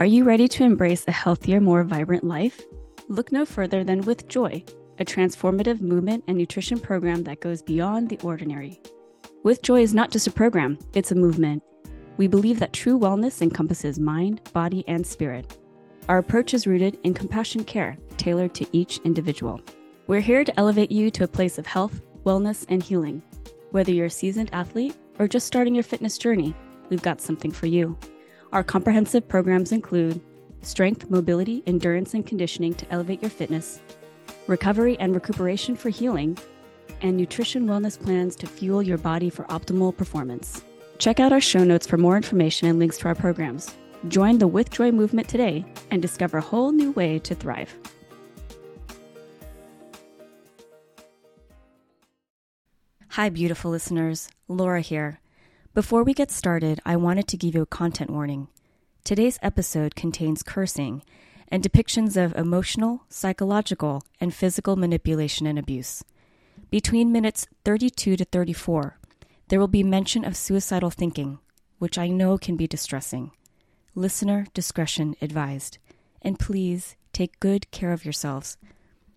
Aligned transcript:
Are 0.00 0.06
you 0.06 0.22
ready 0.22 0.46
to 0.46 0.62
embrace 0.62 1.04
a 1.08 1.12
healthier, 1.12 1.60
more 1.60 1.82
vibrant 1.82 2.22
life? 2.22 2.62
Look 3.08 3.32
no 3.32 3.44
further 3.44 3.82
than 3.82 4.02
With 4.02 4.28
Joy, 4.28 4.62
a 5.00 5.04
transformative 5.04 5.80
movement 5.80 6.22
and 6.28 6.38
nutrition 6.38 6.78
program 6.78 7.24
that 7.24 7.40
goes 7.40 7.62
beyond 7.62 8.08
the 8.08 8.20
ordinary. 8.20 8.80
With 9.42 9.60
Joy 9.60 9.82
is 9.82 9.94
not 9.94 10.12
just 10.12 10.28
a 10.28 10.30
program, 10.30 10.78
it's 10.94 11.10
a 11.10 11.16
movement. 11.16 11.64
We 12.16 12.28
believe 12.28 12.60
that 12.60 12.72
true 12.72 12.96
wellness 12.96 13.42
encompasses 13.42 13.98
mind, 13.98 14.40
body, 14.52 14.84
and 14.86 15.04
spirit. 15.04 15.58
Our 16.08 16.18
approach 16.18 16.54
is 16.54 16.68
rooted 16.68 17.00
in 17.02 17.12
compassion 17.12 17.64
care, 17.64 17.98
tailored 18.18 18.54
to 18.54 18.68
each 18.70 18.98
individual. 18.98 19.60
We're 20.06 20.20
here 20.20 20.44
to 20.44 20.60
elevate 20.60 20.92
you 20.92 21.10
to 21.10 21.24
a 21.24 21.28
place 21.28 21.58
of 21.58 21.66
health, 21.66 22.02
wellness, 22.24 22.64
and 22.68 22.84
healing. 22.84 23.20
Whether 23.72 23.90
you're 23.90 24.06
a 24.06 24.10
seasoned 24.10 24.50
athlete 24.52 24.94
or 25.18 25.26
just 25.26 25.48
starting 25.48 25.74
your 25.74 25.82
fitness 25.82 26.18
journey, 26.18 26.54
we've 26.88 27.02
got 27.02 27.20
something 27.20 27.50
for 27.50 27.66
you. 27.66 27.98
Our 28.50 28.64
comprehensive 28.64 29.28
programs 29.28 29.72
include 29.72 30.20
strength, 30.62 31.10
mobility, 31.10 31.62
endurance, 31.66 32.14
and 32.14 32.26
conditioning 32.26 32.72
to 32.74 32.90
elevate 32.90 33.20
your 33.20 33.30
fitness, 33.30 33.80
recovery 34.46 34.98
and 34.98 35.14
recuperation 35.14 35.76
for 35.76 35.90
healing, 35.90 36.38
and 37.02 37.16
nutrition 37.16 37.66
wellness 37.66 38.00
plans 38.00 38.34
to 38.36 38.46
fuel 38.46 38.82
your 38.82 38.96
body 38.96 39.28
for 39.28 39.44
optimal 39.44 39.94
performance. 39.94 40.64
Check 40.96 41.20
out 41.20 41.32
our 41.32 41.40
show 41.40 41.62
notes 41.62 41.86
for 41.86 41.98
more 41.98 42.16
information 42.16 42.68
and 42.68 42.78
links 42.78 42.98
to 42.98 43.08
our 43.08 43.14
programs. 43.14 43.74
Join 44.08 44.38
the 44.38 44.48
With 44.48 44.70
Joy 44.70 44.92
movement 44.92 45.28
today 45.28 45.64
and 45.90 46.00
discover 46.00 46.38
a 46.38 46.42
whole 46.42 46.72
new 46.72 46.92
way 46.92 47.18
to 47.18 47.34
thrive. 47.34 47.74
Hi, 53.10 53.28
beautiful 53.28 53.70
listeners. 53.70 54.28
Laura 54.48 54.80
here. 54.80 55.20
Before 55.78 56.02
we 56.02 56.12
get 56.12 56.32
started, 56.32 56.80
I 56.84 56.96
wanted 56.96 57.28
to 57.28 57.36
give 57.36 57.54
you 57.54 57.62
a 57.62 57.66
content 57.66 58.10
warning. 58.10 58.48
Today's 59.04 59.38
episode 59.42 59.94
contains 59.94 60.42
cursing 60.42 61.04
and 61.46 61.62
depictions 61.62 62.16
of 62.16 62.34
emotional, 62.34 63.04
psychological, 63.08 64.02
and 64.20 64.34
physical 64.34 64.74
manipulation 64.74 65.46
and 65.46 65.56
abuse. 65.56 66.02
Between 66.68 67.12
minutes 67.12 67.46
32 67.64 68.16
to 68.16 68.24
34, 68.24 68.98
there 69.46 69.60
will 69.60 69.68
be 69.68 69.84
mention 69.84 70.24
of 70.24 70.36
suicidal 70.36 70.90
thinking, 70.90 71.38
which 71.78 71.96
I 71.96 72.08
know 72.08 72.38
can 72.38 72.56
be 72.56 72.66
distressing. 72.66 73.30
Listener 73.94 74.48
discretion 74.54 75.14
advised. 75.22 75.78
And 76.20 76.40
please 76.40 76.96
take 77.12 77.38
good 77.38 77.70
care 77.70 77.92
of 77.92 78.04
yourselves. 78.04 78.56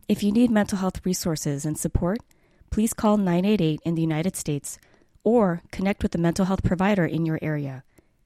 If 0.07 0.21
you 0.21 0.31
need 0.31 0.51
mental 0.51 0.77
health 0.77 1.03
resources 1.07 1.65
and 1.65 1.75
support, 1.75 2.19
please 2.69 2.93
call 2.93 3.17
988 3.17 3.79
in 3.83 3.95
the 3.95 4.03
United 4.03 4.35
States 4.35 4.77
or 5.23 5.61
connect 5.71 6.03
with 6.03 6.15
a 6.15 6.17
mental 6.17 6.45
health 6.45 6.63
provider 6.63 7.05
in 7.05 7.25
your 7.25 7.39
area. 7.41 7.83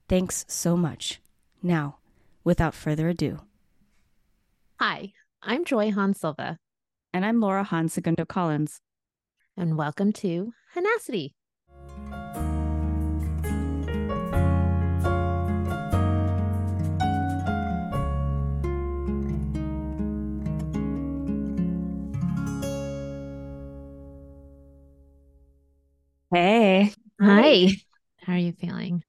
Thanks 0.08 0.44
so 0.48 0.76
much. 0.76 1.20
Now, 1.62 1.98
without 2.44 2.74
further 2.74 3.08
ado. 3.08 3.40
Hi, 4.80 5.12
I'm 5.42 5.64
Joy 5.64 5.92
Hahn 5.92 6.14
Silva. 6.14 6.58
And 7.12 7.24
I'm 7.24 7.40
Laura 7.40 7.64
Hahn 7.64 7.88
Segundo 7.88 8.24
Collins. 8.24 8.80
And 9.56 9.76
welcome 9.76 10.12
to 10.14 10.52
Hahnacity. 10.74 11.35
Hi. 27.20 27.68
How 28.20 28.34
are 28.34 28.38
you 28.38 28.52
feeling? 28.52 29.02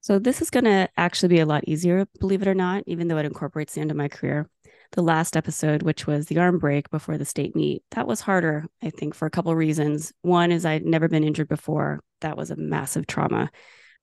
So, 0.00 0.18
this 0.18 0.40
is 0.40 0.50
going 0.50 0.64
to 0.64 0.88
actually 0.96 1.28
be 1.28 1.40
a 1.40 1.46
lot 1.46 1.64
easier, 1.66 2.06
believe 2.20 2.40
it 2.40 2.48
or 2.48 2.54
not, 2.54 2.84
even 2.86 3.08
though 3.08 3.18
it 3.18 3.26
incorporates 3.26 3.74
the 3.74 3.80
end 3.80 3.90
of 3.90 3.96
my 3.96 4.08
career. 4.08 4.48
The 4.92 5.02
last 5.02 5.36
episode, 5.36 5.82
which 5.82 6.06
was 6.06 6.26
the 6.26 6.38
arm 6.38 6.58
break 6.58 6.88
before 6.88 7.18
the 7.18 7.26
state 7.26 7.54
meet, 7.54 7.82
that 7.90 8.06
was 8.06 8.22
harder, 8.22 8.64
I 8.82 8.88
think, 8.90 9.14
for 9.14 9.26
a 9.26 9.30
couple 9.30 9.52
of 9.52 9.58
reasons. 9.58 10.12
One 10.22 10.50
is 10.50 10.64
I'd 10.64 10.86
never 10.86 11.08
been 11.08 11.24
injured 11.24 11.48
before. 11.48 12.00
That 12.22 12.38
was 12.38 12.50
a 12.50 12.56
massive 12.56 13.06
trauma. 13.06 13.50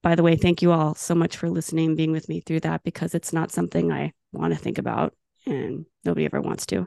By 0.03 0.13
the 0.13 0.21
way, 0.21 0.35
thank 0.35 0.61
you 0.61 0.71
all 0.71 0.94
so 0.94 1.16
much 1.16 1.38
for 1.38 1.50
listening, 1.50 1.95
being 1.95 2.11
with 2.11 2.29
me 2.29 2.41
through 2.41 2.59
that, 2.59 2.83
because 2.83 3.16
it's 3.16 3.33
not 3.33 3.51
something 3.51 3.91
I 3.91 4.13
want 4.31 4.53
to 4.53 4.59
think 4.59 4.77
about 4.77 5.16
and 5.47 5.85
nobody 6.03 6.25
ever 6.25 6.41
wants 6.41 6.67
to. 6.67 6.85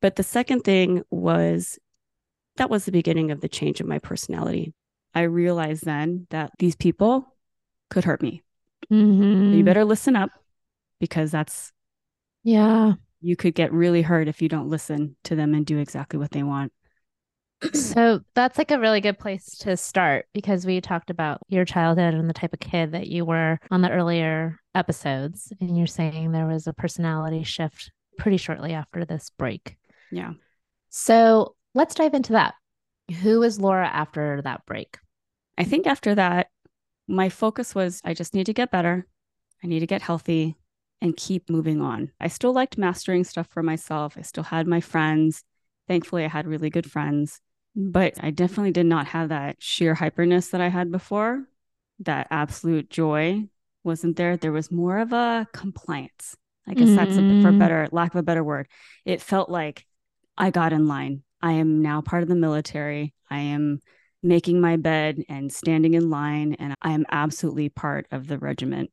But 0.00 0.16
the 0.16 0.22
second 0.22 0.62
thing 0.62 1.02
was 1.10 1.78
that 2.56 2.70
was 2.70 2.86
the 2.86 2.92
beginning 2.92 3.30
of 3.30 3.40
the 3.40 3.48
change 3.48 3.80
of 3.80 3.86
my 3.86 3.98
personality. 3.98 4.72
I 5.14 5.22
realized 5.22 5.84
then 5.84 6.26
that 6.30 6.52
these 6.58 6.76
people 6.76 7.34
could 7.90 8.04
hurt 8.04 8.22
me. 8.22 8.42
Mm-hmm. 8.90 9.54
You 9.54 9.64
better 9.64 9.84
listen 9.84 10.16
up 10.16 10.30
because 11.00 11.30
that's, 11.30 11.72
yeah, 12.42 12.94
you 13.20 13.36
could 13.36 13.54
get 13.54 13.72
really 13.72 14.02
hurt 14.02 14.28
if 14.28 14.40
you 14.40 14.48
don't 14.48 14.68
listen 14.68 15.16
to 15.24 15.34
them 15.34 15.54
and 15.54 15.66
do 15.66 15.78
exactly 15.78 16.18
what 16.18 16.30
they 16.30 16.42
want. 16.42 16.72
so 17.74 18.20
that's 18.34 18.56
like 18.56 18.70
a 18.70 18.78
really 18.78 19.00
good 19.00 19.18
place 19.18 19.56
to 19.58 19.76
start 19.76 20.26
because 20.32 20.64
we 20.64 20.80
talked 20.80 21.10
about 21.10 21.40
your 21.48 21.64
childhood 21.64 22.14
and 22.14 22.28
the 22.28 22.34
type 22.34 22.52
of 22.52 22.60
kid 22.60 22.92
that 22.92 23.08
you 23.08 23.24
were 23.24 23.58
on 23.70 23.82
the 23.82 23.90
earlier 23.90 24.58
episodes. 24.74 25.52
And 25.60 25.76
you're 25.76 25.86
saying 25.86 26.30
there 26.30 26.46
was 26.46 26.66
a 26.66 26.72
personality 26.72 27.42
shift 27.42 27.90
pretty 28.16 28.36
shortly 28.36 28.74
after 28.74 29.04
this 29.04 29.30
break. 29.36 29.76
Yeah. 30.12 30.32
So 30.90 31.56
let's 31.74 31.94
dive 31.94 32.14
into 32.14 32.32
that. 32.32 32.54
Who 33.22 33.40
was 33.40 33.60
Laura 33.60 33.86
after 33.86 34.42
that 34.42 34.66
break? 34.66 34.98
I 35.56 35.64
think 35.64 35.86
after 35.86 36.14
that, 36.14 36.48
my 37.06 37.28
focus 37.28 37.74
was 37.74 38.00
I 38.04 38.14
just 38.14 38.34
need 38.34 38.46
to 38.46 38.52
get 38.52 38.70
better. 38.70 39.06
I 39.62 39.66
need 39.66 39.80
to 39.80 39.86
get 39.86 40.02
healthy 40.02 40.56
and 41.00 41.16
keep 41.16 41.48
moving 41.48 41.80
on. 41.80 42.10
I 42.20 42.28
still 42.28 42.52
liked 42.52 42.78
mastering 42.78 43.24
stuff 43.24 43.48
for 43.48 43.62
myself. 43.62 44.16
I 44.16 44.22
still 44.22 44.44
had 44.44 44.66
my 44.66 44.80
friends. 44.80 45.44
Thankfully, 45.86 46.24
I 46.24 46.28
had 46.28 46.46
really 46.46 46.70
good 46.70 46.90
friends, 46.90 47.40
but 47.74 48.14
I 48.20 48.30
definitely 48.30 48.72
did 48.72 48.86
not 48.86 49.06
have 49.08 49.30
that 49.30 49.56
sheer 49.58 49.94
hyperness 49.94 50.50
that 50.50 50.60
I 50.60 50.68
had 50.68 50.92
before. 50.92 51.44
That 52.00 52.28
absolute 52.30 52.90
joy 52.90 53.48
wasn't 53.84 54.16
there. 54.16 54.36
There 54.36 54.52
was 54.52 54.70
more 54.70 54.98
of 54.98 55.12
a 55.12 55.46
compliance. 55.52 56.36
I 56.68 56.74
guess 56.74 56.88
mm-hmm. 56.88 56.96
that's 56.96 57.16
a, 57.16 57.42
for 57.42 57.56
better 57.56 57.88
lack 57.90 58.14
of 58.14 58.18
a 58.18 58.22
better 58.22 58.44
word. 58.44 58.68
It 59.04 59.22
felt 59.22 59.48
like 59.48 59.86
I 60.36 60.50
got 60.50 60.74
in 60.74 60.86
line. 60.86 61.22
I 61.40 61.52
am 61.52 61.82
now 61.82 62.00
part 62.00 62.22
of 62.22 62.28
the 62.28 62.34
military. 62.34 63.14
I 63.30 63.38
am 63.38 63.80
making 64.22 64.60
my 64.60 64.76
bed 64.76 65.22
and 65.28 65.52
standing 65.52 65.94
in 65.94 66.10
line, 66.10 66.54
and 66.58 66.74
I 66.82 66.92
am 66.92 67.06
absolutely 67.10 67.68
part 67.68 68.06
of 68.10 68.26
the 68.26 68.38
regiment 68.38 68.90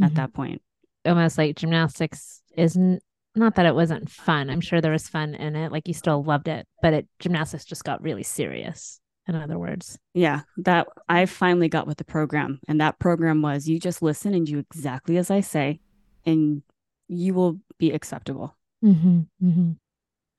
mm-hmm. 0.00 0.04
at 0.04 0.14
that 0.16 0.32
point. 0.32 0.62
Almost 1.04 1.38
like 1.38 1.56
gymnastics 1.56 2.42
isn't 2.56 3.02
not 3.36 3.54
that 3.56 3.66
it 3.66 3.74
wasn't 3.74 4.10
fun. 4.10 4.48
I'm 4.48 4.62
sure 4.62 4.80
there 4.80 4.92
was 4.92 5.08
fun 5.08 5.34
in 5.34 5.54
it. 5.56 5.70
Like 5.70 5.86
you 5.86 5.94
still 5.94 6.22
loved 6.24 6.48
it, 6.48 6.66
but 6.82 6.94
it 6.94 7.06
gymnastics 7.18 7.64
just 7.64 7.84
got 7.84 8.02
really 8.02 8.22
serious. 8.22 8.98
In 9.28 9.34
other 9.34 9.58
words, 9.58 9.98
yeah, 10.14 10.42
that 10.58 10.86
I 11.08 11.26
finally 11.26 11.68
got 11.68 11.86
with 11.86 11.98
the 11.98 12.04
program, 12.04 12.60
and 12.68 12.80
that 12.80 12.98
program 12.98 13.42
was 13.42 13.68
you 13.68 13.80
just 13.80 14.00
listen 14.00 14.34
and 14.34 14.46
do 14.46 14.58
exactly 14.58 15.16
as 15.16 15.30
I 15.30 15.40
say, 15.40 15.80
and 16.24 16.62
you 17.08 17.34
will 17.34 17.58
be 17.78 17.90
acceptable. 17.90 18.56
Mm-hmm, 18.84 19.20
mm-hmm. 19.42 19.72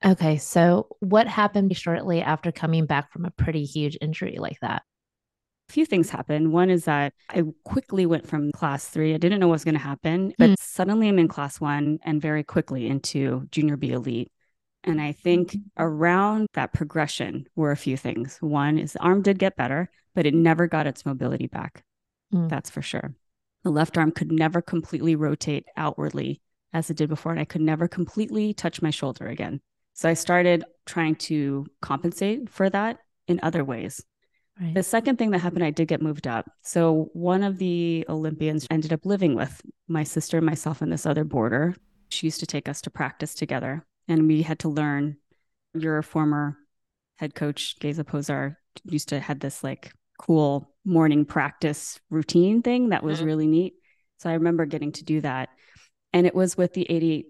Okay, 0.05 0.37
so 0.37 0.87
what 0.99 1.27
happened 1.27 1.75
shortly 1.75 2.21
after 2.21 2.51
coming 2.51 2.85
back 2.85 3.11
from 3.11 3.25
a 3.25 3.31
pretty 3.31 3.63
huge 3.63 3.97
injury 3.99 4.37
like 4.39 4.59
that? 4.61 4.83
A 5.69 5.73
few 5.73 5.85
things 5.85 6.09
happened. 6.09 6.53
One 6.53 6.69
is 6.69 6.85
that 6.85 7.13
I 7.29 7.43
quickly 7.63 8.05
went 8.05 8.27
from 8.27 8.51
class 8.51 8.87
three. 8.87 9.13
I 9.13 9.17
didn't 9.17 9.39
know 9.39 9.47
what 9.47 9.53
was 9.53 9.63
going 9.63 9.75
to 9.75 9.81
happen, 9.81 10.33
but 10.37 10.51
mm. 10.51 10.55
suddenly 10.59 11.09
I'm 11.09 11.19
in 11.19 11.27
class 11.27 11.59
one 11.59 11.99
and 12.03 12.21
very 12.21 12.43
quickly 12.43 12.87
into 12.87 13.47
junior 13.51 13.75
B 13.75 13.91
elite. 13.91 14.31
And 14.83 15.01
I 15.01 15.11
think 15.11 15.57
around 15.77 16.47
that 16.53 16.73
progression 16.73 17.45
were 17.55 17.71
a 17.71 17.77
few 17.77 17.97
things. 17.97 18.37
One 18.39 18.77
is 18.77 18.93
the 18.93 18.99
arm 18.99 19.21
did 19.21 19.39
get 19.39 19.57
better, 19.57 19.89
but 20.15 20.25
it 20.25 20.33
never 20.33 20.67
got 20.67 20.87
its 20.87 21.05
mobility 21.05 21.47
back. 21.47 21.83
Mm. 22.33 22.47
That's 22.49 22.69
for 22.69 22.81
sure. 22.81 23.13
The 23.63 23.71
left 23.71 23.97
arm 23.97 24.11
could 24.11 24.31
never 24.31 24.61
completely 24.61 25.15
rotate 25.15 25.65
outwardly 25.75 26.41
as 26.71 26.89
it 26.89 26.97
did 26.97 27.09
before, 27.09 27.31
and 27.31 27.41
I 27.41 27.45
could 27.45 27.61
never 27.61 27.87
completely 27.87 28.53
touch 28.53 28.81
my 28.81 28.91
shoulder 28.91 29.27
again. 29.27 29.59
So 29.97 30.07
I 30.07 30.13
started 30.13 30.63
trying 30.85 31.15
to 31.15 31.65
compensate 31.81 32.49
for 32.51 32.69
that 32.69 32.99
in 33.27 33.39
other 33.41 33.63
ways. 33.63 33.99
Right. 34.61 34.75
The 34.75 34.83
second 34.83 35.17
thing 35.17 35.31
that 35.31 35.39
happened, 35.39 35.63
I 35.63 35.71
did 35.71 35.87
get 35.87 36.03
moved 36.03 36.27
up. 36.27 36.49
So 36.61 37.09
one 37.13 37.43
of 37.43 37.57
the 37.57 38.05
Olympians 38.07 38.67
ended 38.69 38.93
up 38.93 39.07
living 39.07 39.33
with 39.33 39.59
my 39.87 40.03
sister, 40.03 40.39
myself, 40.39 40.83
and 40.83 40.93
this 40.93 41.07
other 41.07 41.23
boarder. 41.23 41.75
She 42.09 42.27
used 42.27 42.39
to 42.41 42.45
take 42.45 42.69
us 42.69 42.79
to 42.81 42.91
practice 42.91 43.33
together, 43.33 43.85
and 44.07 44.27
we 44.27 44.43
had 44.43 44.59
to 44.59 44.69
learn. 44.69 45.17
Your 45.73 46.01
former 46.01 46.57
head 47.17 47.35
coach, 47.35 47.77
Geza 47.79 48.03
Pozsar, 48.03 48.55
used 48.83 49.09
to 49.09 49.19
had 49.19 49.39
this 49.39 49.63
like 49.63 49.93
cool 50.19 50.73
morning 50.85 51.25
practice 51.25 51.99
routine 52.09 52.61
thing 52.61 52.89
that 52.89 53.03
was 53.03 53.17
mm-hmm. 53.17 53.27
really 53.27 53.47
neat. 53.47 53.73
So 54.19 54.29
I 54.29 54.33
remember 54.33 54.65
getting 54.65 54.91
to 54.93 55.03
do 55.03 55.21
that. 55.21 55.49
And 56.13 56.25
it 56.25 56.33
was 56.33 56.57
with 56.57 56.73
the 56.73 56.89
88 56.89 57.27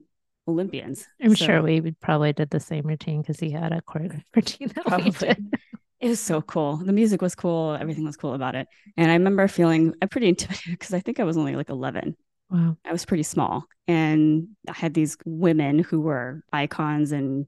Olympians. 0.47 1.07
I'm 1.21 1.35
so, 1.35 1.45
sure 1.45 1.61
we 1.61 1.91
probably 2.01 2.33
did 2.33 2.49
the 2.49 2.59
same 2.59 2.85
routine 2.85 3.21
because 3.21 3.39
he 3.39 3.51
had 3.51 3.71
a 3.71 3.81
choreographed 3.81 4.23
routine 4.35 4.67
that 4.75 4.85
probably. 4.85 5.11
we 5.11 5.27
did. 5.27 5.55
It 5.99 6.09
was 6.09 6.19
so 6.19 6.43
cool. 6.43 6.77
The 6.77 6.93
music 6.93 7.23
was 7.23 7.33
cool. 7.33 7.73
Everything 7.73 8.05
was 8.05 8.17
cool 8.17 8.35
about 8.35 8.53
it. 8.53 8.67
And 8.97 9.09
I 9.09 9.15
remember 9.15 9.47
feeling 9.47 9.95
uh, 9.99 10.05
pretty 10.05 10.27
intimidated 10.29 10.73
because 10.73 10.93
I 10.93 10.99
think 10.99 11.19
I 11.19 11.23
was 11.23 11.37
only 11.37 11.55
like 11.55 11.69
11. 11.69 12.15
Wow. 12.51 12.77
I 12.85 12.91
was 12.91 13.03
pretty 13.03 13.23
small. 13.23 13.65
And 13.87 14.49
I 14.69 14.73
had 14.73 14.93
these 14.93 15.17
women 15.25 15.79
who 15.79 15.99
were 15.99 16.43
icons 16.53 17.11
and 17.11 17.47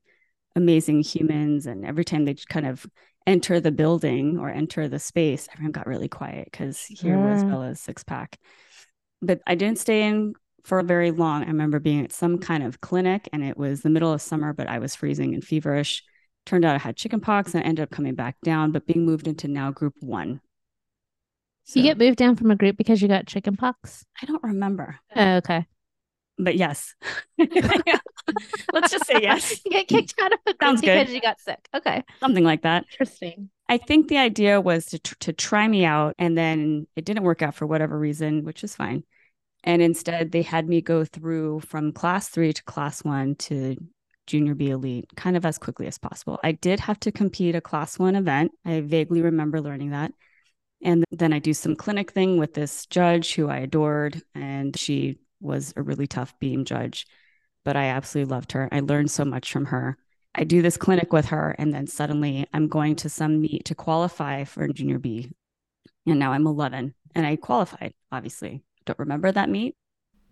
amazing 0.56 1.04
humans. 1.04 1.68
And 1.68 1.86
every 1.86 2.04
time 2.04 2.26
they 2.26 2.34
kind 2.34 2.66
of 2.66 2.88
enter 3.28 3.60
the 3.60 3.72
building 3.72 4.40
or 4.40 4.50
enter 4.50 4.88
the 4.88 4.98
space, 4.98 5.48
everyone 5.54 5.72
got 5.72 5.86
really 5.86 6.08
quiet 6.08 6.50
because 6.52 6.84
here 6.86 7.20
was 7.20 7.44
Bela's 7.44 7.80
six 7.80 8.04
pack. 8.04 8.40
But 9.22 9.42
I 9.46 9.54
didn't 9.54 9.78
stay 9.78 10.08
in 10.08 10.34
for 10.64 10.82
very 10.84 11.12
long. 11.12 11.44
I 11.44 11.48
remember 11.48 11.80
being 11.80 12.04
at 12.04 12.12
some 12.12 12.38
kind 12.38 12.64
of 12.64 12.82
clinic 12.82 13.28
and 13.34 13.44
it 13.44 13.58
was 13.58 13.82
the 13.82 13.90
middle 13.90 14.14
of 14.14 14.22
summer, 14.22 14.54
but 14.54 14.68
I 14.68 14.80
was 14.80 14.96
freezing 14.96 15.34
and 15.34 15.44
feverish. 15.44 16.04
Turned 16.46 16.66
out 16.66 16.76
I 16.76 16.80
had 16.80 16.96
chicken 16.96 17.20
pox 17.20 17.54
and 17.54 17.64
I 17.64 17.68
ended 17.68 17.84
up 17.84 17.92
coming 17.92 18.16
back 18.16 18.38
down, 18.44 18.72
but 18.72 18.86
being 18.86 19.06
moved 19.06 19.28
into 19.28 19.48
now 19.48 19.72
group 19.72 19.94
one. 20.00 20.42
So, 21.66 21.80
you 21.80 21.86
get 21.86 22.00
moved 22.00 22.18
down 22.18 22.36
from 22.36 22.50
a 22.50 22.56
group 22.56 22.78
because 22.78 23.02
you 23.02 23.08
got 23.08 23.28
chicken 23.28 23.56
pox? 23.56 24.04
I 24.22 24.26
don't 24.26 24.42
remember. 24.42 24.98
Oh, 25.16 25.36
okay. 25.36 25.68
But 26.40 26.56
yes. 26.56 26.96
Let's 28.74 28.92
just 28.92 29.06
say 29.06 29.20
yes. 29.22 29.62
you 29.66 29.72
get 29.72 29.88
kicked 29.88 30.16
out 30.20 30.34
of 30.34 30.40
a 30.46 30.54
group 30.54 30.62
Sounds 30.62 30.82
good. 30.82 31.00
because 31.00 31.14
you 31.14 31.22
got 31.22 31.40
sick. 31.40 31.60
Okay. 31.76 32.04
Something 32.20 32.44
like 32.44 32.64
that. 32.64 32.86
Interesting. 32.92 33.50
I 33.68 33.78
think 33.78 34.08
the 34.08 34.18
idea 34.18 34.60
was 34.60 34.88
to 34.88 35.00
tr- 35.00 35.16
to 35.20 35.34
try 35.34 35.68
me 35.68 35.86
out, 35.86 36.16
and 36.18 36.38
then 36.38 36.88
it 36.96 37.06
didn't 37.06 37.24
work 37.24 37.42
out 37.42 37.54
for 37.54 37.68
whatever 37.68 37.98
reason, 37.98 38.44
which 38.44 38.64
is 38.64 38.76
fine. 38.76 39.04
And 39.64 39.82
instead, 39.82 40.32
they 40.32 40.42
had 40.42 40.68
me 40.68 40.82
go 40.82 41.04
through 41.04 41.62
from 41.62 41.92
class 41.92 42.30
three 42.30 42.54
to 42.54 42.64
class 42.64 43.04
one 43.04 43.36
to 43.36 43.76
junior 44.26 44.56
B 44.56 44.70
elite, 44.70 45.10
kind 45.16 45.36
of 45.36 45.46
as 45.46 45.58
quickly 45.58 45.88
as 45.88 45.98
possible. 45.98 46.40
I 46.44 46.54
did 46.54 46.80
have 46.80 47.00
to 47.02 47.12
compete 47.12 47.56
a 47.56 47.62
class 47.62 48.00
one 48.00 48.16
event. 48.16 48.52
I 48.64 48.80
vaguely 48.82 49.22
remember 49.22 49.60
learning 49.60 49.90
that. 49.90 50.14
And 50.82 51.04
then 51.12 51.34
I 51.34 51.40
do 51.40 51.54
some 51.54 51.76
clinic 51.76 52.12
thing 52.12 52.38
with 52.38 52.54
this 52.54 52.86
judge 52.86 53.34
who 53.34 53.50
I 53.50 53.58
adored, 53.58 54.22
and 54.34 54.78
she 54.78 55.18
was 55.42 55.74
a 55.76 55.82
really 55.82 56.08
tough 56.08 56.34
beam 56.40 56.64
judge, 56.64 57.06
but 57.66 57.76
I 57.76 57.88
absolutely 57.88 58.34
loved 58.34 58.54
her. 58.54 58.70
I 58.72 58.80
learned 58.80 59.12
so 59.12 59.26
much 59.26 59.52
from 59.52 59.66
her. 59.66 59.98
I 60.36 60.46
do 60.46 60.62
this 60.62 60.78
clinic 60.78 61.12
with 61.12 61.26
her, 61.28 61.56
and 61.58 61.74
then 61.74 61.88
suddenly 61.88 62.48
I'm 62.54 62.68
going 62.68 62.96
to 62.98 63.10
some 63.10 63.42
meet 63.42 63.66
to 63.66 63.76
qualify 63.76 64.46
for 64.46 64.68
junior 64.70 65.00
B. 65.00 65.32
And 66.06 66.20
now 66.20 66.32
I'm 66.32 66.48
11 66.48 66.94
and 67.16 67.26
I 67.26 67.36
qualified, 67.36 67.94
obviously. 68.12 68.64
Don't 68.90 68.98
remember 68.98 69.32
that 69.32 69.50
meet. 69.50 69.76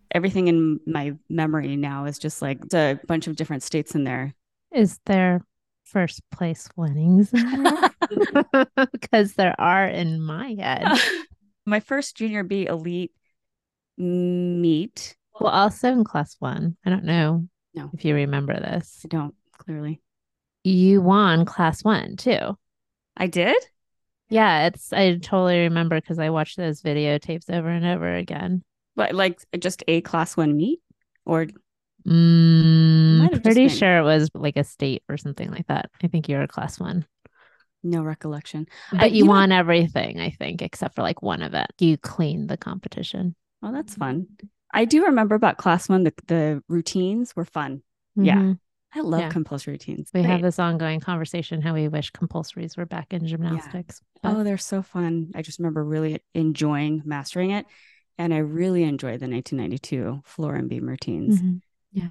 Everything 0.10 0.48
in 0.48 0.80
my 0.88 1.14
memory 1.30 1.76
now 1.76 2.06
is 2.06 2.18
just 2.18 2.42
like 2.42 2.58
a 2.74 3.00
bunch 3.08 3.28
of 3.28 3.36
different 3.36 3.62
states 3.62 3.94
in 3.94 4.04
there. 4.04 4.34
Is 4.74 4.98
there 5.06 5.46
first 5.84 6.22
place 6.32 6.68
winnings 6.76 7.32
in 7.34 7.64
there? 7.64 8.66
Because 8.92 9.34
there 9.34 9.54
are 9.62 9.86
in 9.86 10.20
my 10.20 10.56
head. 10.60 10.98
my 11.68 11.80
first 11.82 12.18
junior 12.18 12.44
B 12.44 12.66
elite 12.66 13.12
meet. 13.96 15.16
Well, 15.40 15.54
also 15.54 15.92
in 15.92 16.04
class 16.04 16.36
one. 16.40 16.78
I 16.84 16.90
don't 16.90 17.04
know 17.04 17.48
No. 17.76 17.92
if 17.94 18.04
you 18.06 18.16
remember 18.16 18.60
this. 18.60 19.02
I 19.06 19.08
don't 19.10 19.36
clearly. 19.52 20.02
You 20.64 21.02
won 21.02 21.46
class 21.46 21.84
one 21.84 22.16
too. 22.18 22.58
I 23.16 23.28
did? 23.28 23.58
Yeah, 24.30 24.68
it's 24.68 24.92
I 24.92 25.18
totally 25.18 25.60
remember 25.62 26.00
because 26.00 26.20
I 26.20 26.30
watched 26.32 26.58
those 26.58 26.82
videotapes 26.82 27.50
over 27.50 27.70
and 27.70 27.86
over 27.86 28.16
again. 28.16 28.64
But 28.96 29.14
like 29.16 29.40
just 29.60 29.84
a 29.88 30.02
class 30.02 30.36
one 30.38 30.56
meet? 30.58 30.80
Or 31.26 31.48
Mm, 32.06 33.18
Might 33.20 33.24
have 33.24 33.32
just 33.34 33.44
pretty 33.44 33.68
been. 33.68 33.76
sure 33.76 33.98
it 33.98 34.04
was 34.04 34.30
like 34.34 34.56
a 34.56 34.64
state 34.64 35.04
or 35.10 35.18
something 35.18 35.52
like 35.52 35.68
that. 35.68 35.90
I 36.02 36.08
think 36.08 36.30
you're 36.30 36.42
a 36.42 36.48
class 36.48 36.80
one, 36.80 37.06
no 37.84 38.02
recollection. 38.02 38.68
but 38.92 39.02
I- 39.02 39.06
you, 39.08 39.18
you 39.18 39.24
know- 39.26 39.32
won 39.32 39.52
everything. 39.52 40.20
I 40.20 40.30
think 40.30 40.62
except 40.62 40.96
for 40.96 41.02
like 41.02 41.22
one 41.22 41.42
event. 41.42 41.70
You 41.80 41.98
cleaned 41.98 42.50
the 42.50 42.56
competition. 42.58 43.36
Oh, 43.62 43.74
that's 43.74 43.96
fun. 43.96 44.28
I 44.74 44.86
do 44.86 45.06
remember 45.06 45.36
about 45.36 45.58
class 45.58 45.90
one, 45.90 46.04
the, 46.04 46.14
the 46.28 46.64
routines 46.70 47.36
were 47.36 47.46
fun. 47.46 47.82
Yeah. 48.16 48.54
I 48.98 49.02
love 49.02 49.22
Yeah. 49.22 49.30
compulsory 49.30 49.74
routines. 49.74 50.10
we 50.14 50.24
have 50.24 50.42
this 50.42 50.58
ongoing 50.58 51.00
conversation 51.00 51.62
how 51.62 51.74
we 51.76 51.88
wish 51.88 52.12
compulsories 52.12 52.76
were 52.78 52.86
back 52.88 53.14
in 53.14 53.28
gymnastics. 53.28 54.02
but- 54.24 54.36
Oh, 54.36 54.44
they're 54.44 54.58
so 54.58 54.82
fun. 54.82 55.32
I 55.36 55.42
just 55.44 55.60
remember 55.60 55.84
really 55.84 56.20
enjoying 56.34 57.04
mastering 57.06 57.52
it. 57.52 57.66
And 58.18 58.34
I 58.34 58.38
really 58.40 58.82
enjoyed 58.84 59.20
the 59.20 59.28
1992 59.28 60.22
floor 60.26 60.56
and 60.56 60.68
beam 60.68 60.88
routines. 60.88 61.40
Mhm. 61.42 61.62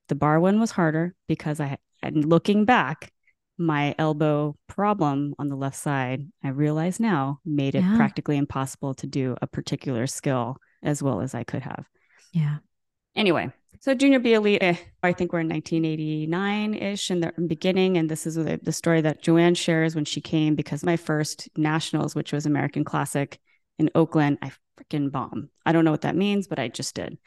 The 0.08 0.14
bar 0.14 0.38
one 0.40 0.60
was 0.60 0.70
harder 0.72 1.14
because 1.26 1.58
I, 1.60 1.78
and 2.02 2.24
looking 2.24 2.64
back, 2.64 3.12
my 3.58 3.94
elbow 3.98 4.56
problem 4.68 5.34
on 5.38 5.48
the 5.48 5.56
left 5.56 5.76
side, 5.76 6.30
I 6.44 6.48
realize 6.50 7.00
now 7.00 7.40
made 7.44 7.74
it 7.74 7.82
Yeah. 7.82 7.96
practically 7.96 8.36
impossible 8.36 8.94
to 8.94 9.06
do 9.06 9.36
a 9.42 9.46
particular 9.48 10.06
skill 10.06 10.58
as 10.82 11.02
well 11.02 11.20
as 11.20 11.34
I 11.34 11.42
could 11.42 11.62
have. 11.62 11.88
yeah. 12.32 12.58
Anyway, 13.16 13.50
so 13.80 13.94
junior 13.94 14.18
B 14.18 14.34
elite, 14.34 14.62
eh, 14.62 14.76
I 15.02 15.12
think 15.12 15.32
we're 15.32 15.40
in 15.40 15.48
1989 15.48 16.74
ish 16.74 17.10
in 17.10 17.20
the 17.20 17.32
beginning. 17.46 17.96
And 17.96 18.08
this 18.08 18.26
is 18.26 18.34
the, 18.36 18.58
the 18.62 18.72
story 18.72 19.00
that 19.02 19.22
Joanne 19.22 19.54
shares 19.54 19.94
when 19.94 20.04
she 20.04 20.20
came 20.20 20.54
because 20.54 20.84
my 20.84 20.96
first 20.96 21.48
nationals, 21.56 22.14
which 22.14 22.32
was 22.32 22.46
American 22.46 22.84
Classic 22.84 23.38
in 23.78 23.90
Oakland, 23.94 24.38
I 24.42 24.52
freaking 24.78 25.10
bomb. 25.10 25.50
I 25.64 25.72
don't 25.72 25.84
know 25.84 25.90
what 25.90 26.02
that 26.02 26.16
means, 26.16 26.48
but 26.48 26.58
I 26.58 26.68
just 26.68 26.94
did. 26.94 27.18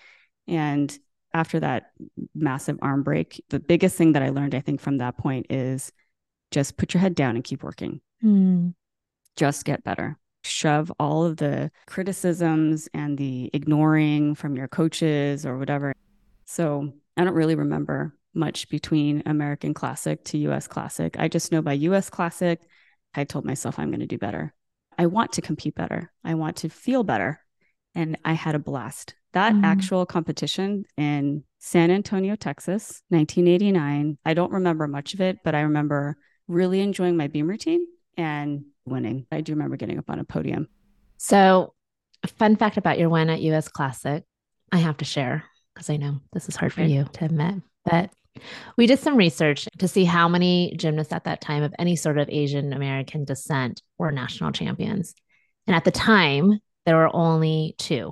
And 0.47 0.97
after 1.33 1.59
that 1.59 1.91
massive 2.33 2.79
arm 2.81 3.03
break, 3.03 3.43
the 3.49 3.59
biggest 3.59 3.95
thing 3.95 4.13
that 4.13 4.23
I 4.23 4.29
learned, 4.29 4.55
I 4.55 4.61
think, 4.61 4.81
from 4.81 4.97
that 4.97 5.17
point 5.17 5.47
is 5.49 5.91
just 6.51 6.77
put 6.77 6.93
your 6.93 7.01
head 7.01 7.15
down 7.15 7.35
and 7.35 7.43
keep 7.43 7.63
working 7.63 8.01
Mm. 8.23 8.73
just 9.37 9.63
get 9.63 9.83
better. 9.83 10.17
Shove 10.43 10.91
all 10.99 11.23
of 11.23 11.37
the 11.37 11.71
criticisms 11.87 12.89
and 12.93 13.17
the 13.17 13.49
ignoring 13.53 14.35
from 14.35 14.55
your 14.55 14.67
coaches 14.67 15.45
or 15.45 15.57
whatever. 15.57 15.93
So 16.49 16.93
I 17.15 17.23
don't 17.23 17.35
really 17.35 17.53
remember 17.53 18.15
much 18.33 18.69
between 18.69 19.21
American 19.27 19.75
Classic 19.75 20.23
to 20.25 20.37
US 20.49 20.67
Classic. 20.67 21.15
I 21.19 21.27
just 21.27 21.51
know 21.51 21.61
by 21.61 21.73
US 21.73 22.09
Classic, 22.09 22.59
I 23.13 23.23
told 23.23 23.45
myself 23.45 23.77
I'm 23.77 23.89
going 23.89 23.99
to 23.99 24.07
do 24.07 24.17
better. 24.17 24.51
I 24.97 25.05
want 25.05 25.33
to 25.33 25.43
compete 25.43 25.75
better. 25.75 26.11
I 26.23 26.33
want 26.33 26.57
to 26.57 26.69
feel 26.69 27.03
better. 27.03 27.39
And 27.93 28.17
I 28.25 28.33
had 28.33 28.55
a 28.55 28.59
blast. 28.59 29.13
That 29.33 29.53
Mhm. 29.53 29.63
actual 29.63 30.07
competition 30.07 30.85
in 30.97 31.43
San 31.59 31.91
Antonio, 31.91 32.35
Texas, 32.35 33.03
1989, 33.11 34.17
I 34.25 34.33
don't 34.33 34.51
remember 34.51 34.87
much 34.87 35.13
of 35.13 35.21
it, 35.21 35.37
but 35.43 35.53
I 35.53 35.61
remember 35.61 36.17
really 36.47 36.81
enjoying 36.81 37.15
my 37.15 37.27
beam 37.27 37.47
routine 37.47 37.85
and 38.17 38.65
winning. 38.85 39.27
I 39.31 39.41
do 39.41 39.51
remember 39.51 39.77
getting 39.77 39.99
up 39.99 40.09
on 40.09 40.17
a 40.17 40.23
podium. 40.23 40.67
So, 41.17 41.75
fun 42.25 42.55
fact 42.55 42.77
about 42.77 42.97
your 42.97 43.09
win 43.09 43.29
at 43.29 43.41
US 43.41 43.67
Classic, 43.67 44.23
I 44.71 44.77
have 44.77 44.97
to 44.97 45.05
share 45.05 45.43
because 45.79 45.89
I 45.89 45.95
know 45.95 46.19
this 46.33 46.49
is 46.49 46.57
hard 46.57 46.73
for 46.73 46.81
you 46.83 47.05
to 47.13 47.25
admit, 47.25 47.55
but 47.85 48.09
we 48.75 48.85
did 48.85 48.99
some 48.99 49.15
research 49.15 49.65
to 49.77 49.87
see 49.87 50.03
how 50.03 50.27
many 50.27 50.73
gymnasts 50.75 51.13
at 51.13 51.23
that 51.23 51.39
time 51.39 51.63
of 51.63 51.73
any 51.79 51.95
sort 51.95 52.17
of 52.17 52.27
Asian 52.29 52.73
American 52.73 53.23
descent 53.23 53.81
were 53.97 54.11
national 54.11 54.51
champions. 54.51 55.15
And 55.67 55.75
at 55.75 55.85
the 55.85 55.91
time, 55.91 56.59
there 56.85 56.97
were 56.97 57.15
only 57.15 57.75
two 57.77 58.11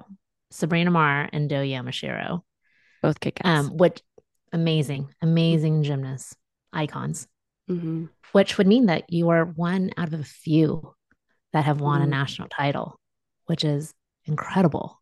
Sabrina 0.49 0.91
Mar 0.91 1.27
and 1.33 1.49
Doe 1.49 1.57
Yamashiro, 1.61 2.41
Both 3.01 3.19
kick 3.19 3.41
ass. 3.43 3.65
um, 3.65 3.75
which 3.77 4.01
amazing, 4.53 5.13
amazing 5.21 5.83
gymnasts, 5.83 6.35
icons 6.71 7.27
Mhm. 7.69 8.07
which 8.31 8.57
would 8.57 8.67
mean 8.67 8.85
that 8.85 9.11
you 9.11 9.27
are 9.27 9.43
one 9.43 9.91
out 9.97 10.13
of 10.13 10.21
a 10.21 10.23
few 10.23 10.95
that 11.51 11.65
have 11.65 11.81
won 11.81 12.01
a 12.01 12.05
Mhm. 12.05 12.09
national 12.11 12.47
title, 12.47 12.97
which 13.47 13.65
is 13.65 13.93
incredible, 14.23 15.01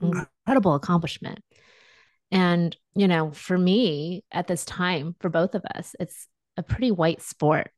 Mhm. 0.00 0.28
incredible 0.46 0.74
accomplishment. 0.76 1.40
And, 2.30 2.76
you 2.94 3.08
know, 3.08 3.30
for 3.30 3.56
me 3.56 4.24
at 4.30 4.46
this 4.46 4.64
time, 4.64 5.16
for 5.20 5.28
both 5.30 5.54
of 5.54 5.64
us, 5.74 5.94
it's 5.98 6.26
a 6.56 6.62
pretty 6.62 6.90
white 6.90 7.22
sport. 7.22 7.70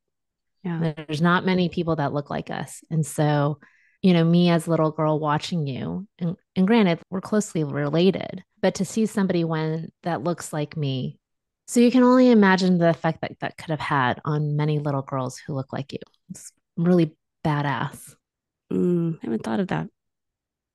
Yeah. 0.65 0.93
There's 0.97 1.23
not 1.23 1.47
many 1.47 1.69
people 1.69 1.97
that 1.97 2.13
look 2.13 2.31
like 2.31 2.51
us. 2.51 2.83
And 2.91 3.07
so, 3.07 3.59
you 4.03 4.13
know, 4.13 4.25
me 4.25 4.51
as 4.51 4.67
a 4.67 4.71
little 4.71 4.91
girl 4.91 5.19
watching 5.19 5.67
you, 5.67 6.07
and, 6.19 6.37
and 6.57 6.67
granted, 6.67 7.01
we're 7.11 7.21
closely 7.21 7.65
related, 7.65 8.43
but 8.61 8.75
to 8.77 8.85
see 8.85 9.07
somebody 9.07 9.45
when 9.45 9.91
that 10.03 10.25
looks 10.25 10.53
like 10.53 10.77
me, 10.77 11.19
so 11.67 11.79
you 11.79 11.93
can 11.93 12.03
only 12.03 12.31
imagine 12.31 12.79
the 12.79 12.91
effect 12.91 13.21
that 13.21 13.39
that 13.41 13.57
could 13.57 13.71
have 13.71 13.79
had 13.79 14.21
on 14.25 14.57
many 14.57 14.81
little 14.81 15.03
girls 15.03 15.39
who 15.39 15.55
look 15.55 15.73
like 15.73 15.93
you. 15.93 16.01
It's 16.31 16.51
really 16.77 17.15
badass. 17.45 18.17
Mm, 18.73 19.15
I 19.17 19.19
haven't 19.23 19.45
thought 19.45 19.61
of 19.61 19.69
that. 19.69 19.89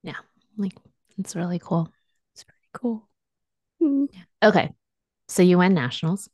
Yeah. 0.03 0.15
Like, 0.55 0.73
it's 1.17 1.35
really 1.35 1.59
cool. 1.59 1.91
It's 2.33 2.45
pretty 2.45 2.69
cool. 2.73 3.09
Mm. 3.81 4.07
Okay. 4.43 4.71
So 5.27 5.43
you 5.43 5.57
win 5.57 5.73
nationals. 5.73 6.29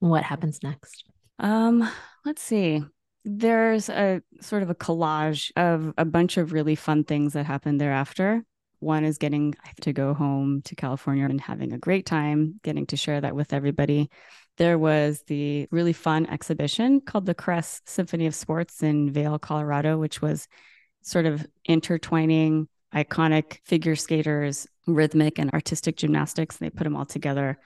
What 0.00 0.22
happens 0.22 0.62
next? 0.62 1.04
Um, 1.38 1.88
let's 2.24 2.42
see. 2.42 2.82
There's 3.24 3.88
a 3.88 4.20
sort 4.40 4.62
of 4.62 4.70
a 4.70 4.74
collage 4.74 5.50
of 5.56 5.94
a 5.96 6.04
bunch 6.04 6.36
of 6.36 6.52
really 6.52 6.74
fun 6.74 7.04
things 7.04 7.32
that 7.32 7.46
happened 7.46 7.80
thereafter. 7.80 8.44
One 8.80 9.04
is 9.04 9.16
getting 9.16 9.54
to 9.80 9.92
go 9.94 10.12
home 10.12 10.60
to 10.62 10.74
California 10.74 11.24
and 11.24 11.40
having 11.40 11.72
a 11.72 11.78
great 11.78 12.04
time, 12.04 12.60
getting 12.62 12.86
to 12.86 12.98
share 12.98 13.20
that 13.22 13.34
with 13.34 13.54
everybody. 13.54 14.10
There 14.58 14.78
was 14.78 15.22
the 15.26 15.66
really 15.70 15.94
fun 15.94 16.26
exhibition 16.26 17.00
called 17.00 17.24
the 17.24 17.34
Crest 17.34 17.88
Symphony 17.88 18.26
of 18.26 18.34
Sports 18.34 18.82
in 18.82 19.10
Vail, 19.10 19.38
Colorado, 19.38 19.96
which 19.96 20.20
was 20.20 20.46
sort 21.02 21.24
of 21.24 21.46
intertwining 21.64 22.68
iconic 22.94 23.58
figure 23.64 23.96
skaters 23.96 24.66
rhythmic 24.86 25.38
and 25.38 25.50
artistic 25.52 25.96
gymnastics. 25.96 26.58
And 26.58 26.66
they 26.66 26.70
put 26.70 26.84
them 26.84 26.96
all 26.96 27.06
together 27.06 27.58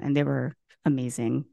and 0.00 0.16
they 0.16 0.24
were 0.24 0.56
amazing. 0.84 1.44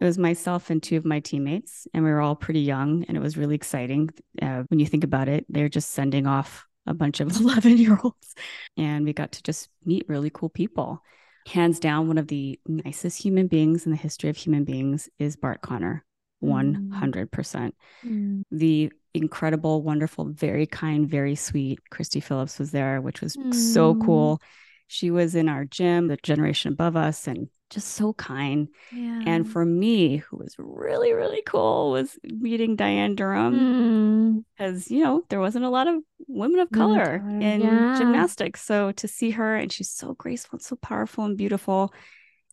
It 0.00 0.04
was 0.04 0.18
myself 0.18 0.70
and 0.70 0.82
two 0.82 0.96
of 0.96 1.04
my 1.04 1.18
teammates, 1.18 1.88
and 1.92 2.04
we 2.04 2.10
were 2.10 2.20
all 2.20 2.36
pretty 2.36 2.60
young, 2.60 3.04
and 3.08 3.16
it 3.16 3.20
was 3.20 3.36
really 3.36 3.56
exciting. 3.56 4.10
Uh, 4.40 4.62
when 4.68 4.78
you 4.78 4.86
think 4.86 5.02
about 5.02 5.28
it, 5.28 5.44
they're 5.48 5.68
just 5.68 5.90
sending 5.90 6.24
off 6.24 6.64
a 6.86 6.94
bunch 6.94 7.18
of 7.18 7.34
11 7.40 7.78
year 7.78 7.98
olds, 8.02 8.34
and 8.76 9.04
we 9.04 9.12
got 9.12 9.32
to 9.32 9.42
just 9.42 9.68
meet 9.84 10.08
really 10.08 10.30
cool 10.30 10.50
people. 10.50 11.02
Hands 11.48 11.78
down, 11.80 12.06
one 12.06 12.18
of 12.18 12.28
the 12.28 12.60
nicest 12.66 13.20
human 13.20 13.48
beings 13.48 13.86
in 13.86 13.90
the 13.90 13.98
history 13.98 14.30
of 14.30 14.36
human 14.36 14.64
beings 14.64 15.08
is 15.18 15.34
Bart 15.34 15.62
Conner. 15.62 16.04
100%. 16.44 17.72
Mm. 18.04 18.42
The 18.52 18.92
incredible, 19.14 19.82
wonderful, 19.82 20.26
very 20.26 20.66
kind, 20.66 21.08
very 21.08 21.34
sweet 21.34 21.80
Kristie 21.90 22.22
Phillips 22.22 22.60
was 22.60 22.70
there, 22.70 23.00
which 23.00 23.20
was 23.20 23.36
mm. 23.36 23.52
so 23.52 23.96
cool. 23.96 24.40
She 24.88 25.10
was 25.10 25.34
in 25.34 25.48
our 25.48 25.64
gym, 25.64 26.08
the 26.08 26.16
generation 26.16 26.72
above 26.72 26.96
us, 26.96 27.28
and 27.28 27.48
just 27.70 27.88
so 27.88 28.14
kind. 28.14 28.68
Yeah. 28.90 29.22
And 29.26 29.46
for 29.46 29.64
me, 29.64 30.16
who 30.16 30.38
was 30.38 30.54
really, 30.58 31.12
really 31.12 31.42
cool, 31.46 31.90
was 31.90 32.18
meeting 32.24 32.76
Dianne 32.76 33.14
Durham 33.14 34.44
because, 34.56 34.86
mm. 34.86 34.90
you 34.90 35.04
know, 35.04 35.22
there 35.28 35.40
wasn't 35.40 35.66
a 35.66 35.70
lot 35.70 35.86
of 35.86 35.96
women 36.26 36.60
of 36.60 36.70
color 36.70 37.16
in 37.16 37.60
yeah. 37.60 37.96
gymnastics. 37.98 38.62
So 38.62 38.92
to 38.92 39.06
see 39.06 39.30
her, 39.32 39.56
and 39.56 39.70
she's 39.70 39.90
so 39.90 40.14
graceful, 40.14 40.56
and 40.56 40.62
so 40.62 40.76
powerful 40.76 41.24
and 41.24 41.36
beautiful. 41.36 41.92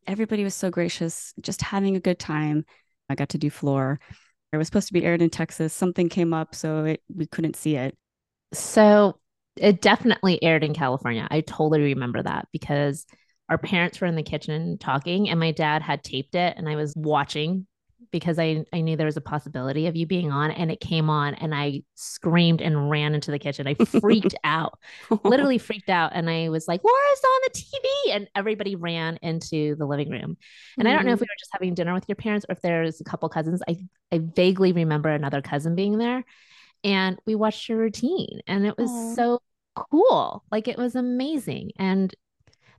Everybody 0.06 0.44
was 0.44 0.54
so 0.54 0.70
gracious, 0.70 1.34
just 1.42 1.62
having 1.62 1.96
a 1.96 2.02
good 2.02 2.20
time. 2.20 2.66
I 3.10 3.16
got 3.16 3.30
to 3.30 3.38
do 3.38 3.50
floor. 3.50 4.00
It 4.52 4.58
was 4.58 4.68
supposed 4.68 4.88
to 4.88 4.94
be 4.94 5.04
aired 5.04 5.22
in 5.22 5.30
Texas. 5.30 5.74
Something 5.74 6.10
came 6.10 6.34
up, 6.34 6.54
so 6.54 6.84
it, 6.84 7.02
we 7.14 7.26
couldn't 7.26 7.56
see 7.56 7.76
it. 7.76 7.98
So 8.54 9.20
it 9.58 9.82
definitely 9.82 10.42
aired 10.44 10.64
in 10.64 10.74
California. 10.74 11.28
I 11.30 11.42
totally 11.42 11.82
remember 11.82 12.22
that 12.22 12.48
because 12.52 13.06
our 13.50 13.58
parents 13.58 14.02
were 14.02 14.08
in 14.08 14.16
the 14.16 14.24
kitchen 14.24 14.78
talking 14.78 15.30
and 15.30 15.40
my 15.40 15.52
dad 15.52 15.82
had 15.82 16.04
taped 16.04 16.36
it 16.36 16.56
and 16.58 16.68
I 16.68 16.76
was 16.76 16.94
watching 16.96 17.68
because 18.12 18.40
I, 18.40 18.64
I 18.72 18.82
knew 18.82 18.96
there 18.96 19.06
was 19.06 19.18
a 19.18 19.22
possibility 19.22 19.88
of 19.88 19.96
you 19.96 20.06
being 20.08 20.32
on 20.32 20.52
and 20.52 20.72
it 20.72 20.80
came 20.80 21.10
on 21.10 21.34
and 21.36 21.54
I 21.54 21.84
screamed 21.96 22.62
and 22.62 22.90
ran 22.90 23.14
into 23.14 23.32
the 23.32 23.40
kitchen. 23.40 23.68
I 23.68 23.74
freaked 23.74 24.36
out, 24.44 24.80
literally 25.24 25.58
freaked 25.58 25.90
out. 25.90 26.12
And 26.14 26.30
I 26.30 26.50
was 26.50 26.68
like, 26.68 26.84
Laura's 26.84 27.24
on 27.24 27.42
the 27.44 27.60
TV. 27.60 28.16
And 28.16 28.30
everybody 28.36 28.76
ran 28.76 29.20
into 29.22 29.76
the 29.76 29.86
living 29.86 30.10
room. 30.10 30.38
And 30.78 30.88
mm-hmm. 30.88 30.88
I 30.88 30.94
don't 30.94 31.06
know 31.06 31.12
if 31.12 31.18
mm-hmm. 31.18 31.24
we 31.24 31.26
were 31.26 31.40
just 31.40 31.52
having 31.52 31.74
dinner 31.74 31.94
with 31.94 32.06
your 32.08 32.16
parents 32.16 32.46
or 32.48 32.54
if 32.54 32.62
there's 32.62 33.02
a 33.02 33.06
couple 33.06 33.28
cousins. 33.30 33.62
I, 33.68 33.78
I 34.12 34.20
vaguely 34.20 34.72
remember 34.72 35.10
another 35.10 35.42
cousin 35.42 35.76
being 35.76 35.98
there. 35.98 36.24
And 36.86 37.20
we 37.26 37.36
watched 37.36 37.68
your 37.68 37.80
routine 37.80 38.42
and 38.48 38.66
it 38.66 38.78
was 38.78 38.92
Aww. 38.92 39.16
so 39.16 39.42
cool. 39.76 40.44
Like 40.52 40.68
it 40.68 40.78
was 40.78 40.96
amazing. 40.96 41.72
And 41.78 42.14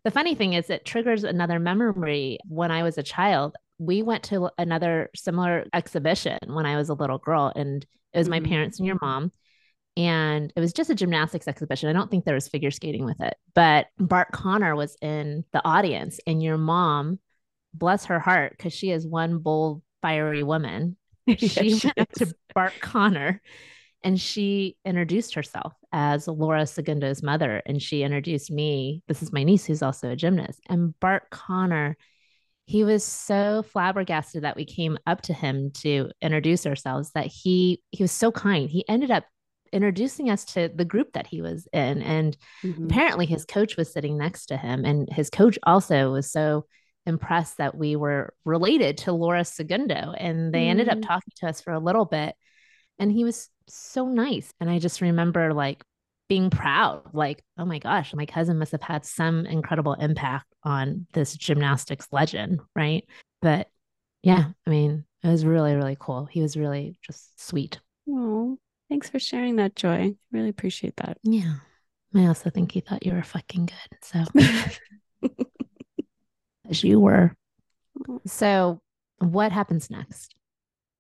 the 0.05 0.13
funny 0.13 0.37
thing 0.37 0.53
is, 0.53 0.71
it 0.71 0.85
triggers 0.85 1.25
another 1.25 1.59
memory. 1.59 2.39
When 2.47 2.71
I 2.71 2.85
was 2.85 2.97
a 2.97 3.03
child, 3.03 3.57
we 3.79 4.03
went 4.03 4.23
to 4.25 4.49
another 4.57 5.11
similar 5.17 5.67
exhibition 5.75 6.39
when 6.47 6.65
I 6.65 6.77
was 6.77 6.89
a 6.89 6.95
little 6.95 7.19
girl, 7.19 7.53
and 7.55 7.85
it 8.13 8.19
was 8.19 8.29
mm-hmm. 8.29 8.45
my 8.45 8.49
parents 8.49 8.79
and 8.79 8.87
your 8.87 8.99
mom. 9.03 9.33
And 9.97 10.53
it 10.55 10.61
was 10.61 10.73
just 10.73 10.91
a 10.91 10.95
gymnastics 10.95 11.49
exhibition. 11.49 11.89
I 11.89 11.93
don't 11.93 12.09
think 12.09 12.25
there 12.25 12.35
was 12.35 12.47
figure 12.47 12.71
skating 12.71 13.05
with 13.05 13.21
it, 13.21 13.35
but 13.55 13.87
Bart 13.99 14.31
Conner 14.31 14.77
was 14.77 14.97
in 15.03 15.45
the 15.53 15.65
audience, 15.65 16.21
and 16.25 16.41
your 16.41 16.57
mom, 16.57 17.19
bless 17.75 18.05
her 18.05 18.21
heart, 18.21 18.55
because 18.57 18.73
she 18.73 18.93
is 18.93 19.05
one 19.07 19.39
bold, 19.39 19.83
fiery 20.03 20.45
woman. 20.45 20.97
She 21.39 21.71
yes, 21.71 21.83
went 21.83 21.99
up 21.99 22.13
to 22.19 22.33
Bart 22.55 22.75
Conner 22.81 23.43
and 24.03 24.21
she 24.21 24.77
introduced 24.85 25.35
herself 25.35 25.75
as 25.93 26.29
Laura 26.29 26.67
Segundo's 26.67 27.23
mother. 27.23 27.63
And 27.67 27.83
she 27.83 28.03
introduced 28.03 28.51
me. 28.51 29.03
This 29.09 29.23
is 29.23 29.33
my 29.33 29.43
niece, 29.43 29.65
who's 29.65 29.83
also 29.83 30.11
a 30.11 30.17
gymnast. 30.17 30.61
And 30.69 30.99
Bart 31.01 31.31
Conner, 31.31 31.97
he 32.67 32.85
was 32.85 33.03
so 33.03 33.63
flabbergasted 33.63 34.45
that 34.45 34.57
we 34.57 34.65
came 34.65 34.99
up 35.07 35.23
to 35.23 35.33
him 35.33 35.71
to 35.83 36.11
introduce 36.21 36.67
ourselves 36.67 37.13
that 37.15 37.27
he 37.27 37.83
he 37.91 38.03
was 38.03 38.13
so 38.13 38.31
kind. 38.31 38.69
He 38.69 38.89
ended 38.89 39.11
up 39.11 39.25
introducing 39.73 40.31
us 40.31 40.45
to 40.45 40.71
the 40.75 40.85
group 40.85 41.13
that 41.13 41.27
he 41.27 41.43
was 41.43 41.67
in. 41.73 42.03
And 42.03 42.37
mm-hmm. 42.63 42.87
apparently 42.87 43.27
his 43.27 43.45
coach 43.45 43.77
was 43.77 43.93
sitting 43.93 44.17
next 44.17 44.47
to 44.47 44.57
him. 44.57 44.85
And 44.85 45.09
his 45.13 45.31
coach 45.31 45.59
also 45.65 46.13
was 46.13 46.31
so 46.31 46.67
impressed 47.07 47.59
that 47.59 47.77
we 47.77 47.97
were 47.97 48.35
related 48.45 48.99
to 48.99 49.13
Laura 49.13 49.45
Segundo. 49.45 50.13
And 50.17 50.53
they 50.53 50.63
mm-hmm. 50.63 50.71
ended 50.71 50.89
up 50.89 50.99
mm. 50.99 51.07
talking 51.07 51.33
to 51.37 51.49
us 51.49 51.61
for 51.61 51.73
a 51.73 51.79
little 51.79 52.05
bit. 52.05 52.35
And 52.99 53.13
he 53.13 53.25
was 53.25 53.49
so 53.69 54.07
nice. 54.07 54.51
And 54.61 54.71
I 54.71 54.79
just 54.79 55.01
remember 55.01 55.53
like 55.53 55.83
being 56.29 56.51
proud, 56.51 57.03
like, 57.13 57.43
oh 57.59 57.65
my 57.65 57.79
gosh, 57.79 58.15
my 58.15 58.27
cousin 58.27 58.59
must 58.59 58.73
have 58.73 58.83
had 58.83 59.05
some 59.05 59.47
incredible 59.47 59.95
impact 59.95 60.47
on 60.63 61.07
this 61.13 61.35
gymnastics 61.35 62.09
legend. 62.13 62.61
Right. 62.75 63.05
But 63.43 63.69
yeah, 64.23 64.47
I 64.67 64.71
mean, 64.71 65.05
it 65.23 65.29
was 65.29 65.45
really, 65.45 65.75
really 65.75 65.97
cool. 65.99 66.27
He 66.27 66.43
was 66.43 66.57
really 66.57 66.99
just 67.03 67.41
sweet. 67.41 67.81
Oh, 68.09 68.59
thanks 68.89 69.09
for 69.09 69.19
sharing 69.19 69.57
that, 69.57 69.77
Joy. 69.77 70.15
Really 70.33 70.49
appreciate 70.49 70.97
that. 70.97 71.19
Yeah. 71.23 71.57
I 72.15 72.27
also 72.27 72.51
think 72.51 72.73
he 72.73 72.81
thought 72.81 73.05
you 73.05 73.13
were 73.13 73.23
fucking 73.23 73.67
good. 73.67 73.99
So, 74.03 74.25
as 76.69 76.83
you 76.83 77.01
were. 77.01 77.35
So, 78.27 78.81
what 79.19 79.53
happens 79.53 79.91
next? 79.91 80.36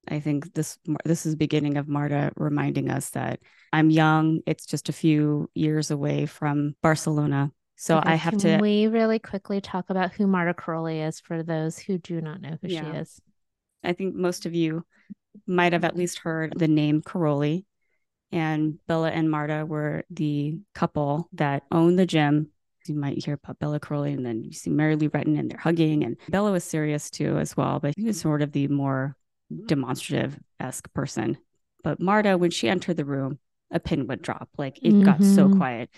I 0.08 0.20
think 0.20 0.54
this 0.54 0.78
this 1.04 1.26
is 1.26 1.34
beginning 1.34 1.76
of 1.76 1.88
Marta 1.88 2.32
reminding 2.36 2.90
us 2.90 3.10
that 3.10 3.40
I'm 3.72 3.90
young. 3.90 4.40
It's 4.46 4.66
just 4.66 4.88
a 4.88 4.92
few 4.92 5.50
years 5.54 5.90
away 5.90 6.26
from 6.26 6.74
Barcelona. 6.82 7.52
So 7.76 7.98
okay, 7.98 8.12
I 8.12 8.14
have 8.14 8.36
to 8.38 8.58
we 8.58 8.86
really 8.86 9.18
quickly 9.18 9.60
talk 9.60 9.90
about 9.90 10.12
who 10.12 10.26
Marta 10.26 10.54
Karolyi 10.54 11.06
is 11.06 11.20
for 11.20 11.42
those 11.42 11.78
who 11.78 11.98
do 11.98 12.20
not 12.20 12.40
know 12.40 12.56
who 12.62 12.68
yeah. 12.68 12.80
she 12.80 12.98
is. 12.98 13.20
I 13.84 13.92
think 13.92 14.14
most 14.14 14.46
of 14.46 14.54
you 14.54 14.84
might 15.46 15.72
have 15.72 15.84
at 15.84 15.96
least 15.96 16.20
heard 16.20 16.54
the 16.56 16.68
name 16.68 17.02
Karolyi. 17.02 17.64
And 18.32 18.78
Bela 18.86 19.10
and 19.10 19.30
Marta 19.30 19.64
were 19.64 20.04
the 20.10 20.58
couple 20.74 21.28
that 21.34 21.62
owned 21.70 21.98
the 21.98 22.06
gym. 22.06 22.50
You 22.86 22.94
might 22.94 23.24
hear 23.24 23.34
about 23.34 23.58
Bela 23.58 23.80
Karolyi, 23.80 24.14
and 24.14 24.24
then 24.24 24.44
you 24.44 24.52
see 24.52 24.70
Mary 24.70 24.96
Lou 24.96 25.10
Retton, 25.10 25.38
and 25.38 25.50
they're 25.50 25.58
hugging. 25.58 26.04
And 26.04 26.16
Bela 26.28 26.52
was 26.52 26.64
serious 26.64 27.10
too, 27.10 27.36
as 27.38 27.56
well, 27.56 27.80
but 27.80 27.94
he 27.96 28.04
was 28.04 28.20
sort 28.20 28.42
of 28.42 28.52
the 28.52 28.68
more 28.68 29.16
demonstrative 29.66 30.38
esque 30.58 30.92
person. 30.92 31.38
But 31.82 32.00
Marta, 32.00 32.36
when 32.36 32.50
she 32.50 32.68
entered 32.68 32.96
the 32.96 33.04
room, 33.04 33.38
a 33.70 33.80
pin 33.80 34.06
would 34.06 34.22
drop. 34.22 34.48
Like 34.56 34.78
it 34.78 34.92
mm-hmm. 34.92 35.04
got 35.04 35.22
so 35.22 35.46
mm-hmm. 35.46 35.58
quiet. 35.58 35.90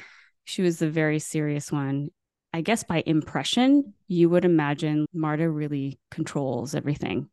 She 0.44 0.62
was 0.62 0.78
the 0.78 0.90
very 0.90 1.18
serious 1.18 1.70
one. 1.70 2.08
I 2.52 2.62
guess 2.62 2.82
by 2.82 3.02
impression, 3.04 3.94
you 4.06 4.30
would 4.30 4.44
imagine 4.44 5.06
Marta 5.12 5.48
really 5.50 5.98
controls 6.10 6.74
everything. 6.74 7.28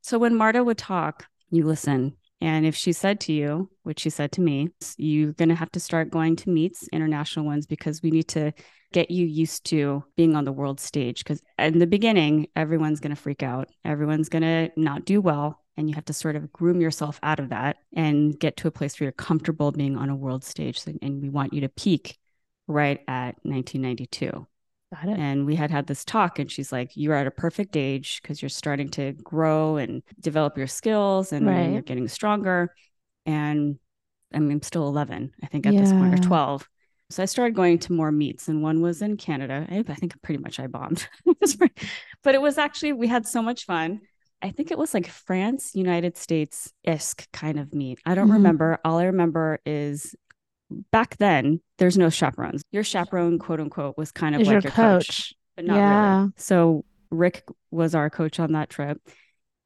So 0.00 0.18
when 0.18 0.36
Marta 0.36 0.64
would 0.64 0.78
talk, 0.78 1.26
you 1.50 1.64
listen. 1.66 2.16
And 2.40 2.66
if 2.66 2.74
she 2.74 2.92
said 2.92 3.20
to 3.20 3.32
you, 3.32 3.70
which 3.84 4.00
she 4.00 4.10
said 4.10 4.32
to 4.32 4.40
me, 4.40 4.70
you're 4.96 5.32
going 5.32 5.48
to 5.50 5.54
have 5.54 5.70
to 5.72 5.80
start 5.80 6.10
going 6.10 6.36
to 6.36 6.50
meets, 6.50 6.88
international 6.88 7.46
ones, 7.46 7.66
because 7.66 8.02
we 8.02 8.10
need 8.10 8.28
to 8.28 8.52
get 8.94 9.10
you 9.10 9.26
used 9.26 9.64
to 9.66 10.04
being 10.16 10.36
on 10.36 10.44
the 10.44 10.52
world 10.52 10.80
stage. 10.80 11.24
Because 11.24 11.42
in 11.58 11.80
the 11.80 11.86
beginning, 11.86 12.46
everyone's 12.54 13.00
going 13.00 13.14
to 13.14 13.20
freak 13.20 13.42
out, 13.42 13.68
everyone's 13.84 14.30
going 14.30 14.42
to 14.42 14.70
not 14.76 15.04
do 15.04 15.20
well. 15.20 15.60
And 15.76 15.88
you 15.88 15.96
have 15.96 16.04
to 16.04 16.12
sort 16.12 16.36
of 16.36 16.52
groom 16.52 16.80
yourself 16.80 17.18
out 17.24 17.40
of 17.40 17.48
that 17.48 17.78
and 17.92 18.38
get 18.38 18.56
to 18.58 18.68
a 18.68 18.70
place 18.70 18.98
where 18.98 19.06
you're 19.06 19.12
comfortable 19.12 19.72
being 19.72 19.96
on 19.96 20.08
a 20.08 20.14
world 20.14 20.44
stage. 20.44 20.80
And 21.02 21.20
we 21.20 21.28
want 21.28 21.52
you 21.52 21.62
to 21.62 21.68
peak 21.68 22.16
right 22.68 23.00
at 23.08 23.34
1992. 23.42 24.46
And 25.02 25.44
we 25.44 25.56
had 25.56 25.72
had 25.72 25.88
this 25.88 26.04
talk, 26.04 26.38
and 26.38 26.48
she's 26.48 26.70
like, 26.70 26.92
You're 26.94 27.16
at 27.16 27.26
a 27.26 27.32
perfect 27.32 27.76
age 27.76 28.22
because 28.22 28.40
you're 28.40 28.48
starting 28.48 28.88
to 28.90 29.10
grow 29.14 29.76
and 29.76 30.04
develop 30.20 30.56
your 30.56 30.68
skills 30.68 31.32
and, 31.32 31.44
right. 31.44 31.72
you're 31.72 31.82
getting 31.82 32.06
stronger. 32.06 32.72
And 33.26 33.80
I 34.32 34.38
mean, 34.38 34.52
I'm 34.52 34.62
still 34.62 34.86
11, 34.86 35.32
I 35.42 35.46
think, 35.48 35.66
at 35.66 35.74
yeah. 35.74 35.80
this 35.80 35.90
point, 35.90 36.14
or 36.14 36.18
12. 36.18 36.68
So 37.10 37.22
I 37.22 37.26
started 37.26 37.54
going 37.54 37.78
to 37.80 37.92
more 37.92 38.10
meets, 38.10 38.48
and 38.48 38.62
one 38.62 38.80
was 38.80 39.02
in 39.02 39.16
Canada. 39.16 39.66
I, 39.70 39.84
I 39.86 39.94
think 39.94 40.20
pretty 40.22 40.42
much 40.42 40.58
I 40.58 40.66
bombed, 40.66 41.06
but 42.22 42.34
it 42.34 42.40
was 42.40 42.58
actually, 42.58 42.92
we 42.92 43.06
had 43.06 43.26
so 43.26 43.42
much 43.42 43.66
fun. 43.66 44.00
I 44.42 44.50
think 44.50 44.70
it 44.70 44.78
was 44.78 44.94
like 44.94 45.06
France, 45.08 45.74
United 45.74 46.16
States 46.16 46.72
isk 46.86 47.26
kind 47.32 47.58
of 47.58 47.74
meet. 47.74 47.98
I 48.04 48.14
don't 48.14 48.26
mm-hmm. 48.26 48.34
remember. 48.34 48.78
All 48.84 48.98
I 48.98 49.04
remember 49.04 49.58
is 49.64 50.14
back 50.90 51.16
then 51.18 51.60
there's 51.78 51.96
no 51.96 52.10
chaperones. 52.10 52.62
Your 52.70 52.84
chaperone, 52.84 53.38
quote 53.38 53.60
unquote, 53.60 53.96
was 53.96 54.12
kind 54.12 54.34
of 54.34 54.42
is 54.42 54.48
like 54.48 54.52
your, 54.52 54.62
your 54.62 54.72
coach. 54.72 55.06
coach. 55.06 55.34
but 55.56 55.64
not 55.64 55.76
yeah. 55.76 56.18
really. 56.18 56.32
So 56.36 56.84
Rick 57.10 57.44
was 57.70 57.94
our 57.94 58.10
coach 58.10 58.38
on 58.38 58.52
that 58.52 58.70
trip. 58.70 59.00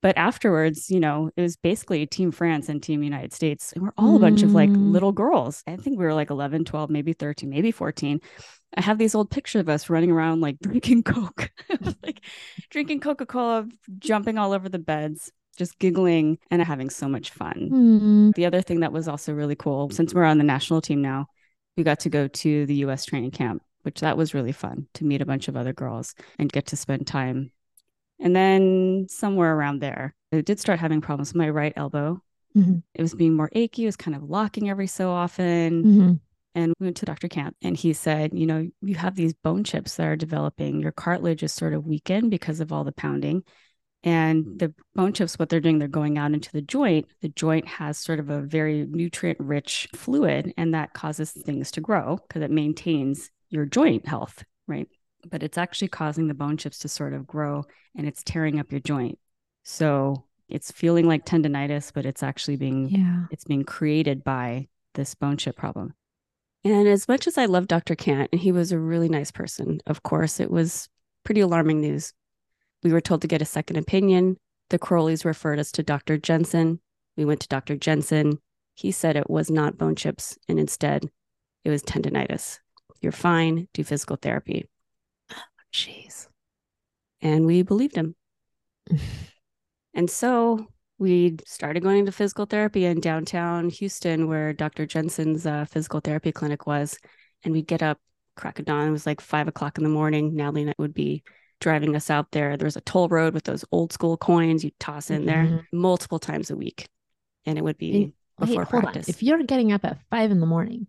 But 0.01 0.17
afterwards, 0.17 0.91
you 0.91 1.01
know, 1.01 1.31
it 1.37 1.43
was 1.43 1.57
basically 1.57 2.07
Team 2.07 2.31
France 2.31 2.69
and 2.69 2.83
Team 2.83 3.03
United 3.03 3.33
States. 3.33 3.73
And 3.73 3.83
we're 3.83 3.93
all 3.99 4.15
a 4.15 4.21
bunch 4.21 4.43
of 4.43 4.53
like 4.53 4.71
mm. 4.71 4.93
little 4.93 5.11
girls. 5.11 5.63
I 5.67 5.77
think 5.77 5.99
we 5.99 6.05
were 6.05 6.15
like 6.15 6.31
11, 6.31 6.65
12, 6.67 6.89
maybe 6.89 7.13
13, 7.13 7.51
maybe 7.51 7.73
14. 7.73 8.21
I 8.77 8.81
have 8.81 8.99
these 8.99 9.15
old 9.15 9.31
pictures 9.31 9.61
of 9.61 9.69
us 9.69 9.91
running 9.91 10.13
around 10.13 10.41
like 10.41 10.59
drinking 10.63 11.03
Coke, 11.03 11.51
like 12.03 12.21
drinking 12.71 13.01
Coca 13.01 13.27
Cola, 13.27 13.67
jumping 13.99 14.39
all 14.39 14.53
over 14.53 14.69
the 14.69 14.79
beds 14.79 15.33
just 15.57 15.77
giggling 15.81 16.39
and 16.53 16.63
having 16.63 16.89
so 16.89 17.09
much 17.09 17.31
fun. 17.31 17.69
Mm. 17.73 18.35
The 18.37 18.47
other 18.47 18.63
thing 18.63 18.81
that 18.81 18.93
was 18.93 19.09
also 19.09 19.33
really 19.33 19.57
cool, 19.57 19.91
since 19.91 20.15
we're 20.15 20.23
on 20.23 20.39
the 20.39 20.45
national 20.45 20.81
team 20.81 21.03
now, 21.03 21.27
we 21.77 21.83
got 21.83 21.99
to 22.01 22.09
go 22.09 22.29
to 22.29 22.65
the 22.67 22.77
US 22.77 23.05
training 23.05 23.33
camp 23.33 23.61
which 23.83 24.01
that 24.01 24.17
was 24.19 24.35
really 24.35 24.53
fun 24.53 24.87
to 24.95 25.05
meet 25.05 25.23
a 25.23 25.27
bunch 25.27 25.49
of 25.49 25.57
other 25.57 25.73
girls 25.73 26.15
and 26.39 26.53
get 26.53 26.67
to 26.67 26.77
spend 26.77 27.07
time. 27.07 27.51
And 28.21 28.35
then 28.35 29.07
somewhere 29.09 29.55
around 29.55 29.81
there, 29.81 30.15
I 30.33 30.41
did 30.41 30.61
start 30.61 30.81
having 30.81 31.01
problems 31.01 31.31
with 31.31 31.37
my 31.37 31.49
right 31.49 31.73
elbow. 31.77 32.21
Mm-hmm. 32.57 32.79
It 32.95 33.03
was 33.03 33.15
being 33.15 33.35
more 33.35 33.51
achy, 33.53 33.85
it 33.85 33.87
was 33.87 33.97
kind 33.97 34.17
of 34.17 34.25
locking 34.25 34.69
every 34.69 34.87
so 34.87 35.11
often. 35.11 35.85
Mm-hmm. 35.85 36.13
And 36.55 36.75
we 36.81 36.87
went 36.87 36.97
to 36.97 37.07
Dr. 37.07 37.29
Camp 37.29 37.57
and 37.63 37.77
he 37.77 37.93
said, 37.93 38.33
you 38.35 38.47
know, 38.47 38.69
you 38.83 38.97
have 38.97 39.15
these 39.15 39.35
bone 39.35 39.63
chips 39.63 39.97
that 39.97 40.07
are 40.07 40.17
developing. 40.17 40.81
Your 40.81 40.93
cartilage 40.93 41.43
is 41.43 41.53
sort 41.53 41.75
of 41.75 41.87
weakened 41.87 42.31
because 42.31 42.61
of 42.61 42.73
all 42.73 42.85
the 42.85 42.93
pounding. 42.93 43.45
And 44.05 44.59
the 44.59 44.73
bone 44.95 45.13
chips, 45.13 45.39
what 45.39 45.49
they're 45.49 45.61
doing, 45.61 45.79
they're 45.79 45.89
going 45.89 46.19
out 46.19 46.33
into 46.33 46.53
the 46.53 46.63
joint. 46.63 47.07
The 47.21 47.29
joint 47.29 47.67
has 47.67 47.99
sort 47.99 48.21
of 48.21 48.31
a 48.31 48.41
very 48.41 48.87
nutrient 48.89 49.41
rich 49.41 49.89
fluid, 49.95 50.55
and 50.57 50.75
that 50.75 50.95
causes 50.95 51.33
things 51.33 51.73
to 51.73 51.81
grow 51.81 52.17
because 52.17 52.43
it 52.43 52.51
maintains 52.51 53.31
your 53.51 53.67
joint 53.67 54.07
health, 54.07 54.45
right? 54.69 54.89
But 55.31 55.43
it's 55.43 55.59
actually 55.59 55.89
causing 55.89 56.29
the 56.29 56.35
bone 56.35 56.57
chips 56.57 56.79
to 56.81 56.89
sort 56.89 57.13
of 57.13 57.27
grow 57.27 57.65
and 57.97 58.07
it's 58.07 58.23
tearing 58.23 58.59
up 58.59 58.71
your 58.71 58.81
joint. 58.81 59.19
So 59.65 60.25
it's 60.49 60.71
feeling 60.73 61.07
like 61.07 61.27
tendonitis, 61.27 61.93
but 61.93 62.07
it's 62.07 62.23
actually 62.23 62.57
being 62.57 62.89
Yeah. 62.89 63.27
it's 63.31 63.45
being 63.45 63.65
created 63.65 64.25
by 64.25 64.69
this 64.95 65.15
bone 65.15 65.37
chip 65.37 65.57
problem. 65.57 65.95
And 66.65 66.89
as 66.89 67.07
much 67.07 67.27
as 67.27 67.39
I 67.39 67.45
love 67.47 67.69
Dr. 67.69 67.95
Kant, 67.95 68.31
and 68.33 68.41
he 68.41 68.51
was 68.51 68.73
a 68.73 68.79
really 68.79 69.09
nice 69.09 69.31
person, 69.31 69.81
of 69.87 70.03
course, 70.03 70.41
it 70.41 70.51
was 70.51 70.89
pretty 71.25 71.41
alarming 71.41 71.81
news. 71.81 72.13
We 72.83 72.93
were 72.93 73.01
told 73.01 73.23
to 73.23 73.29
get 73.29 73.43
a 73.43 73.47
second 73.47 73.77
opinion. 73.77 74.39
The 74.71 74.79
Karolyis 74.79 75.25
referred 75.25 75.59
us 75.59 75.71
to 75.73 75.83
Dr. 75.83 76.19
Jensen. 76.19 76.81
We 77.17 77.25
went 77.25 77.41
to 77.41 77.49
Dr. 77.49 77.77
Jensen. 77.77 78.39
He 78.75 78.91
said 78.93 79.17
it 79.17 79.31
was 79.31 79.51
not 79.51 79.79
bone 79.79 79.97
chips, 79.97 80.39
and 80.49 80.59
instead, 80.59 81.11
it 81.65 81.71
was 81.71 81.83
tendonitis. 81.83 82.59
You're 83.01 83.13
fine, 83.13 83.69
do 83.73 83.85
physical 83.85 84.17
therapy. 84.17 84.69
Jeez. 85.73 86.29
And 87.21 87.47
we 87.47 87.63
believed 87.63 87.97
him. 87.97 88.15
And 89.95 90.09
so 90.09 90.69
we 90.99 91.39
started 91.45 91.83
going 91.83 92.07
to 92.07 92.13
physical 92.13 92.47
therapy 92.47 92.85
in 92.85 93.01
downtown 93.01 93.69
Houston, 93.69 94.29
where 94.29 94.53
Dr. 94.53 94.87
Jensen's 94.87 95.45
uh, 95.45 95.65
physical 95.65 95.99
therapy 95.99 96.31
clinic 96.31 96.69
was. 96.69 96.99
And 97.43 97.53
we'd 97.53 97.67
get 97.67 97.83
up, 97.83 97.99
crack 98.37 98.61
of 98.61 98.67
dawn. 98.67 98.87
It 98.87 98.91
was 98.93 99.07
like 99.07 99.21
five 99.21 99.49
o'clock 99.49 99.77
in 99.77 99.83
the 99.83 99.91
morning. 99.91 100.37
Natalie 100.37 100.61
and 100.63 100.71
I 100.71 100.75
would 100.79 100.95
be 100.95 101.25
driving 101.61 101.97
us 101.97 102.11
out 102.11 102.31
there. 102.31 102.57
There 102.57 102.67
was 102.67 102.77
a 102.77 102.81
toll 102.83 103.09
road 103.09 103.35
with 103.35 103.43
those 103.43 103.65
old 103.73 103.93
school 103.93 104.17
coins 104.17 104.63
you 104.63 104.71
toss 104.79 105.11
in 105.11 105.27
there 105.27 105.45
Mhm. 105.47 105.65
multiple 105.73 106.21
times 106.21 106.51
a 106.51 106.57
week. 106.57 106.89
And 107.45 107.59
it 107.59 107.63
would 107.63 107.79
be 107.79 108.13
before 108.39 108.63
hold 108.65 108.85
practice. 108.85 109.09
If 109.09 109.23
you're 109.23 109.43
getting 109.43 109.73
up 109.73 109.85
at 109.85 109.99
five 110.11 110.31
in 110.31 110.39
the 110.39 110.47
morning, 110.47 110.87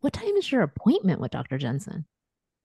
what 0.00 0.12
time 0.12 0.36
is 0.36 0.52
your 0.52 0.60
appointment 0.62 1.20
with 1.20 1.30
Dr. 1.30 1.56
Jensen? 1.56 2.04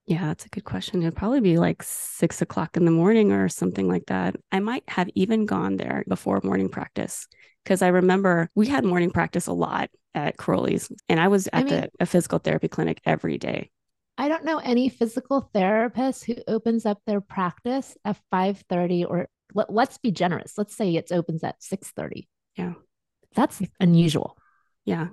Yeah, 0.06 0.26
that's 0.26 0.46
a 0.46 0.48
good 0.48 0.64
question. 0.64 1.02
It'd 1.02 1.16
probably 1.16 1.40
be 1.40 1.58
like 1.58 1.82
six 1.82 2.40
o'clock 2.40 2.76
in 2.76 2.84
the 2.84 2.92
morning 2.92 3.32
or 3.32 3.48
something 3.48 3.88
like 3.88 4.06
that. 4.06 4.36
I 4.52 4.60
might 4.60 4.84
have 4.88 5.08
even 5.16 5.46
gone 5.46 5.76
there 5.76 6.04
before 6.08 6.40
morning 6.44 6.68
practice 6.68 7.26
because 7.64 7.82
I 7.82 7.88
remember 7.88 8.48
we 8.54 8.68
had 8.68 8.84
morning 8.84 9.10
practice 9.10 9.48
a 9.48 9.52
lot 9.52 9.90
at 10.14 10.36
Karolyi's, 10.36 10.90
and 11.08 11.18
I 11.18 11.26
was 11.28 11.48
I 11.52 11.58
at 11.60 11.64
mean- 11.66 11.74
the 11.74 11.90
a 12.00 12.06
physical 12.06 12.38
therapy 12.38 12.68
clinic 12.68 13.00
every 13.04 13.36
day. 13.36 13.70
I 14.18 14.28
don't 14.28 14.44
know 14.44 14.58
any 14.58 14.88
physical 14.88 15.50
therapist 15.52 16.24
who 16.24 16.36
opens 16.48 16.86
up 16.86 17.02
their 17.06 17.20
practice 17.20 17.96
at 18.04 18.16
5:30 18.32 19.04
or 19.04 19.28
let, 19.54 19.70
let's 19.72 19.98
be 19.98 20.10
generous. 20.10 20.56
Let's 20.56 20.74
say 20.74 20.94
it 20.94 21.12
opens 21.12 21.42
at 21.44 21.60
6:30. 21.62 22.28
Yeah. 22.56 22.74
That's 23.34 23.60
unusual. 23.80 24.38
Yeah, 24.86 25.08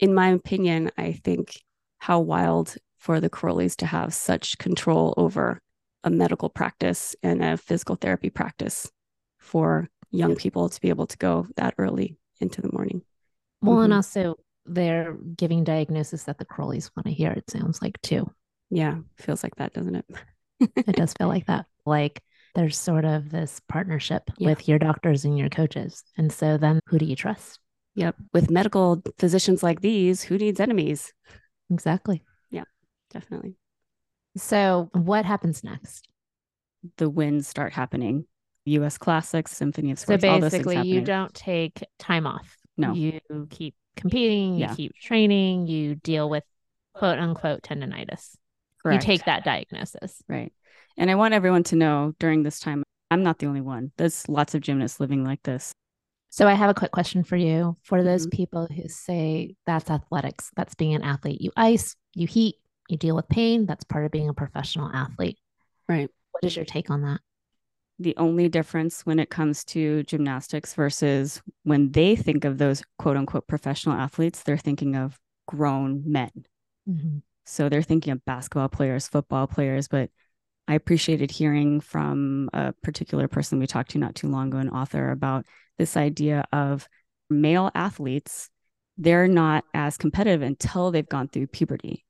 in 0.00 0.12
my 0.14 0.28
opinion, 0.30 0.90
I 0.98 1.12
think 1.12 1.52
how 1.98 2.18
wild 2.20 2.74
for 2.98 3.20
the 3.20 3.30
Karolyis 3.30 3.76
to 3.76 3.86
have 3.86 4.12
such 4.12 4.58
control 4.58 5.14
over 5.16 5.60
a 6.04 6.10
medical 6.10 6.48
practice 6.48 7.14
and 7.22 7.42
a 7.42 7.56
physical 7.56 7.96
therapy 7.96 8.30
practice 8.30 8.90
for 9.38 9.88
young 10.10 10.34
people 10.36 10.68
to 10.68 10.80
be 10.80 10.88
able 10.88 11.06
to 11.06 11.16
go 11.18 11.46
that 11.56 11.74
early 11.78 12.16
into 12.40 12.60
the 12.60 12.70
morning. 12.72 13.02
Well, 13.62 13.80
and 13.80 13.92
Mhm. 13.92 13.96
also 13.96 14.36
they're 14.64 15.14
giving 15.36 15.64
diagnosis 15.64 16.24
that 16.24 16.38
the 16.38 16.44
Karolyis 16.44 16.90
want 16.94 17.06
to 17.06 17.12
hear, 17.12 17.30
it 17.32 17.48
sounds 17.50 17.80
like 17.82 18.00
too. 18.02 18.30
Yeah, 18.70 18.98
feels 19.16 19.42
like 19.42 19.56
that, 19.56 19.72
doesn't 19.72 19.94
it? 19.96 20.04
It 20.60 20.96
does 20.96 21.14
feel 21.14 21.28
like 21.28 21.46
that. 21.46 21.66
Like 21.86 22.22
there's 22.54 22.76
sort 22.76 23.04
of 23.04 23.30
this 23.30 23.60
partnership 23.68 24.30
Yeah. 24.38 24.48
with 24.50 24.68
your 24.68 24.78
doctors 24.78 25.24
and 25.24 25.38
your 25.38 25.48
coaches. 25.48 26.02
And 26.16 26.32
so 26.32 26.58
then 26.58 26.80
who 26.86 26.98
do 26.98 27.04
you 27.06 27.16
trust? 27.16 27.60
Yep. 27.94 28.16
With 28.32 28.50
medical 28.50 29.02
physicians 29.18 29.62
like 29.62 29.80
these, 29.80 30.22
who 30.22 30.38
needs 30.38 30.60
enemies? 30.60 31.12
Exactly. 31.70 32.24
Definitely. 33.10 33.56
So 34.36 34.90
what 34.92 35.24
happens 35.24 35.64
next? 35.64 36.08
The 36.96 37.10
wins 37.10 37.48
start 37.48 37.72
happening. 37.72 38.26
US 38.66 38.98
Classics, 38.98 39.52
Symphony 39.56 39.90
of 39.90 39.98
So 39.98 40.04
Sports, 40.04 40.24
all 40.24 40.40
those 40.40 40.50
things 40.52 40.66
basically, 40.66 40.88
you 40.88 41.00
don't 41.00 41.32
take 41.34 41.82
time 41.98 42.26
off. 42.26 42.56
No. 42.76 42.92
You 42.92 43.20
keep 43.50 43.74
competing, 43.96 44.54
you 44.54 44.60
Yeah. 44.66 44.74
keep 44.74 44.94
training, 44.94 45.66
you 45.66 45.94
deal 45.96 46.28
with 46.28 46.44
quote 46.94 47.18
unquote 47.18 47.62
tendonitis. 47.62 48.36
Correct. 48.82 49.02
You 49.02 49.06
take 49.06 49.24
that 49.24 49.44
diagnosis. 49.44 50.22
Right. 50.28 50.52
And 50.96 51.10
I 51.10 51.14
want 51.14 51.34
everyone 51.34 51.64
to 51.64 51.76
know 51.76 52.14
during 52.18 52.42
this 52.42 52.60
time, 52.60 52.84
I'm 53.10 53.22
not 53.22 53.38
the 53.38 53.46
only 53.46 53.60
one. 53.60 53.92
There's 53.96 54.28
lots 54.28 54.54
of 54.54 54.60
gymnasts 54.60 55.00
living 55.00 55.24
like 55.24 55.42
this. 55.42 55.72
So 56.30 56.46
I 56.46 56.52
have 56.52 56.68
a 56.68 56.74
quick 56.74 56.90
question 56.92 57.24
for 57.24 57.36
you. 57.36 57.76
For 57.82 58.02
those 58.04 58.26
Mhm. 58.26 58.32
people 58.32 58.66
who 58.66 58.86
say 58.88 59.56
that's 59.64 59.90
athletics, 59.90 60.50
that's 60.54 60.74
being 60.74 60.94
an 60.94 61.02
athlete. 61.02 61.40
You 61.40 61.50
ice, 61.56 61.96
you 62.14 62.26
heat, 62.26 62.56
you 62.88 62.96
deal 62.96 63.16
with 63.16 63.28
pain. 63.28 63.66
That's 63.66 63.84
part 63.84 64.04
of 64.04 64.10
being 64.10 64.28
a 64.28 64.34
professional 64.34 64.90
athlete. 64.92 65.38
Right. 65.88 66.10
What 66.32 66.44
is 66.44 66.56
your 66.56 66.64
take 66.64 66.90
on 66.90 67.02
that? 67.02 67.20
The 67.98 68.16
only 68.16 68.48
difference 68.48 69.04
when 69.04 69.18
it 69.18 69.30
comes 69.30 69.64
to 69.66 70.04
gymnastics 70.04 70.74
versus 70.74 71.42
when 71.64 71.90
they 71.90 72.14
think 72.14 72.44
of 72.44 72.58
those 72.58 72.82
quote 72.98 73.16
unquote 73.16 73.48
professional 73.48 73.96
athletes, 73.96 74.42
they're 74.42 74.56
thinking 74.56 74.94
of 74.94 75.18
grown 75.46 76.02
men. 76.06 76.30
Mhm. 76.88 77.22
So 77.44 77.68
they're 77.68 77.82
thinking 77.82 78.12
of 78.12 78.24
basketball 78.24 78.68
players, 78.68 79.08
football 79.08 79.46
players, 79.46 79.88
but 79.88 80.10
I 80.68 80.74
appreciated 80.74 81.30
hearing 81.30 81.80
from 81.80 82.50
a 82.52 82.74
particular 82.82 83.26
person 83.26 83.58
we 83.58 83.66
talked 83.66 83.92
to 83.92 83.98
not 83.98 84.14
too 84.14 84.28
long 84.28 84.48
ago, 84.48 84.58
an 84.58 84.68
author, 84.68 85.10
about 85.10 85.46
this 85.78 85.96
idea 85.96 86.44
of 86.52 86.86
male 87.30 87.70
athletes. 87.74 88.50
They're 88.98 89.28
not 89.28 89.64
as 89.72 89.96
competitive 89.96 90.42
until 90.42 90.90
they've 90.90 91.08
gone 91.08 91.28
through 91.28 91.46
puberty. 91.48 92.04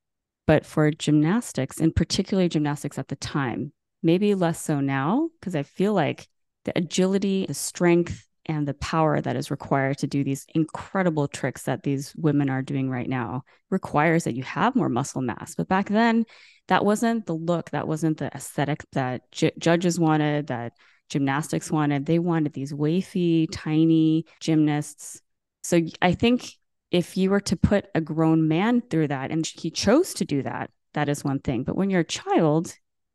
But 0.48 0.64
for 0.64 0.90
gymnastics, 0.90 1.78
and 1.78 1.94
particularly 1.94 2.48
gymnastics 2.48 2.98
at 2.98 3.08
the 3.08 3.16
time, 3.16 3.70
maybe 4.02 4.34
less 4.34 4.58
so 4.58 4.80
now, 4.80 5.28
because 5.38 5.54
I 5.54 5.62
feel 5.62 5.92
like 5.92 6.26
the 6.64 6.72
agility, 6.74 7.44
the 7.44 7.52
strength, 7.52 8.26
and 8.46 8.66
the 8.66 8.72
power 8.72 9.20
that 9.20 9.36
is 9.36 9.50
required 9.50 9.98
to 9.98 10.06
do 10.06 10.24
these 10.24 10.46
incredible 10.54 11.28
tricks 11.28 11.64
that 11.64 11.82
these 11.82 12.14
women 12.16 12.48
are 12.48 12.62
doing 12.62 12.88
right 12.88 13.10
now 13.10 13.42
requires 13.68 14.24
that 14.24 14.36
you 14.36 14.42
have 14.42 14.74
more 14.74 14.88
muscle 14.88 15.20
mass. 15.20 15.54
But 15.54 15.68
back 15.68 15.90
then, 15.90 16.24
that 16.68 16.82
wasn't 16.82 17.26
the 17.26 17.34
look, 17.34 17.68
that 17.72 17.86
wasn't 17.86 18.16
the 18.16 18.34
aesthetic 18.34 18.86
that 18.92 19.30
ju- 19.30 19.50
judges 19.58 20.00
wanted, 20.00 20.46
that 20.46 20.72
gymnastics 21.10 21.70
wanted. 21.70 22.06
They 22.06 22.18
wanted 22.18 22.54
these 22.54 22.72
wafy, 22.72 23.48
tiny 23.52 24.24
gymnasts. 24.40 25.20
So 25.62 25.82
I 26.00 26.14
think 26.14 26.54
if 26.90 27.16
you 27.16 27.30
were 27.30 27.40
to 27.40 27.56
put 27.56 27.86
a 27.94 28.00
grown 28.00 28.48
man 28.48 28.80
through 28.80 29.08
that 29.08 29.30
and 29.30 29.46
he 29.46 29.70
chose 29.70 30.14
to 30.14 30.24
do 30.24 30.42
that, 30.42 30.70
that 30.94 31.08
is 31.08 31.24
one 31.24 31.38
thing. 31.40 31.64
But 31.64 31.76
when 31.76 31.90
you're 31.90 32.00
a 32.00 32.04
child, 32.04 32.74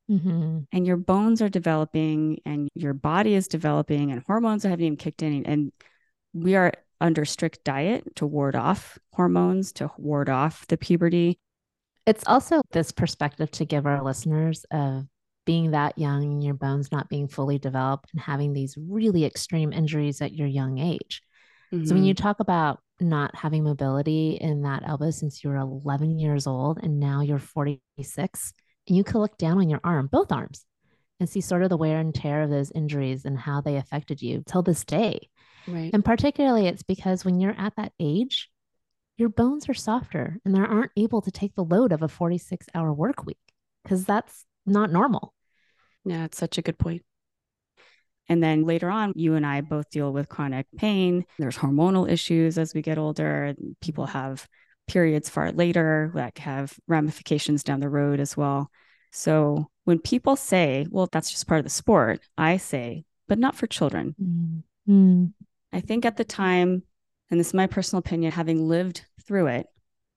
Mhm. 0.09 0.67
and 0.73 0.86
your 0.86 0.97
bones 0.97 1.41
are 1.41 1.47
developing 1.49 2.39
and 2.45 2.67
your 2.75 2.93
body 2.93 3.36
is 3.36 3.47
developing 3.47 4.12
and 4.12 4.21
hormones 4.27 4.63
haven't 4.63 4.81
even 4.81 4.97
kicked 4.97 5.23
in 5.23 5.45
and 5.45 5.71
we 6.33 6.55
are 6.55 6.73
under 6.99 7.23
strict 7.23 7.63
diet 7.63 8.13
to 8.17 8.27
ward 8.27 8.53
off 8.53 8.99
hormones 9.13 9.71
to 9.71 9.89
ward 9.97 10.29
off 10.29 10.67
the 10.67 10.75
puberty 10.77 11.39
It's 12.05 12.25
also 12.27 12.62
this 12.73 12.91
perspective 12.91 13.49
to 13.51 13.65
give 13.65 13.86
our 13.86 14.03
listeners 14.03 14.65
of 14.71 15.05
being 15.45 15.71
that 15.71 15.97
young 15.97 16.23
and 16.23 16.43
your 16.43 16.53
bones 16.53 16.91
not 16.91 17.07
being 17.07 17.29
fully 17.29 17.57
developed 17.57 18.09
and 18.12 18.19
having 18.19 18.51
these 18.51 18.77
really 18.77 19.23
extreme 19.23 19.71
injuries 19.71 20.21
at 20.21 20.33
your 20.33 20.47
young 20.47 20.79
age. 20.79 21.21
So 21.71 21.95
when 21.95 22.03
you 22.03 22.13
talk 22.13 22.41
about 22.41 22.83
not 23.04 23.36
having 23.36 23.63
mobility 23.63 24.38
in 24.39 24.63
that 24.63 24.84
elbow 24.86 25.12
since 25.12 25.44
you 25.44 25.50
were 25.50 25.58
11 25.58 26.20
years 26.20 26.48
old 26.48 26.80
and 26.82 27.00
now 27.00 27.22
you're 27.22 27.39
46, 27.39 28.54
and 28.88 28.98
you 28.98 29.04
could 29.04 29.20
look 29.20 29.38
down 29.38 29.58
on 29.58 29.70
your 29.70 29.82
arm, 29.84 30.08
both 30.12 30.32
arms, 30.32 30.66
and 31.20 31.30
see 31.30 31.42
sort 31.42 31.63
of 31.63 31.70
the 31.70 31.78
wear 31.78 32.00
and 32.00 32.13
tear 32.13 32.44
of 32.44 32.50
those 32.50 32.72
injuries 32.72 33.26
and 33.26 33.38
how 33.38 33.62
they 33.62 33.78
affected 33.78 34.22
you 34.22 34.44
till 34.48 34.62
this 34.62 34.84
day. 34.84 35.30
right 35.68 35.92
And 35.94 36.04
particularly, 36.04 36.68
it's 36.68 36.84
because 36.84 37.24
when 37.24 37.39
you're 37.39 37.56
at 37.58 37.76
that 37.78 37.94
age, 38.00 38.50
your 39.18 39.30
bones 39.30 39.70
are 39.70 39.74
softer 39.74 40.39
and 40.44 40.56
they 40.56 40.60
aren't 40.60 40.92
able 40.98 41.22
to 41.22 41.32
take 41.32 41.56
the 41.56 41.63
load 41.63 41.92
of 41.92 42.02
a 42.02 42.08
46 42.08 42.68
hour 42.74 42.92
work 42.92 43.26
week 43.26 43.38
because 43.84 44.06
that's 44.06 44.46
not 44.66 44.92
normal. 44.92 45.34
yeah 46.06 46.26
it's 46.26 46.38
such 46.38 46.58
a 46.58 46.62
good 46.62 46.78
point 46.78 47.04
and 48.29 48.41
then 48.43 48.63
later 48.65 48.89
on 48.89 49.13
you 49.15 49.36
and 49.36 49.45
i 49.45 49.62
both 49.62 49.89
deal 49.89 50.12
with 50.13 50.29
chronic 50.29 50.65
pain 50.77 51.25
there's 51.39 51.57
hormonal 51.57 52.09
issues 52.09 52.57
as 52.57 52.73
we 52.73 52.81
get 52.81 52.97
older 52.97 53.53
people 53.81 54.05
have 54.05 54.47
periods 54.88 55.29
far 55.29 55.51
later 55.51 56.12
that 56.15 56.38
have 56.38 56.73
ramifications 56.88 57.63
down 57.63 57.79
the 57.79 57.89
road 57.89 58.19
as 58.19 58.36
well 58.36 58.69
So 59.15 59.69
when 59.83 59.99
people 59.99 60.36
say, 60.36 60.88
well, 60.89 61.07
that's 61.12 61.29
just 61.29 61.45
part 61.47 61.59
of 61.59 61.65
the 61.65 61.69
sport, 61.69 62.19
I 62.36 62.57
say, 62.57 63.05
but 63.27 63.38
not 63.38 63.55
for 63.55 63.67
children. 63.67 64.15
Mm-hmm. 64.19 65.25
I 65.71 65.81
think 65.81 66.03
at 66.05 66.17
the 66.17 66.23
time, 66.23 66.81
and 67.29 67.39
this 67.39 67.47
is 67.47 67.53
my 67.53 67.67
personal 67.67 67.99
opinion, 67.99 68.31
having 68.31 68.67
lived 68.67 69.05
through 69.21 69.47
it, 69.47 69.67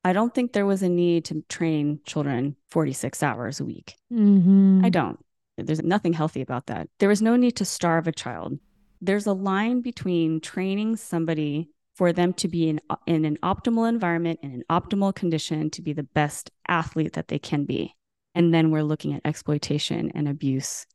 I 0.02 0.14
don't 0.14 0.34
think 0.34 0.52
there 0.52 0.64
was 0.64 0.82
a 0.82 0.88
need 0.88 1.26
to 1.26 1.44
train 1.48 2.00
children 2.06 2.56
46 2.70 3.22
hours 3.22 3.60
a 3.60 3.66
week. 3.66 3.96
Mm-hmm. 4.10 4.82
I 4.82 4.88
don't. 4.88 5.18
There's 5.56 5.82
nothing 5.82 6.12
healthy 6.12 6.42
about 6.42 6.66
that. 6.66 6.88
There 6.98 7.10
is 7.10 7.22
no 7.22 7.36
need 7.36 7.56
to 7.56 7.64
starve 7.64 8.06
a 8.06 8.12
child. 8.12 8.58
There's 9.00 9.26
a 9.26 9.32
line 9.32 9.80
between 9.80 10.40
training 10.40 10.96
somebody 10.96 11.70
for 11.94 12.12
them 12.12 12.34
to 12.34 12.48
be 12.48 12.68
in, 12.68 12.80
in 13.06 13.24
an 13.24 13.38
optimal 13.42 13.88
environment, 13.88 14.40
in 14.42 14.52
an 14.52 14.64
optimal 14.70 15.14
condition, 15.14 15.70
to 15.70 15.82
be 15.82 15.92
the 15.94 16.02
best 16.02 16.50
athlete 16.68 17.14
that 17.14 17.28
they 17.28 17.38
can 17.38 17.64
be. 17.64 17.94
And 18.34 18.52
then 18.52 18.70
we're 18.70 18.82
looking 18.82 19.14
at 19.14 19.22
exploitation 19.24 20.12
and 20.14 20.28
abuse, 20.28 20.86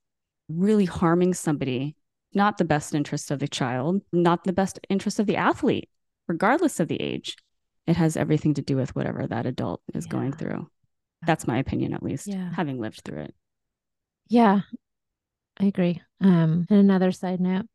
really 0.47 0.85
harming 0.85 1.33
somebody, 1.33 1.95
not 2.35 2.59
the 2.59 2.65
best 2.65 2.93
interest 2.93 3.31
of 3.31 3.39
the 3.39 3.47
child, 3.47 4.03
not 4.13 4.43
the 4.43 4.53
best 4.53 4.79
interest 4.89 5.19
of 5.19 5.25
the 5.25 5.37
athlete, 5.37 5.89
regardless 6.27 6.79
of 6.79 6.87
the 6.87 7.01
age. 7.01 7.35
It 7.87 7.97
has 7.97 8.15
everything 8.15 8.53
to 8.53 8.61
do 8.61 8.75
with 8.75 8.95
whatever 8.95 9.25
that 9.25 9.47
adult 9.47 9.81
is 9.95 10.05
Yeah. 10.05 10.11
going 10.11 10.33
through. 10.33 10.69
That's 11.25 11.47
my 11.47 11.57
opinion, 11.57 11.93
at 11.93 12.03
least, 12.03 12.27
Yeah. 12.27 12.51
having 12.53 12.79
lived 12.79 13.01
through 13.03 13.21
it. 13.21 13.35
Yeah, 14.31 14.61
I 15.59 15.65
agree. 15.65 16.01
Um, 16.21 16.65
and 16.69 16.79
another 16.79 17.11
side 17.11 17.41
note, 17.41 17.65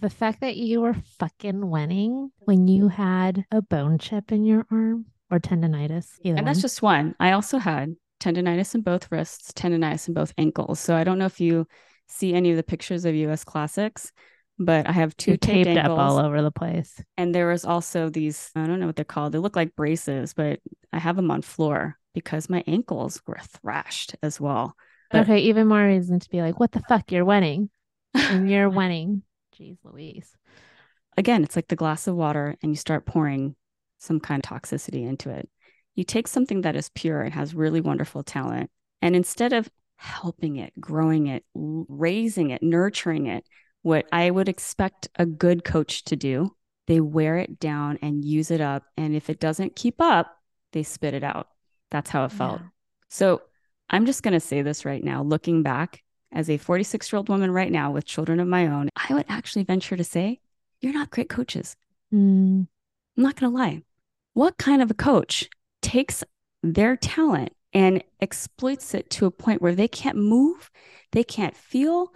the 0.00 0.08
fact 0.08 0.40
that 0.40 0.56
you 0.56 0.80
were 0.80 0.94
fucking 1.18 1.68
winning 1.68 2.32
when 2.40 2.66
you 2.66 2.88
had 2.88 3.44
a 3.50 3.60
bone 3.60 3.98
chip 3.98 4.32
in 4.32 4.46
your 4.46 4.66
arm 4.70 5.06
or 5.30 5.38
tendonitis, 5.38 6.18
either 6.24 6.38
And 6.38 6.46
that's 6.46 6.62
just 6.62 6.80
one. 6.80 7.14
I 7.20 7.32
also 7.32 7.58
had 7.58 7.94
tendonitis 8.20 8.74
in 8.74 8.80
both 8.80 9.12
wrists, 9.12 9.52
tendonitis 9.52 10.08
in 10.08 10.14
both 10.14 10.32
ankles. 10.38 10.80
So 10.80 10.96
I 10.96 11.04
don't 11.04 11.18
know 11.18 11.26
if 11.26 11.40
you 11.40 11.66
see 12.08 12.32
any 12.32 12.50
of 12.50 12.56
the 12.56 12.62
pictures 12.62 13.04
of 13.04 13.14
US 13.14 13.44
classics, 13.44 14.12
but 14.58 14.88
I 14.88 14.92
have 14.92 15.14
two 15.18 15.36
taped, 15.36 15.66
taped 15.66 15.84
up 15.84 15.98
all 15.98 16.16
over 16.16 16.40
the 16.40 16.50
place. 16.50 16.98
And 17.18 17.34
there 17.34 17.48
was 17.48 17.66
also 17.66 18.08
these, 18.08 18.50
I 18.56 18.66
don't 18.66 18.80
know 18.80 18.86
what 18.86 18.96
they're 18.96 19.04
called. 19.04 19.32
They 19.32 19.38
look 19.38 19.56
like 19.56 19.76
braces, 19.76 20.32
but 20.32 20.60
I 20.90 20.98
have 20.98 21.16
them 21.16 21.30
on 21.30 21.42
floor 21.42 21.98
because 22.14 22.48
my 22.48 22.64
ankles 22.66 23.20
were 23.26 23.38
thrashed 23.42 24.16
as 24.22 24.40
well. 24.40 24.74
Okay, 25.14 25.38
even 25.40 25.66
more 25.68 25.84
reason 25.84 26.20
to 26.20 26.30
be 26.30 26.40
like, 26.40 26.58
what 26.58 26.72
the 26.72 26.82
fuck? 26.88 27.10
You're 27.12 27.24
winning. 27.24 27.70
And 28.14 28.50
you're 28.50 28.70
winning. 28.70 29.22
Jeez 29.58 29.78
Louise. 29.84 30.36
Again, 31.16 31.44
it's 31.44 31.56
like 31.56 31.68
the 31.68 31.76
glass 31.76 32.06
of 32.06 32.16
water 32.16 32.56
and 32.62 32.72
you 32.72 32.76
start 32.76 33.06
pouring 33.06 33.54
some 33.98 34.20
kind 34.20 34.44
of 34.44 34.50
toxicity 34.50 35.06
into 35.06 35.30
it. 35.30 35.48
You 35.94 36.04
take 36.04 36.26
something 36.26 36.62
that 36.62 36.76
is 36.76 36.90
pure 36.94 37.20
and 37.20 37.34
has 37.34 37.54
really 37.54 37.80
wonderful 37.80 38.22
talent, 38.22 38.70
and 39.02 39.14
instead 39.14 39.52
of 39.52 39.68
helping 39.96 40.56
it, 40.56 40.72
growing 40.80 41.26
it, 41.26 41.44
raising 41.54 42.50
it, 42.50 42.62
nurturing 42.62 43.26
it, 43.26 43.44
what 43.82 44.06
I 44.10 44.30
would 44.30 44.48
expect 44.48 45.08
a 45.16 45.26
good 45.26 45.64
coach 45.64 46.04
to 46.04 46.16
do, 46.16 46.56
they 46.86 47.00
wear 47.00 47.36
it 47.36 47.60
down 47.60 47.98
and 48.02 48.24
use 48.24 48.50
it 48.50 48.60
up. 48.60 48.84
And 48.96 49.14
if 49.14 49.28
it 49.28 49.38
doesn't 49.38 49.76
keep 49.76 50.00
up, 50.00 50.34
they 50.72 50.82
spit 50.82 51.14
it 51.14 51.22
out. 51.22 51.48
That's 51.90 52.10
how 52.10 52.24
it 52.24 52.32
felt. 52.32 52.60
Yeah. 52.60 52.68
So 53.10 53.42
I'm 53.90 54.06
just 54.06 54.22
going 54.22 54.32
to 54.32 54.40
say 54.40 54.62
this 54.62 54.84
right 54.84 55.02
now, 55.02 55.22
looking 55.22 55.62
back 55.62 56.02
as 56.32 56.48
a 56.48 56.56
46 56.56 57.12
year 57.12 57.18
old 57.18 57.28
woman 57.28 57.50
right 57.50 57.70
now 57.70 57.90
with 57.90 58.04
children 58.04 58.40
of 58.40 58.48
my 58.48 58.66
own, 58.66 58.88
I 58.96 59.14
would 59.14 59.26
actually 59.28 59.64
venture 59.64 59.96
to 59.96 60.04
say, 60.04 60.40
you're 60.80 60.92
not 60.92 61.10
great 61.10 61.28
coaches. 61.28 61.76
Mm, 62.12 62.66
I'm 63.16 63.22
not 63.22 63.36
going 63.36 63.52
to 63.52 63.56
lie. 63.56 63.82
What 64.34 64.58
kind 64.58 64.82
of 64.82 64.90
a 64.90 64.94
coach 64.94 65.48
takes 65.82 66.24
their 66.62 66.96
talent 66.96 67.52
and 67.72 68.02
exploits 68.20 68.94
it 68.94 69.10
to 69.10 69.26
a 69.26 69.30
point 69.30 69.62
where 69.62 69.74
they 69.74 69.88
can't 69.88 70.16
move, 70.16 70.70
they 71.12 71.24
can't 71.24 71.56
feel? 71.56 72.12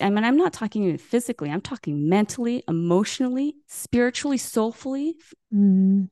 I 0.00 0.10
mean, 0.10 0.24
I'm 0.24 0.36
not 0.36 0.52
talking 0.52 0.84
even 0.84 0.98
physically, 0.98 1.50
I'm 1.50 1.60
talking 1.60 2.08
mentally, 2.08 2.64
emotionally, 2.66 3.56
spiritually, 3.66 4.38
soulfully. 4.38 5.16
mm, 5.54 6.08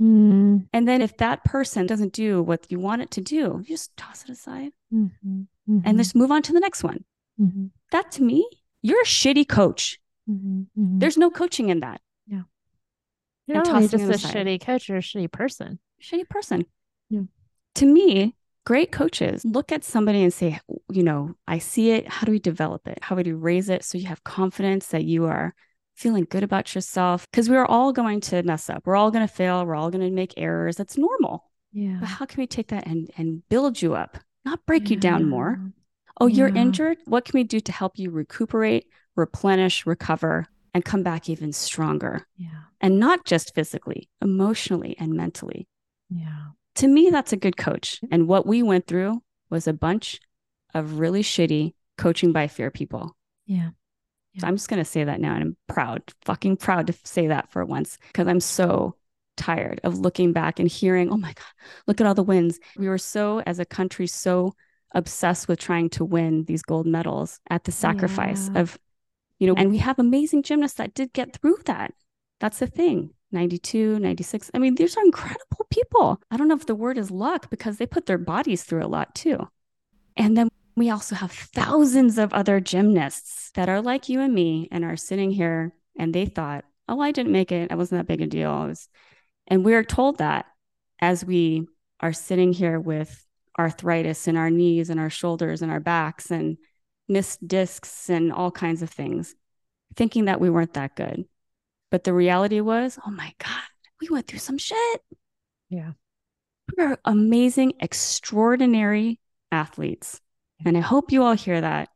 mm, 0.00 0.66
And 0.72 0.88
then 0.88 1.02
if 1.02 1.16
that 1.18 1.44
person 1.44 1.86
doesn't 1.86 2.12
do 2.12 2.42
what 2.42 2.66
you 2.70 2.78
want 2.78 3.02
it 3.02 3.10
to 3.12 3.20
do, 3.20 3.60
you 3.62 3.76
just 3.76 3.96
toss 3.96 4.24
it 4.24 4.30
aside 4.30 4.72
mhm, 4.92 5.46
mhm, 5.68 5.82
and 5.84 5.98
just 5.98 6.14
move 6.16 6.30
on 6.30 6.42
to 6.42 6.52
the 6.52 6.60
next 6.60 6.82
one. 6.82 7.04
mhm, 7.38 7.70
That 7.92 8.10
to 8.12 8.22
me, 8.22 8.48
you're 8.82 9.02
a 9.02 9.06
shitty 9.06 9.46
coach. 9.48 10.00
mhm, 10.28 10.66
mhm. 10.76 11.00
There's 11.00 11.18
no 11.18 11.30
coaching 11.30 11.68
in 11.68 11.80
that. 11.80 12.00
Yeah. 12.26 12.42
You're 13.46 13.58
and 13.58 13.66
not 13.66 13.74
only 13.74 13.88
tossing 13.88 14.08
just 14.08 14.24
a 14.24 14.28
aside. 14.28 14.46
shitty 14.46 14.60
coach, 14.64 14.88
you're 14.88 14.98
a 14.98 15.02
shitty 15.02 15.30
person. 15.30 15.78
Shitty 16.02 16.28
person. 16.28 16.66
Yeah. 17.08 17.22
To 17.76 17.86
me, 17.86 18.36
great 18.64 18.92
coaches 18.92 19.44
look 19.44 19.72
at 19.72 19.84
somebody 19.84 20.22
and 20.22 20.32
say, 20.32 20.60
you 20.90 21.02
know, 21.02 21.34
I 21.48 21.58
see 21.58 21.90
it. 21.90 22.08
How 22.08 22.24
do 22.24 22.32
we 22.32 22.38
develop 22.38 22.86
it? 22.86 22.98
How 23.02 23.16
do 23.16 23.22
we 23.22 23.32
raise 23.32 23.68
it 23.68 23.84
so 23.84 23.98
you 23.98 24.06
have 24.06 24.22
confidence 24.24 24.86
that 24.88 25.04
you 25.04 25.24
are 25.26 25.54
feeling 26.00 26.26
good 26.28 26.42
about 26.42 26.74
yourself? 26.74 27.26
Because 27.30 27.50
we're 27.50 27.66
all 27.66 27.92
going 27.92 28.20
to 28.22 28.42
mess 28.42 28.70
up. 28.70 28.86
We're 28.86 28.96
all 28.96 29.10
going 29.10 29.26
to 29.26 29.32
fail. 29.32 29.64
We're 29.64 29.76
all 29.76 29.90
going 29.90 30.04
to 30.04 30.10
make 30.10 30.34
errors. 30.36 30.76
That's 30.76 30.96
normal. 30.96 31.44
Yeah. 31.72 31.98
But 32.00 32.08
how 32.08 32.24
can 32.24 32.40
we 32.40 32.46
take 32.46 32.68
that 32.68 32.86
and 32.86 33.10
and 33.16 33.46
build 33.48 33.80
you 33.80 33.94
up, 33.94 34.18
not 34.44 34.64
break 34.66 34.90
you 34.90 34.96
down 34.96 35.28
more? 35.28 35.58
Yeah. 35.60 35.70
Oh, 36.20 36.26
you're 36.26 36.48
injured? 36.48 36.98
What 37.06 37.24
can 37.24 37.38
we 37.38 37.44
do 37.44 37.60
to 37.60 37.72
help 37.72 37.98
you 37.98 38.10
recuperate, 38.10 38.86
replenish, 39.16 39.86
recover, 39.86 40.46
and 40.74 40.84
come 40.84 41.02
back 41.02 41.28
even 41.28 41.52
stronger? 41.52 42.26
Yeah. 42.36 42.48
And 42.80 42.98
not 42.98 43.24
just 43.24 43.54
physically, 43.54 44.08
emotionally, 44.20 44.96
and 44.98 45.12
mentally. 45.14 45.68
Yeah. 46.10 46.48
To 46.76 46.88
me, 46.88 47.10
that's 47.10 47.32
a 47.32 47.38
good 47.38 47.56
coach. 47.56 48.00
And 48.10 48.26
what 48.26 48.46
we 48.46 48.62
went 48.62 48.86
through 48.86 49.22
was 49.48 49.66
a 49.66 49.72
bunch 49.72 50.20
of 50.74 50.98
really 50.98 51.22
shitty 51.22 51.74
coaching 51.96 52.32
by 52.32 52.48
fear 52.48 52.70
people. 52.70 53.16
Yeah. 53.46 53.70
So 54.38 54.46
I'm 54.46 54.56
just 54.56 54.68
going 54.68 54.82
to 54.82 54.88
say 54.88 55.04
that 55.04 55.20
now. 55.20 55.34
And 55.34 55.42
I'm 55.42 55.56
proud, 55.66 56.02
fucking 56.24 56.58
proud 56.58 56.86
to 56.86 56.94
say 57.04 57.26
that 57.26 57.50
for 57.50 57.64
once, 57.64 57.98
because 58.08 58.28
I'm 58.28 58.40
so 58.40 58.94
tired 59.36 59.80
of 59.84 59.98
looking 59.98 60.32
back 60.32 60.58
and 60.58 60.68
hearing, 60.68 61.10
oh 61.10 61.16
my 61.16 61.32
God, 61.32 61.66
look 61.86 62.00
at 62.00 62.06
all 62.06 62.14
the 62.14 62.22
wins. 62.22 62.60
We 62.76 62.88
were 62.88 62.98
so, 62.98 63.40
as 63.40 63.58
a 63.58 63.64
country, 63.64 64.06
so 64.06 64.54
obsessed 64.92 65.48
with 65.48 65.58
trying 65.58 65.88
to 65.90 66.04
win 66.04 66.44
these 66.44 66.62
gold 66.62 66.86
medals 66.86 67.40
at 67.48 67.64
the 67.64 67.72
sacrifice 67.72 68.50
Yeah. 68.54 68.60
of, 68.60 68.78
you 69.38 69.46
know, 69.46 69.54
and 69.56 69.70
we 69.70 69.78
have 69.78 69.98
amazing 69.98 70.42
gymnasts 70.42 70.76
that 70.78 70.94
did 70.94 71.12
get 71.12 71.36
through 71.36 71.58
that. 71.64 71.94
That's 72.38 72.58
the 72.58 72.66
thing. 72.66 73.10
92, 73.32 73.98
96. 74.00 74.50
I 74.54 74.58
mean, 74.58 74.74
these 74.74 74.96
are 74.96 75.04
incredible 75.04 75.66
people. 75.70 76.20
I 76.30 76.36
don't 76.36 76.48
know 76.48 76.56
if 76.56 76.66
the 76.66 76.74
word 76.74 76.98
is 76.98 77.10
luck 77.10 77.48
because 77.48 77.76
they 77.76 77.86
put 77.86 78.06
their 78.06 78.18
bodies 78.18 78.64
through 78.64 78.84
a 78.84 78.88
lot 78.88 79.14
too. 79.14 79.48
And 80.16 80.36
then 80.36 80.48
we 80.80 80.88
also 80.88 81.14
have 81.14 81.30
thousands 81.30 82.16
of 82.16 82.32
other 82.32 82.58
gymnasts 82.58 83.50
that 83.52 83.68
are 83.68 83.82
like 83.82 84.08
you 84.08 84.22
and 84.22 84.32
me 84.32 84.66
and 84.72 84.82
are 84.82 84.96
sitting 84.96 85.30
here 85.30 85.74
and 85.98 86.14
they 86.14 86.24
thought, 86.24 86.64
oh, 86.88 86.98
I 87.00 87.12
didn't 87.12 87.32
make 87.32 87.52
it. 87.52 87.70
It 87.70 87.76
wasn't 87.76 87.98
that 87.98 88.10
big 88.10 88.22
a 88.22 88.26
deal. 88.26 88.50
Was... 88.50 88.88
And 89.46 89.62
we're 89.62 89.84
told 89.84 90.16
that 90.18 90.46
as 90.98 91.22
we 91.22 91.68
are 92.00 92.14
sitting 92.14 92.54
here 92.54 92.80
with 92.80 93.26
arthritis 93.58 94.26
in 94.26 94.38
our 94.38 94.48
knees 94.48 94.88
and 94.88 94.98
our 94.98 95.10
shoulders 95.10 95.60
and 95.60 95.70
our 95.70 95.80
backs 95.80 96.30
and 96.30 96.56
missed 97.10 97.46
discs 97.46 98.08
and 98.08 98.32
all 98.32 98.50
kinds 98.50 98.80
of 98.80 98.88
things, 98.88 99.34
thinking 99.96 100.24
that 100.24 100.40
we 100.40 100.48
weren't 100.48 100.72
that 100.72 100.96
good. 100.96 101.26
But 101.90 102.04
the 102.04 102.14
reality 102.14 102.62
was, 102.62 102.98
oh 103.06 103.10
my 103.10 103.34
God, 103.38 103.60
we 104.00 104.08
went 104.08 104.26
through 104.26 104.38
some 104.38 104.56
shit. 104.56 105.02
Yeah. 105.68 105.92
We're 106.74 106.96
amazing, 107.04 107.74
extraordinary 107.80 109.20
athletes. 109.52 110.22
And 110.64 110.76
I 110.76 110.80
hope 110.80 111.10
you 111.12 111.22
all 111.22 111.34
hear 111.34 111.60
that. 111.60 111.88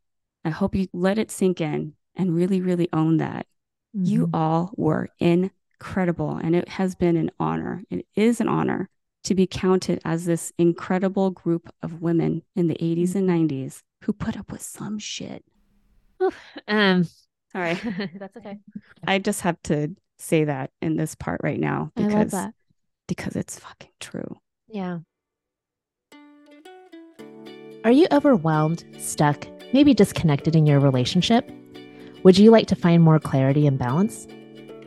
I 0.45 0.51
hope 0.51 0.75
you 0.75 0.89
let 0.93 1.19
it 1.19 1.31
sink 1.31 1.61
in 1.61 1.95
and 2.17 2.35
really, 2.35 2.61
really 2.61 2.89
own 2.93 3.17
that. 3.19 3.47
You 3.93 4.27
Mhm. 4.27 4.31
all 4.35 4.75
were 4.77 5.09
incredible. 5.19 6.37
And 6.37 6.55
it 6.57 6.69
has 6.71 6.95
been 6.95 7.17
an 7.17 7.31
honor. 7.39 7.83
It 7.91 8.07
is 8.15 8.41
an 8.41 8.49
honor 8.49 8.89
to 9.25 9.35
be 9.35 9.47
counted 9.47 10.01
as 10.05 10.27
this 10.27 10.53
incredible 10.59 11.31
group 11.31 11.73
of 11.83 12.03
women 12.03 12.43
in 12.55 12.69
the 12.69 12.77
80s 12.85 13.15
and 13.15 13.27
90s 13.27 13.83
who 14.03 14.13
put 14.13 14.37
up 14.37 14.53
with 14.53 14.63
some 14.63 14.99
shit. 14.99 15.45
um 16.69 17.07
Sorry. 17.53 17.75
that's 18.19 18.37
okay. 18.37 18.59
I 19.07 19.19
just 19.19 19.43
have 19.43 19.61
to 19.65 19.95
say 20.19 20.45
that 20.45 20.71
in 20.83 20.97
this 20.97 21.15
part 21.15 21.41
right 21.43 21.61
now 21.61 21.93
because 21.97 22.35
because 23.07 23.37
it's 23.37 23.59
fucking 23.59 23.91
true. 24.01 24.37
Yeah. 24.69 25.01
Are 27.85 27.93
you 27.93 28.07
overwhelmed, 28.13 28.83
stuck, 28.99 29.47
maybe 29.75 29.93
disconnected 29.93 30.57
in 30.57 30.65
your 30.65 30.81
relationship? 30.81 31.51
Would 32.23 32.39
you 32.39 32.51
like 32.51 32.67
to 32.69 32.75
find 32.75 33.03
more 33.03 33.19
clarity 33.19 33.67
and 33.67 33.79
balance? 33.79 34.27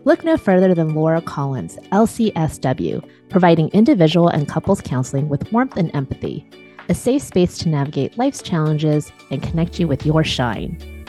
Look 0.04 0.24
no 0.24 0.36
further 0.36 0.74
than 0.74 0.96
Laura 0.96 1.22
Collins, 1.22 1.78
LCSW, 1.92 3.08
providing 3.30 3.70
individual 3.70 4.30
and 4.30 4.50
couples 4.50 4.82
counseling 4.82 5.30
with 5.30 5.54
warmth 5.54 5.78
and 5.78 5.96
empathy, 5.96 6.50
a 6.90 6.96
safe 6.96 7.22
space 7.22 7.60
to 7.60 7.70
navigate 7.70 8.18
life's 8.18 8.42
challenges 8.42 9.12
and 9.30 9.44
connect 9.44 9.80
you 9.80 9.88
with 9.88 10.04
your 10.04 10.24
shine. 10.24 11.06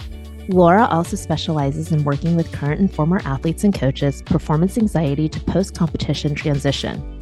Laura 0.50 0.84
also 0.88 1.16
specializes 1.16 1.90
in 1.90 2.04
working 2.04 2.36
with 2.36 2.52
current 2.52 2.80
and 2.80 2.94
former 2.94 3.22
athletes 3.24 3.64
and 3.64 3.72
coaches, 3.72 4.20
performance 4.20 4.76
anxiety 4.76 5.26
to 5.26 5.40
post 5.40 5.74
competition 5.74 6.34
transition. 6.34 7.18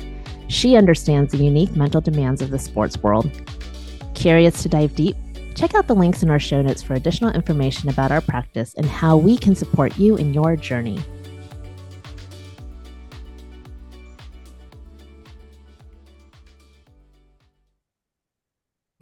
She 0.48 0.74
understands 0.74 1.30
the 1.30 1.44
unique 1.44 1.76
mental 1.76 2.00
demands 2.00 2.42
of 2.42 2.50
the 2.50 2.58
sports 2.58 3.00
world. 3.00 3.30
Curious 4.16 4.62
to 4.62 4.68
dive 4.70 4.94
deep? 4.94 5.14
Check 5.54 5.74
out 5.74 5.86
the 5.86 5.94
links 5.94 6.22
in 6.22 6.30
our 6.30 6.40
show 6.40 6.62
notes 6.62 6.82
for 6.82 6.94
additional 6.94 7.30
information 7.32 7.90
about 7.90 8.10
our 8.10 8.22
practice 8.22 8.74
and 8.74 8.86
how 8.86 9.16
we 9.16 9.36
can 9.36 9.54
support 9.54 9.96
you 9.98 10.16
in 10.16 10.32
your 10.32 10.56
journey. 10.56 10.98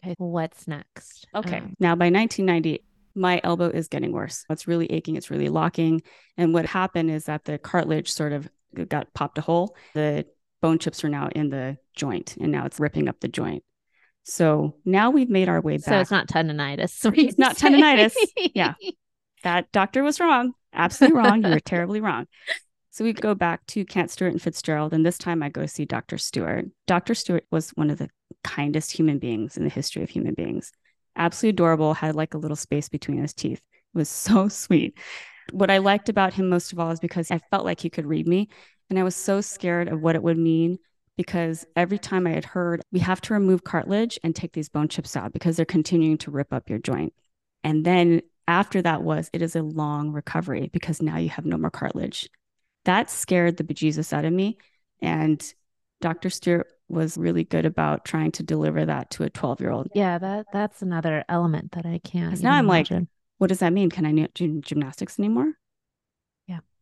Okay, 0.04 0.16
what's 0.18 0.66
next? 0.66 1.26
Okay. 1.34 1.58
Um, 1.58 1.74
now 1.78 1.94
by 1.94 2.10
1990, 2.10 2.84
my 3.14 3.40
elbow 3.44 3.68
is 3.68 3.86
getting 3.86 4.12
worse. 4.12 4.44
It's 4.50 4.66
really 4.66 4.90
aching, 4.90 5.14
it's 5.14 5.30
really 5.30 5.48
locking. 5.48 6.02
And 6.36 6.52
what 6.52 6.66
happened 6.66 7.12
is 7.12 7.24
that 7.26 7.44
the 7.44 7.56
cartilage 7.56 8.12
sort 8.12 8.32
of 8.32 8.48
got 8.88 9.14
popped 9.14 9.38
a 9.38 9.42
hole. 9.42 9.76
The 9.94 10.26
bone 10.60 10.80
chips 10.80 11.04
are 11.04 11.08
now 11.08 11.28
in 11.34 11.50
the 11.50 11.78
joint 11.94 12.36
and 12.40 12.50
now 12.50 12.66
it's 12.66 12.80
ripping 12.80 13.08
up 13.08 13.20
the 13.20 13.28
joint. 13.28 13.62
So 14.24 14.74
now 14.84 15.10
we've 15.10 15.28
made 15.28 15.48
our 15.48 15.60
way 15.60 15.76
back. 15.76 15.84
So 15.84 16.00
it's 16.00 16.10
not 16.10 16.28
tendonitis. 16.28 17.04
It's 17.16 17.38
not 17.38 17.56
tendonitis. 17.56 18.14
yeah. 18.54 18.74
That 19.42 19.70
doctor 19.70 20.02
was 20.02 20.18
wrong. 20.18 20.54
Absolutely 20.72 21.18
wrong. 21.18 21.44
You 21.44 21.50
were 21.50 21.60
terribly 21.64 22.00
wrong. 22.00 22.26
So 22.90 23.04
we 23.04 23.12
go 23.12 23.34
back 23.34 23.66
to 23.68 23.84
Kent 23.84 24.10
Stewart 24.10 24.32
and 24.32 24.40
Fitzgerald, 24.40 24.94
and 24.94 25.04
this 25.04 25.18
time 25.18 25.42
I 25.42 25.48
go 25.50 25.66
see 25.66 25.84
Dr. 25.84 26.16
Stewart. 26.16 26.66
Dr. 26.86 27.14
Stewart 27.14 27.44
was 27.50 27.70
one 27.70 27.90
of 27.90 27.98
the 27.98 28.08
kindest 28.44 28.92
human 28.92 29.18
beings 29.18 29.56
in 29.56 29.64
the 29.64 29.70
history 29.70 30.02
of 30.02 30.10
human 30.10 30.34
beings. 30.34 30.72
Absolutely 31.16 31.50
adorable, 31.50 31.94
had 31.94 32.14
like 32.14 32.34
a 32.34 32.38
little 32.38 32.56
space 32.56 32.88
between 32.88 33.18
his 33.18 33.34
teeth. 33.34 33.60
It 33.94 33.98
was 33.98 34.08
so 34.08 34.48
sweet. 34.48 34.96
What 35.52 35.70
I 35.70 35.78
liked 35.78 36.08
about 36.08 36.34
him 36.34 36.48
most 36.48 36.72
of 36.72 36.78
all 36.78 36.90
is 36.92 37.00
because 37.00 37.30
I 37.30 37.40
felt 37.50 37.64
like 37.64 37.80
he 37.80 37.90
could 37.90 38.06
read 38.06 38.26
me. 38.26 38.48
And 38.88 38.98
I 38.98 39.02
was 39.02 39.16
so 39.16 39.40
scared 39.40 39.88
of 39.88 40.00
what 40.00 40.14
it 40.14 40.22
would 40.22 40.38
mean 40.38 40.78
because 41.16 41.64
every 41.76 41.98
time 41.98 42.26
I 42.26 42.30
had 42.30 42.44
heard, 42.44 42.82
we 42.92 42.98
have 43.00 43.20
to 43.22 43.34
remove 43.34 43.64
cartilage 43.64 44.18
and 44.22 44.34
take 44.34 44.52
these 44.52 44.68
bone 44.68 44.88
chips 44.88 45.16
out 45.16 45.32
because 45.32 45.56
they're 45.56 45.64
continuing 45.64 46.18
to 46.18 46.30
rip 46.30 46.52
up 46.52 46.68
your 46.68 46.78
joint. 46.78 47.12
And 47.62 47.84
then 47.84 48.22
after 48.46 48.82
that 48.82 49.02
was, 49.02 49.30
it 49.32 49.40
is 49.42 49.56
a 49.56 49.62
long 49.62 50.10
recovery 50.12 50.70
because 50.72 51.00
now 51.00 51.16
you 51.16 51.28
have 51.30 51.46
no 51.46 51.56
more 51.56 51.70
cartilage. 51.70 52.28
That 52.84 53.10
scared 53.10 53.56
the 53.56 53.64
bejesus 53.64 54.12
out 54.12 54.24
of 54.24 54.32
me. 54.32 54.58
And 55.00 55.42
Dr. 56.00 56.28
Stewart 56.30 56.66
was 56.88 57.16
really 57.16 57.44
good 57.44 57.64
about 57.64 58.04
trying 58.04 58.32
to 58.32 58.42
deliver 58.42 58.84
that 58.84 59.10
to 59.12 59.22
a 59.24 59.30
12 59.30 59.60
year 59.60 59.70
old. 59.70 59.88
Yeah, 59.94 60.18
that 60.18 60.46
that's 60.52 60.82
another 60.82 61.24
element 61.28 61.72
that 61.72 61.86
I 61.86 61.98
can't. 62.04 62.30
Because 62.30 62.42
Now 62.42 62.52
I'm 62.52 62.66
imagine. 62.66 62.98
like, 62.98 63.08
what 63.38 63.46
does 63.48 63.60
that 63.60 63.72
mean? 63.72 63.88
Can 63.90 64.04
I 64.04 64.10
not 64.10 64.34
do 64.34 64.60
gymnastics 64.60 65.18
anymore? 65.18 65.52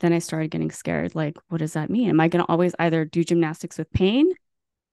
Then 0.03 0.13
I 0.13 0.19
started 0.19 0.51
getting 0.51 0.73
scared. 0.73 1.15
Like, 1.15 1.39
what 1.49 1.59
does 1.59 1.75
that 1.75 1.89
mean? 1.89 2.11
Am 2.11 2.21
I 2.21 2.27
going 2.27 2.45
to 2.45 2.51
always 2.51 2.75
either 2.81 3.05
do 3.05 3.23
gymnastics 3.23 3.79
with 3.79 3.91
pain 3.93 4.31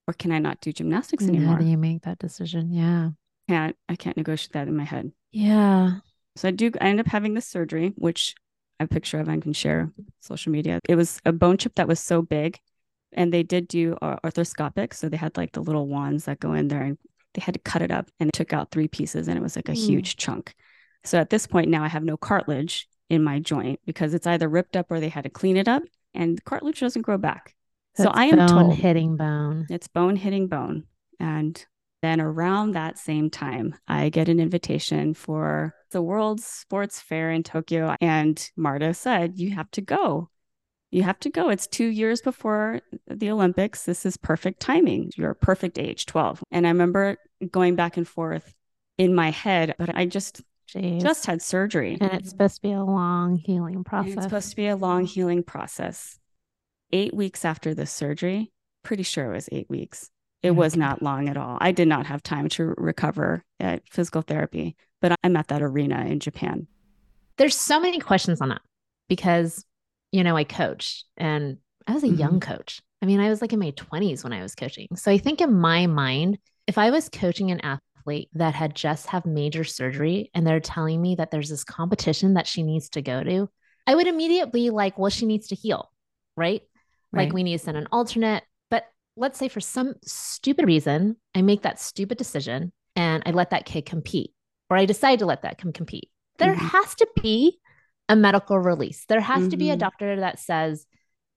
or 0.07 0.13
can 0.13 0.31
I 0.31 0.37
not 0.37 0.61
do 0.61 0.71
gymnastics 0.71 1.27
anymore? 1.27 1.55
How 1.55 1.59
do 1.59 1.65
you 1.65 1.77
make 1.77 2.03
that 2.03 2.19
decision? 2.19 2.71
Yeah. 2.71 3.09
Can't, 3.47 3.75
I 3.89 3.95
can't 3.95 4.17
negotiate 4.17 4.53
that 4.53 4.67
in 4.67 4.77
my 4.77 4.83
head. 4.83 5.11
Yeah. 5.31 5.97
So 6.35 6.47
I 6.47 6.51
do, 6.51 6.71
I 6.79 6.89
end 6.89 6.99
up 6.99 7.07
having 7.07 7.33
this 7.33 7.47
surgery, 7.47 7.93
which 7.95 8.35
I 8.79 8.83
have 8.83 8.91
a 8.91 8.93
picture 8.93 9.19
of, 9.19 9.27
and 9.27 9.41
can 9.41 9.53
share 9.53 9.91
social 10.19 10.51
media. 10.51 10.79
It 10.87 10.95
was 10.95 11.19
a 11.25 11.31
bone 11.31 11.57
chip 11.57 11.73
that 11.75 11.87
was 11.87 11.99
so 11.99 12.21
big 12.21 12.59
and 13.11 13.33
they 13.33 13.41
did 13.41 13.67
do 13.67 13.95
arthroscopic. 14.01 14.93
So 14.93 15.09
they 15.09 15.17
had 15.17 15.37
like 15.37 15.53
the 15.53 15.63
little 15.63 15.87
wands 15.87 16.25
that 16.25 16.39
go 16.39 16.53
in 16.53 16.67
there 16.67 16.83
and 16.83 16.99
they 17.33 17.41
had 17.41 17.55
to 17.55 17.59
cut 17.59 17.81
it 17.81 17.91
up 17.91 18.09
and 18.19 18.29
it 18.29 18.33
took 18.33 18.53
out 18.53 18.69
three 18.69 18.87
pieces 18.87 19.27
and 19.27 19.39
it 19.39 19.41
was 19.41 19.55
like 19.55 19.69
a 19.69 19.73
mm. 19.73 19.87
huge 19.87 20.17
chunk. 20.17 20.53
So 21.03 21.17
at 21.17 21.31
this 21.31 21.47
point 21.47 21.69
now 21.69 21.83
I 21.83 21.87
have 21.87 22.03
no 22.03 22.17
cartilage 22.17 22.87
in 23.09 23.23
my 23.23 23.39
joint 23.39 23.79
because 23.85 24.13
it's 24.13 24.27
either 24.27 24.47
ripped 24.47 24.75
up 24.75 24.87
or 24.89 24.99
they 24.99 25.09
had 25.09 25.23
to 25.23 25.29
clean 25.29 25.57
it 25.57 25.67
up 25.67 25.83
and 26.13 26.43
cartilage 26.43 26.79
doesn't 26.79 27.01
grow 27.01 27.17
back. 27.17 27.55
That's 27.95 28.07
so 28.07 28.11
I 28.13 28.25
am 28.25 28.37
bone 28.37 28.47
told 28.47 28.75
hitting 28.75 29.17
bone. 29.17 29.67
It's 29.69 29.87
bone 29.87 30.15
hitting 30.15 30.47
bone. 30.47 30.85
And 31.19 31.63
then 32.01 32.21
around 32.21 32.71
that 32.71 32.97
same 32.97 33.29
time, 33.29 33.75
I 33.87 34.09
get 34.09 34.29
an 34.29 34.39
invitation 34.39 35.13
for 35.13 35.75
the 35.91 36.01
World 36.01 36.39
Sports 36.39 37.01
Fair 37.01 37.31
in 37.31 37.43
Tokyo. 37.43 37.95
And 37.99 38.49
Marta 38.55 38.93
said, 38.93 39.37
You 39.37 39.51
have 39.51 39.69
to 39.71 39.81
go. 39.81 40.29
You 40.91 41.03
have 41.03 41.19
to 41.19 41.29
go. 41.29 41.49
It's 41.49 41.67
two 41.67 41.85
years 41.87 42.21
before 42.21 42.81
the 43.07 43.29
Olympics. 43.29 43.85
This 43.85 44.05
is 44.05 44.17
perfect 44.17 44.59
timing. 44.59 45.11
You're 45.15 45.35
perfect 45.35 45.77
age, 45.77 46.05
12. 46.05 46.43
And 46.51 46.65
I 46.65 46.71
remember 46.71 47.17
going 47.51 47.75
back 47.75 47.97
and 47.97 48.07
forth 48.07 48.55
in 48.97 49.13
my 49.13 49.29
head, 49.29 49.75
but 49.77 49.95
I 49.95 50.05
just 50.05 50.41
Jeez. 50.75 51.01
just 51.01 51.25
had 51.25 51.41
surgery. 51.41 51.97
And 51.99 52.13
it's 52.13 52.29
supposed 52.29 52.55
to 52.55 52.61
be 52.61 52.71
a 52.71 52.83
long 52.83 53.37
healing 53.37 53.83
process. 53.83 54.11
And 54.11 54.17
it's 54.17 54.25
supposed 54.25 54.49
to 54.51 54.55
be 54.55 54.67
a 54.67 54.75
long 54.75 55.05
healing 55.05 55.43
process. 55.43 56.19
Eight 56.91 57.13
weeks 57.13 57.45
after 57.45 57.73
the 57.73 57.85
surgery, 57.85 58.51
pretty 58.83 59.03
sure 59.03 59.31
it 59.31 59.35
was 59.35 59.49
eight 59.51 59.69
weeks. 59.69 60.09
It 60.41 60.51
was 60.51 60.75
not 60.75 61.01
long 61.01 61.27
at 61.27 61.37
all. 61.37 61.57
I 61.59 61.71
did 61.71 61.87
not 61.87 62.05
have 62.05 62.23
time 62.23 62.47
to 62.49 62.73
recover 62.77 63.43
at 63.59 63.87
physical 63.89 64.21
therapy, 64.21 64.75
but 65.01 65.13
I'm 65.23 65.35
at 65.35 65.49
that 65.49 65.61
arena 65.61 66.05
in 66.05 66.19
Japan. 66.19 66.67
There's 67.37 67.55
so 67.55 67.79
many 67.79 67.99
questions 67.99 68.39
on 68.41 68.49
that 68.49 68.61
because, 69.09 69.65
you 70.11 70.23
know, 70.23 70.37
I 70.37 70.45
coach 70.45 71.03
and 71.17 71.57
I 71.87 71.93
was 71.93 72.03
a 72.03 72.07
mm-hmm. 72.07 72.19
young 72.19 72.39
coach. 72.39 72.81
I 73.01 73.05
mean, 73.05 73.19
I 73.19 73.29
was 73.29 73.41
like 73.41 73.53
in 73.53 73.59
my 73.59 73.71
20s 73.71 74.23
when 74.23 74.33
I 74.33 74.41
was 74.41 74.55
coaching. 74.55 74.87
So 74.95 75.11
I 75.11 75.17
think 75.17 75.41
in 75.41 75.53
my 75.53 75.87
mind, 75.87 76.37
if 76.67 76.77
I 76.77 76.91
was 76.91 77.09
coaching 77.09 77.51
an 77.51 77.59
athlete, 77.61 77.81
athlete 77.99 78.29
that 78.33 78.53
had 78.53 78.75
just 78.75 79.07
have 79.07 79.25
major 79.25 79.63
surgery 79.63 80.29
and 80.33 80.45
they're 80.45 80.59
telling 80.59 81.01
me 81.01 81.15
that 81.15 81.31
there's 81.31 81.49
this 81.49 81.63
competition 81.63 82.33
that 82.35 82.47
she 82.47 82.63
needs 82.63 82.89
to 82.89 83.01
go 83.01 83.23
to, 83.23 83.49
I 83.87 83.95
would 83.95 84.07
immediately 84.07 84.69
like, 84.69 84.97
well, 84.97 85.09
she 85.09 85.25
needs 85.25 85.47
to 85.47 85.55
heal, 85.55 85.91
right? 86.35 86.61
right? 87.11 87.25
Like 87.25 87.33
we 87.33 87.43
need 87.43 87.57
to 87.57 87.63
send 87.63 87.77
an 87.77 87.87
alternate. 87.91 88.43
But 88.69 88.85
let's 89.15 89.39
say 89.39 89.47
for 89.47 89.59
some 89.61 89.95
stupid 90.05 90.65
reason, 90.65 91.17
I 91.35 91.41
make 91.41 91.63
that 91.63 91.79
stupid 91.79 92.17
decision 92.17 92.71
and 92.95 93.23
I 93.25 93.31
let 93.31 93.51
that 93.51 93.65
kid 93.65 93.85
compete, 93.85 94.33
or 94.69 94.77
I 94.77 94.85
decide 94.85 95.19
to 95.19 95.25
let 95.25 95.43
that 95.43 95.57
kid 95.57 95.73
compete. 95.73 96.09
There 96.37 96.53
mm-hmm. 96.53 96.67
has 96.67 96.95
to 96.95 97.07
be 97.21 97.59
a 98.07 98.15
medical 98.15 98.59
release. 98.59 99.05
There 99.07 99.21
has 99.21 99.41
mm-hmm. 99.41 99.49
to 99.49 99.57
be 99.57 99.69
a 99.69 99.73
mm-hmm. 99.73 99.79
doctor 99.79 100.19
that 100.19 100.39
says, 100.39 100.85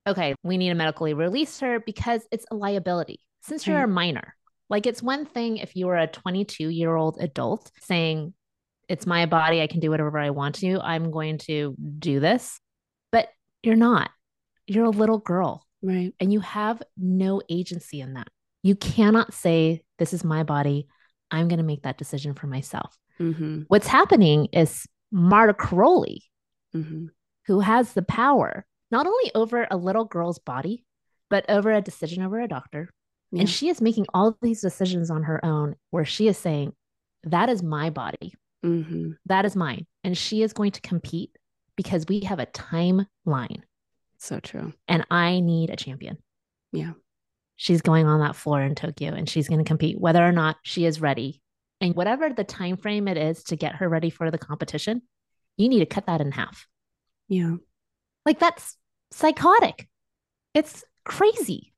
okay, 0.05 0.35
we 0.43 0.57
need 0.57 0.69
to 0.69 0.75
medically 0.75 1.13
release 1.13 1.59
her 1.59 1.79
because 1.79 2.25
it's 2.31 2.45
a 2.51 2.55
liability 2.55 3.19
since 3.41 3.65
you're 3.67 3.83
a 3.83 3.87
minor. 3.87 4.35
Like 4.69 4.85
it's 4.85 5.03
one 5.03 5.25
thing 5.25 5.57
if 5.57 5.75
you 5.75 5.87
were 5.87 5.97
a 5.97 6.07
22 6.07 6.69
year 6.69 6.95
old 6.95 7.17
adult 7.19 7.71
saying, 7.81 8.33
it's 8.89 9.05
my 9.05 9.25
body, 9.25 9.61
I 9.61 9.67
can 9.67 9.79
do 9.79 9.89
whatever 9.89 10.19
I 10.19 10.31
want 10.31 10.55
to, 10.55 10.79
I'm 10.81 11.11
going 11.11 11.37
to 11.39 11.75
do 11.99 12.19
this. 12.19 12.59
But 13.11 13.29
you're 13.61 13.75
not. 13.75 14.09
You're 14.67 14.85
a 14.85 14.89
little 14.89 15.19
girl. 15.19 15.65
Right. 15.81 16.13
And 16.19 16.31
you 16.31 16.39
have 16.41 16.81
no 16.97 17.41
agency 17.49 18.01
in 18.01 18.13
that. 18.13 18.27
You 18.61 18.75
cannot 18.75 19.33
say, 19.33 19.81
This 19.99 20.13
is 20.13 20.23
my 20.23 20.43
body. 20.43 20.87
I'm 21.31 21.47
going 21.47 21.57
to 21.57 21.65
make 21.65 21.83
that 21.83 21.97
decision 21.97 22.33
for 22.33 22.47
myself. 22.47 22.97
Mm-hmm. 23.19 23.63
What's 23.67 23.87
happening 23.87 24.47
is 24.53 24.85
Marta 25.11 25.53
Karolyi, 25.53 26.19
mm-hmm. 26.75 27.07
who 27.47 27.59
has 27.59 27.93
the 27.93 28.01
power 28.01 28.65
not 28.91 29.07
only 29.07 29.31
over 29.33 29.67
a 29.69 29.75
little 29.75 30.05
girl's 30.05 30.39
body, 30.39 30.85
but 31.29 31.45
over 31.49 31.71
a 31.71 31.81
decision 31.81 32.23
over 32.23 32.39
a 32.39 32.47
doctor, 32.47 32.89
yeah. 33.33 33.41
And 33.41 33.49
she 33.49 33.69
is 33.69 33.81
making 33.81 34.05
all 34.13 34.37
these 34.43 34.61
decisions 34.61 35.09
on 35.09 35.23
her 35.23 35.43
own 35.43 35.75
where 35.89 36.05
she 36.05 36.27
is 36.27 36.37
saying, 36.37 36.73
that 37.23 37.49
is 37.49 37.63
my 37.63 37.89
body. 37.89 38.35
Mm-hmm. 38.63 39.13
That 39.25 39.43
is 39.43 39.55
mine. 39.55 39.87
And 40.03 40.15
she 40.15 40.43
is 40.43 40.53
going 40.53 40.71
to 40.71 40.81
compete 40.81 41.35
because 41.75 42.05
we 42.07 42.19
have 42.21 42.37
a 42.37 42.45
timeline. 42.45 43.63
So 44.19 44.39
true. 44.39 44.71
And 44.87 45.03
I 45.09 45.39
need 45.39 45.71
a 45.71 45.75
champion. 45.75 46.19
Yeah. 46.71 46.91
She's 47.55 47.81
going 47.81 48.05
on 48.05 48.19
that 48.19 48.35
floor 48.35 48.61
in 48.61 48.75
Tokyo 48.75 49.13
and 49.13 49.27
she's 49.27 49.47
going 49.47 49.63
to 49.63 49.67
compete 49.67 49.99
whether 49.99 50.23
or 50.23 50.31
not 50.31 50.57
she 50.61 50.85
is 50.85 51.01
ready. 51.01 51.41
And 51.81 51.95
whatever 51.95 52.29
the 52.29 52.43
time 52.43 52.77
frame 52.77 53.07
it 53.07 53.17
is 53.17 53.43
to 53.45 53.55
get 53.55 53.77
her 53.77 53.89
ready 53.89 54.11
for 54.11 54.29
the 54.29 54.37
competition, 54.37 55.01
you 55.57 55.69
need 55.69 55.79
to 55.79 55.87
cut 55.87 56.05
that 56.05 56.21
in 56.21 56.31
half. 56.31 56.67
Yeah. 57.29 57.55
Like 58.27 58.37
that's 58.37 58.77
psychotic. 59.11 59.87
It's 60.53 60.83
crazy 61.03 61.72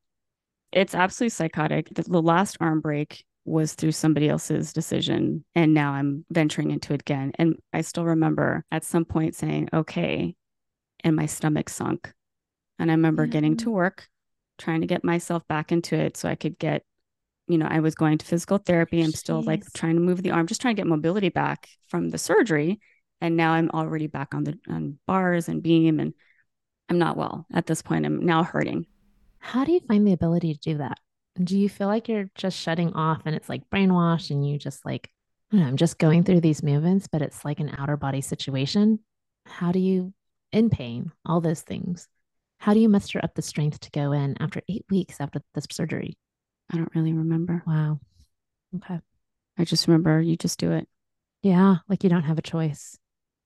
it's 0.76 0.94
absolutely 0.94 1.30
psychotic. 1.30 1.90
The, 1.96 2.04
the 2.04 2.22
last 2.22 2.58
arm 2.60 2.82
break 2.82 3.24
was 3.46 3.74
through 3.74 3.94
somebody 3.94 4.28
else's 4.28 4.74
decision. 4.74 5.46
And 5.56 5.74
now 5.74 5.94
I'm 5.94 6.26
venturing 6.30 6.72
into 6.72 6.94
it 6.94 7.02
again. 7.02 7.32
And 7.36 7.56
I 7.72 7.82
still 7.82 8.06
remember 8.06 8.66
at 8.72 8.84
some 8.84 9.06
point 9.06 9.36
saying, 9.36 9.70
okay. 9.74 10.36
And 11.04 11.16
my 11.16 11.28
stomach 11.28 11.70
sunk. 11.70 12.12
And 12.78 12.92
I 12.92 12.96
remember 12.96 13.24
yeah. 13.24 13.32
getting 13.32 13.58
to 13.58 13.68
mm. 13.68 13.74
work, 13.74 14.08
trying 14.58 14.82
to 14.82 14.88
get 14.88 15.04
myself 15.04 15.48
back 15.48 15.72
into 15.72 15.96
it 15.96 16.18
so 16.18 16.28
I 16.28 16.36
could 16.36 16.60
get, 16.60 16.84
you 17.48 17.58
know, 17.58 17.68
I 17.70 17.80
was 17.80 17.96
going 17.96 18.18
to 18.18 18.26
physical 18.26 18.58
therapy. 18.58 19.02
I'm 19.02 19.12
Jeez. 19.12 19.18
still 19.18 19.42
like 19.42 19.64
trying 19.74 19.96
to 19.96 20.02
move 20.02 20.24
the 20.24 20.32
arm, 20.32 20.48
just 20.48 20.60
trying 20.60 20.76
to 20.76 20.80
get 20.80 20.88
mobility 20.88 21.30
back 21.30 21.70
from 21.88 22.10
the 22.10 22.18
surgery. 22.18 22.80
And 23.22 23.38
now 23.38 23.54
I'm 23.54 23.70
already 23.70 24.08
back 24.08 24.34
on 24.34 24.44
the 24.44 24.60
on 24.68 25.00
bars 25.08 25.48
and 25.48 25.64
beam 25.64 26.00
and 26.00 26.14
I'm 26.90 26.98
not 26.98 27.16
well 27.16 27.46
at 27.54 27.66
this 27.66 27.82
point. 27.82 28.06
I'm 28.06 28.26
now 28.26 28.44
hurting. 28.44 28.88
How 29.46 29.64
do 29.64 29.72
you 29.72 29.80
find 29.82 30.08
the 30.08 30.14
ability 30.14 30.56
to 30.56 30.60
do 30.60 30.78
that? 30.80 31.00
Do 31.42 31.56
you 31.56 31.70
feel 31.70 31.88
like 31.88 32.10
you're 32.10 32.32
just 32.34 32.58
shutting 32.58 32.94
off 32.94 33.22
and 33.26 33.36
it's 33.36 33.48
like 33.48 33.70
brainwashed 33.70 34.32
and 34.32 34.46
you 34.46 34.58
just 34.58 34.84
like, 34.84 35.12
I 35.54 35.58
am 35.58 35.78
just 35.78 36.00
going 36.00 36.24
through 36.24 36.42
these 36.42 36.64
movements, 36.64 37.08
but 37.08 37.22
it's 37.22 37.46
like 37.46 37.60
an 37.60 37.76
outer 37.78 37.96
body 37.96 38.22
situation? 38.22 39.02
How 39.46 39.72
do 39.72 39.78
you, 39.78 40.16
in 40.52 40.72
pain, 40.72 41.12
all 41.28 41.42
those 41.42 41.62
things, 41.62 42.08
how 42.58 42.74
do 42.74 42.80
you 42.80 42.90
muster 42.90 43.20
up 43.22 43.36
the 43.36 43.44
strength 43.44 43.82
to 43.82 43.92
go 43.92 44.14
in 44.14 44.36
after 44.42 44.64
eight 44.68 44.84
weeks 44.90 45.18
after 45.20 45.42
this 45.54 45.68
surgery? 45.70 46.18
I 46.74 46.78
don't 46.78 46.96
really 46.96 47.14
remember. 47.14 47.62
Wow. 47.68 48.00
Okay. 48.78 49.00
I 49.60 49.64
just 49.64 49.88
remember 49.88 50.20
you 50.20 50.38
just 50.38 50.58
do 50.58 50.72
it. 50.72 50.88
Yeah. 51.44 51.76
Like 51.88 52.04
you 52.04 52.10
don't 52.10 52.24
have 52.24 52.40
a 52.40 52.42
choice. 52.42 52.98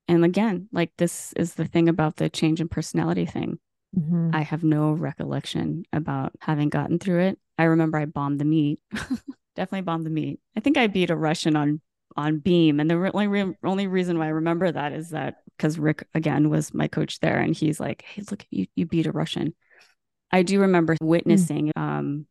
And 0.07 0.23
again, 0.23 0.69
like 0.71 0.91
this 0.97 1.33
is 1.33 1.55
the 1.55 1.65
thing 1.65 1.89
about 1.89 2.15
the 2.15 2.29
change 2.29 2.61
in 2.61 2.69
personality 2.69 3.25
thing. 3.25 3.59
Mhm. 3.97 4.33
I 4.33 4.41
have 4.41 4.63
no 4.63 4.91
recollection 4.91 5.85
about 5.91 6.33
having 6.41 6.69
gotten 6.69 6.99
through 6.99 7.21
it. 7.21 7.39
I 7.57 7.63
remember 7.63 7.97
I 7.97 8.05
bombed 8.05 8.39
the 8.39 8.45
meet. 8.45 8.79
Definitely 9.55 9.81
bombed 9.81 10.05
the 10.05 10.09
meet. 10.11 10.39
I 10.55 10.59
think 10.59 10.77
I 10.77 10.87
beat 10.87 11.09
a 11.09 11.15
Russian 11.15 11.55
on 11.55 11.81
on 12.15 12.39
beam, 12.39 12.79
and 12.79 12.89
the 12.89 12.95
only 13.13 13.27
re- 13.27 13.55
only 13.63 13.87
reason 13.87 14.17
why 14.17 14.25
I 14.25 14.29
remember 14.29 14.71
that 14.71 14.93
is 14.93 15.09
that 15.09 15.37
because 15.57 15.77
Rick 15.77 16.07
again 16.13 16.49
was 16.49 16.73
my 16.73 16.87
coach 16.87 17.19
there, 17.19 17.39
and 17.39 17.55
he's 17.55 17.79
like, 17.79 18.01
"Hey, 18.03 18.23
look, 18.29 18.45
you 18.49 18.67
you 18.75 18.85
beat 18.85 19.05
a 19.07 19.11
Russian." 19.11 19.53
I 20.31 20.43
do 20.43 20.61
remember 20.61 20.95
witnessing. 21.01 21.71
Um, 21.75 22.25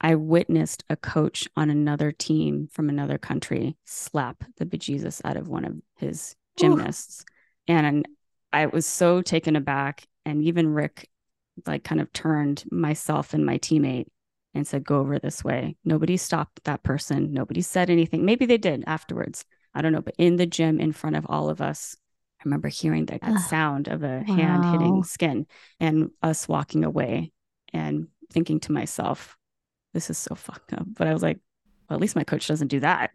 I 0.00 0.14
witnessed 0.14 0.84
a 0.88 0.96
coach 0.96 1.48
on 1.56 1.70
another 1.70 2.10
team 2.12 2.68
from 2.72 2.88
another 2.88 3.18
country 3.18 3.76
slap 3.84 4.42
the 4.56 4.66
bejesus 4.66 5.20
out 5.24 5.36
of 5.36 5.48
one 5.48 5.64
of 5.64 5.76
his 5.96 6.34
gymnasts, 6.56 7.24
and 7.68 8.06
I 8.52 8.66
was 8.66 8.86
so 8.86 9.22
taken 9.22 9.56
aback. 9.56 10.06
And 10.30 10.42
even 10.44 10.68
Rick, 10.72 11.08
like, 11.66 11.84
kind 11.84 12.00
of 12.00 12.12
turned 12.12 12.64
myself 12.70 13.34
and 13.34 13.44
my 13.44 13.58
teammate 13.58 14.06
and 14.54 14.66
said, 14.66 14.84
"Go 14.84 15.00
over 15.00 15.18
this 15.18 15.42
way." 15.44 15.76
Nobody 15.84 16.16
stopped 16.16 16.64
that 16.64 16.82
person. 16.82 17.32
Nobody 17.32 17.60
said 17.62 17.90
anything. 17.90 18.24
Maybe 18.24 18.46
they 18.46 18.58
did 18.58 18.84
afterwards. 18.86 19.44
I 19.74 19.82
don't 19.82 19.92
know. 19.92 20.02
But 20.02 20.14
in 20.18 20.36
the 20.36 20.46
gym, 20.46 20.80
in 20.80 20.92
front 20.92 21.16
of 21.16 21.26
all 21.28 21.50
of 21.50 21.60
us, 21.60 21.96
I 22.40 22.42
remember 22.44 22.68
hearing 22.68 23.06
that, 23.06 23.20
that 23.20 23.40
sound 23.40 23.88
of 23.88 24.02
a 24.02 24.22
hand 24.24 24.64
hitting 24.72 25.02
skin 25.04 25.46
and 25.78 26.10
us 26.22 26.48
walking 26.48 26.84
away 26.84 27.32
and 27.72 28.08
thinking 28.32 28.60
to 28.60 28.72
myself, 28.72 29.36
"This 29.92 30.10
is 30.10 30.18
so 30.18 30.34
fucked 30.34 30.72
up." 30.72 30.86
But 30.94 31.06
I 31.06 31.12
was 31.12 31.22
like, 31.22 31.38
"Well, 31.88 31.96
at 31.96 32.00
least 32.00 32.16
my 32.16 32.24
coach 32.24 32.46
doesn't 32.46 32.68
do 32.68 32.80
that." 32.80 33.10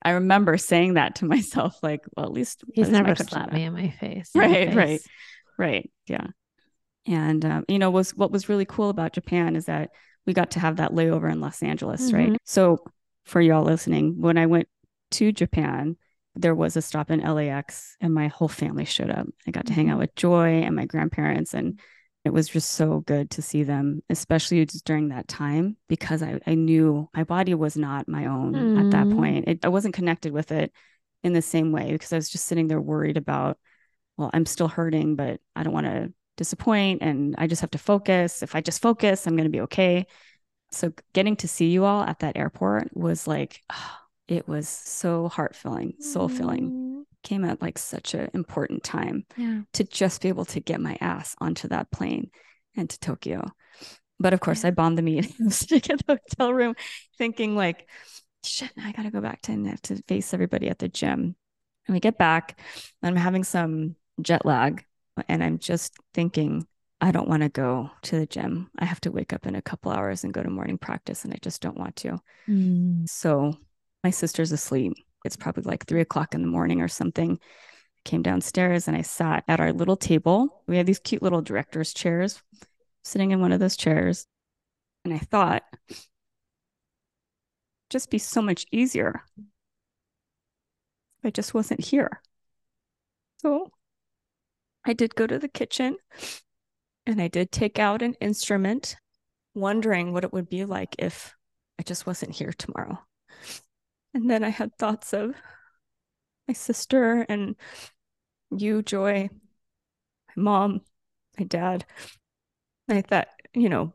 I 0.00 0.10
remember 0.12 0.56
saying 0.56 0.94
that 0.94 1.16
to 1.16 1.24
myself, 1.34 1.82
like, 1.82 2.00
"Well, 2.16 2.26
at 2.26 2.32
least 2.32 2.64
He's 2.72 2.88
never 2.88 3.14
slapped 3.14 3.52
me 3.52 3.64
in 3.64 3.72
my 3.72 3.90
face. 3.90 4.30
in 4.34 4.40
Right, 4.40 4.50
right. 4.50 4.66
face. 4.66 4.76
Right. 4.76 5.00
Yeah. 6.06 6.26
And 7.06 7.44
um, 7.44 7.64
you 7.68 7.78
know, 7.78 7.90
was 7.90 8.14
what 8.14 8.30
was 8.30 8.48
really 8.48 8.64
cool 8.64 8.90
about 8.90 9.12
Japan 9.12 9.56
is 9.56 9.66
that 9.66 9.90
we 10.26 10.32
got 10.34 10.50
to 10.52 10.60
have 10.60 10.76
that 10.76 10.92
layover 10.92 11.30
in 11.30 11.40
Los 11.40 11.62
Angeles, 11.62 12.12
right? 12.12 12.32
Mhm. 12.32 12.36
So 12.44 12.78
for 13.24 13.40
y'all 13.40 13.64
listening, 13.64 14.20
when 14.20 14.36
I 14.38 14.46
went 14.46 14.68
to 15.12 15.32
Japan, 15.32 15.96
there 16.34 16.54
was 16.54 16.76
a 16.76 16.82
stop 16.82 17.10
in 17.10 17.20
LAX 17.20 17.96
and 18.00 18.12
my 18.12 18.28
whole 18.28 18.48
family 18.48 18.84
showed 18.84 19.10
up. 19.10 19.26
I 19.46 19.50
got 19.50 19.66
to 19.66 19.72
hang 19.72 19.90
out 19.90 19.98
with 19.98 20.14
Joy 20.14 20.62
and 20.62 20.76
my 20.76 20.84
grandparents 20.84 21.54
and 21.54 21.80
it 22.24 22.32
was 22.32 22.48
just 22.48 22.72
so 22.72 23.00
good 23.00 23.30
to 23.30 23.42
see 23.42 23.62
them, 23.62 24.02
especially 24.10 24.64
just 24.66 24.84
during 24.84 25.08
that 25.08 25.28
time, 25.28 25.76
because 25.88 26.22
I, 26.22 26.40
I 26.46 26.54
knew 26.56 27.08
my 27.14 27.24
body 27.24 27.54
was 27.54 27.76
not 27.76 28.06
my 28.08 28.26
own 28.26 28.76
at 28.76 28.90
that 28.90 29.06
Mm. 29.06 29.16
point. 29.16 29.48
It, 29.48 29.64
I 29.64 29.68
wasn't 29.68 29.94
connected 29.94 30.32
with 30.32 30.52
it 30.52 30.72
in 31.22 31.32
the 31.32 31.40
same 31.40 31.72
way 31.72 31.92
because 31.92 32.12
I 32.12 32.16
was 32.16 32.28
just 32.28 32.44
sitting 32.44 32.68
there 32.68 32.80
worried 32.80 33.16
about, 33.16 33.56
well, 34.18 34.30
I'm 34.34 34.44
still 34.44 34.68
hurting, 34.68 35.16
but 35.16 35.40
I 35.56 35.62
don't 35.62 35.72
want 35.72 35.86
to 35.86 36.12
disappoint 36.36 37.02
and 37.02 37.34
I 37.38 37.46
just 37.46 37.62
have 37.62 37.70
to 37.70 37.78
focus. 37.78 38.42
If 38.42 38.54
I 38.54 38.60
just 38.60 38.82
focus, 38.82 39.26
I'm 39.26 39.36
going 39.36 39.44
to 39.44 39.50
be 39.50 39.62
okay. 39.62 40.06
So 40.70 40.92
getting 41.14 41.36
to 41.36 41.48
see 41.48 41.70
you 41.70 41.84
all 41.84 42.02
at 42.02 42.18
that 42.18 42.36
airport 42.36 42.94
was 42.94 43.26
like, 43.26 43.62
it 44.28 44.46
was 44.46 44.68
so 44.68 45.28
heart 45.28 45.56
filling, 45.56 45.94
soul 46.00 46.28
filling. 46.28 46.70
Mm. 46.70 47.02
Came 47.22 47.44
at 47.44 47.62
like 47.62 47.78
such 47.78 48.14
an 48.14 48.30
important 48.34 48.84
time 48.84 49.24
Yeah. 49.36 49.62
to 49.72 49.84
just 49.84 50.20
be 50.20 50.28
able 50.28 50.44
to 50.46 50.60
get 50.60 50.80
my 50.80 50.98
ass 51.00 51.34
onto 51.40 51.68
that 51.68 51.90
plane 51.90 52.30
and 52.76 52.90
to 52.90 53.00
Tokyo. 53.00 53.50
But 54.20 54.34
of 54.34 54.40
course, 54.40 54.64
I 54.64 54.70
bombed 54.70 54.98
the 54.98 55.02
meet. 55.02 55.26
I 55.40 55.44
was 55.44 55.56
sitting 55.56 55.92
in 55.92 55.98
the 56.06 56.20
hotel 56.30 56.52
room 56.52 56.74
thinking 57.16 57.56
like, 57.56 57.88
shit, 58.44 58.70
I 58.82 58.92
gotta 58.92 59.10
go 59.10 59.20
back 59.20 59.42
to 59.42 59.52
and 59.52 59.66
I 59.66 59.70
have 59.70 59.82
to 59.82 60.02
face 60.08 60.34
everybody 60.34 60.68
at 60.68 60.78
the 60.78 60.88
gym. 60.88 61.36
And 61.86 61.94
we 61.94 62.00
get 62.00 62.18
back, 62.18 62.60
and 63.02 63.08
I'm 63.16 63.22
having 63.22 63.44
some 63.44 63.96
jet 64.22 64.44
lag, 64.44 64.84
and 65.28 65.42
I'm 65.42 65.58
just 65.58 65.94
thinking, 66.14 66.66
I 67.00 67.12
don't 67.12 67.28
want 67.28 67.42
to 67.42 67.48
go 67.48 67.90
to 68.02 68.18
the 68.18 68.26
gym. 68.26 68.70
I 68.78 68.84
have 68.84 69.00
to 69.02 69.12
wake 69.12 69.32
up 69.32 69.46
in 69.46 69.54
a 69.54 69.62
couple 69.62 69.92
hours 69.92 70.24
and 70.24 70.34
go 70.34 70.42
to 70.42 70.50
morning 70.50 70.78
practice, 70.78 71.24
and 71.24 71.32
I 71.32 71.38
just 71.40 71.62
don't 71.62 71.78
want 71.78 71.96
to. 71.96 72.18
Mm. 72.48 73.08
So 73.08 73.54
my 74.02 74.10
sister's 74.10 74.52
asleep. 74.52 74.94
It's 75.24 75.36
probably 75.36 75.64
like 75.64 75.86
three 75.86 76.00
o'clock 76.00 76.34
in 76.34 76.42
the 76.42 76.48
morning 76.48 76.80
or 76.80 76.88
something. 76.88 77.38
I 77.40 78.08
came 78.08 78.22
downstairs 78.22 78.88
and 78.88 78.96
I 78.96 79.02
sat 79.02 79.44
at 79.48 79.60
our 79.60 79.72
little 79.72 79.96
table. 79.96 80.62
We 80.66 80.76
had 80.76 80.86
these 80.86 81.00
cute 81.00 81.22
little 81.22 81.42
director's 81.42 81.92
chairs, 81.92 82.42
sitting 83.02 83.32
in 83.32 83.40
one 83.40 83.52
of 83.52 83.60
those 83.60 83.76
chairs. 83.76 84.26
And 85.04 85.12
I 85.14 85.18
thought, 85.18 85.62
just 87.90 88.10
be 88.10 88.18
so 88.18 88.42
much 88.42 88.66
easier 88.70 89.22
if 91.18 91.24
I 91.24 91.30
just 91.30 91.54
wasn't 91.54 91.80
here. 91.80 92.22
So 93.42 93.70
I 94.84 94.92
did 94.92 95.14
go 95.14 95.26
to 95.26 95.38
the 95.38 95.48
kitchen 95.48 95.96
and 97.06 97.20
I 97.20 97.28
did 97.28 97.50
take 97.50 97.78
out 97.78 98.02
an 98.02 98.14
instrument, 98.20 98.96
wondering 99.54 100.12
what 100.12 100.24
it 100.24 100.32
would 100.32 100.48
be 100.48 100.64
like 100.64 100.94
if 100.98 101.34
I 101.78 101.82
just 101.82 102.06
wasn't 102.06 102.34
here 102.34 102.52
tomorrow. 102.52 102.98
And 104.14 104.30
then 104.30 104.42
I 104.42 104.48
had 104.48 104.76
thoughts 104.76 105.12
of 105.12 105.34
my 106.46 106.54
sister 106.54 107.26
and 107.28 107.56
you, 108.50 108.82
Joy, 108.82 109.28
my 110.36 110.42
mom, 110.42 110.80
my 111.38 111.44
dad. 111.44 111.84
I 112.88 113.02
thought, 113.02 113.28
you 113.54 113.68
know, 113.68 113.92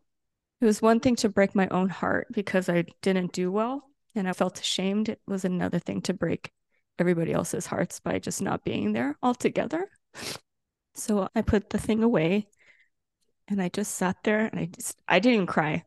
it 0.62 0.66
was 0.66 0.82
one 0.82 1.00
thing 1.00 1.16
to 1.18 1.30
break 1.30 1.56
my 1.56 1.68
own 1.70 1.90
heart 1.90 2.28
because 2.32 2.70
I 2.70 2.86
didn't 3.02 3.34
do 3.34 3.52
well 3.52 3.90
and 4.16 4.30
I 4.30 4.34
felt 4.34 4.60
ashamed. 4.60 5.10
It 5.10 5.20
was 5.28 5.44
another 5.46 5.80
thing 5.80 6.02
to 6.04 6.14
break 6.14 6.52
everybody 7.00 7.34
else's 7.34 7.66
hearts 7.66 8.00
by 8.00 8.20
just 8.20 8.42
not 8.42 8.64
being 8.64 8.94
there 8.94 9.18
altogether. 9.22 9.90
So 10.96 11.30
I 11.36 11.42
put 11.42 11.70
the 11.70 11.78
thing 11.78 12.04
away 12.04 12.48
and 13.48 13.62
I 13.62 13.70
just 13.70 13.96
sat 13.96 14.18
there 14.24 14.46
and 14.46 14.60
I 14.60 14.66
just, 14.66 15.02
I 15.08 15.20
didn't 15.20 15.48
cry. 15.48 15.84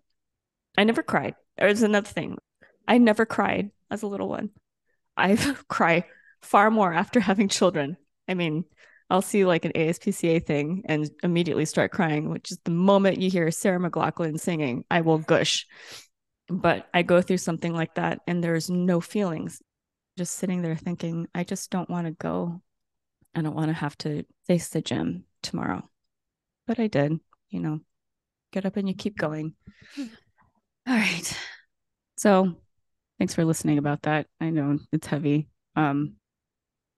I 0.76 0.84
never 0.84 1.02
cried. 1.02 1.34
There's 1.56 1.82
another 1.82 2.08
thing. 2.08 2.38
I 2.86 2.98
never 2.98 3.24
cried 3.24 3.70
as 3.90 4.02
a 4.02 4.06
little 4.06 4.28
one. 4.28 4.50
I 5.16 5.36
cry 5.68 6.04
far 6.42 6.70
more 6.70 6.92
after 6.92 7.20
having 7.20 7.48
children. 7.48 7.96
I 8.28 8.34
mean, 8.34 8.64
I'll 9.08 9.22
see 9.22 9.44
like 9.44 9.64
an 9.64 9.72
ASPCA 9.72 10.44
thing 10.44 10.82
and 10.86 11.08
immediately 11.22 11.64
start 11.64 11.92
crying, 11.92 12.28
which 12.28 12.50
is 12.50 12.58
the 12.64 12.72
moment 12.72 13.20
you 13.20 13.30
hear 13.30 13.50
Sarah 13.50 13.78
McLachlan 13.78 14.38
singing, 14.38 14.84
I 14.90 15.02
will 15.02 15.18
gush. 15.18 15.66
But 16.48 16.88
I 16.92 17.02
go 17.02 17.22
through 17.22 17.38
something 17.38 17.72
like 17.72 17.94
that 17.94 18.20
and 18.26 18.42
there's 18.42 18.68
no 18.68 19.00
feelings. 19.00 19.62
Just 20.18 20.34
sitting 20.34 20.62
there 20.62 20.76
thinking, 20.76 21.28
I 21.34 21.44
just 21.44 21.70
don't 21.70 21.90
want 21.90 22.06
to 22.06 22.12
go. 22.12 22.62
I 23.36 23.42
don't 23.42 23.54
want 23.54 23.68
to 23.68 23.74
have 23.74 23.96
to 23.98 24.24
face 24.46 24.70
the 24.70 24.80
gym 24.80 25.24
tomorrow. 25.42 25.82
But 26.66 26.80
I 26.80 26.86
did, 26.86 27.20
you 27.50 27.60
know, 27.60 27.80
get 28.50 28.64
up 28.64 28.76
and 28.76 28.88
you 28.88 28.94
keep 28.94 29.18
going. 29.18 29.54
All 29.98 30.06
right. 30.86 31.38
So 32.16 32.56
thanks 33.18 33.34
for 33.34 33.44
listening 33.44 33.76
about 33.76 34.02
that. 34.02 34.26
I 34.40 34.48
know 34.48 34.78
it's 34.90 35.06
heavy. 35.06 35.48
Um, 35.76 36.14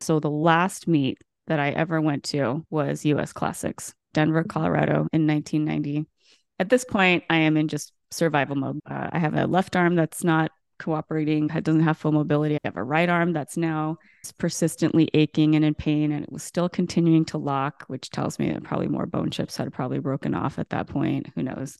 so 0.00 0.20
the 0.20 0.30
last 0.30 0.86
meet 0.86 1.18
that 1.48 1.58
I 1.58 1.70
ever 1.70 2.00
went 2.00 2.22
to 2.24 2.64
was 2.70 3.04
US 3.04 3.32
Classics, 3.32 3.92
Denver, 4.14 4.44
Colorado 4.44 5.08
in 5.12 5.26
1990. 5.26 6.06
At 6.60 6.68
this 6.68 6.84
point, 6.84 7.24
I 7.28 7.38
am 7.38 7.56
in 7.56 7.66
just 7.66 7.92
survival 8.12 8.54
mode. 8.54 8.78
Uh, 8.88 9.08
I 9.12 9.18
have 9.18 9.34
a 9.34 9.46
left 9.46 9.74
arm 9.74 9.96
that's 9.96 10.22
not 10.22 10.52
cooperating, 10.78 11.50
it 11.54 11.64
doesn't 11.64 11.82
have 11.82 11.98
full 11.98 12.12
mobility. 12.12 12.56
I 12.56 12.60
have 12.64 12.76
a 12.76 12.82
right 12.82 13.08
arm 13.08 13.32
that's 13.32 13.56
now 13.56 13.98
persistently 14.38 15.08
aching 15.14 15.54
and 15.54 15.64
in 15.64 15.74
pain, 15.74 16.12
and 16.12 16.24
it 16.24 16.32
was 16.32 16.42
still 16.42 16.68
continuing 16.68 17.24
to 17.26 17.38
lock, 17.38 17.84
which 17.88 18.10
tells 18.10 18.38
me 18.38 18.50
that 18.52 18.64
probably 18.64 18.88
more 18.88 19.06
bone 19.06 19.30
chips 19.30 19.56
had 19.56 19.72
probably 19.72 19.98
broken 19.98 20.34
off 20.34 20.58
at 20.58 20.70
that 20.70 20.86
point. 20.86 21.30
Who 21.34 21.42
knows? 21.42 21.78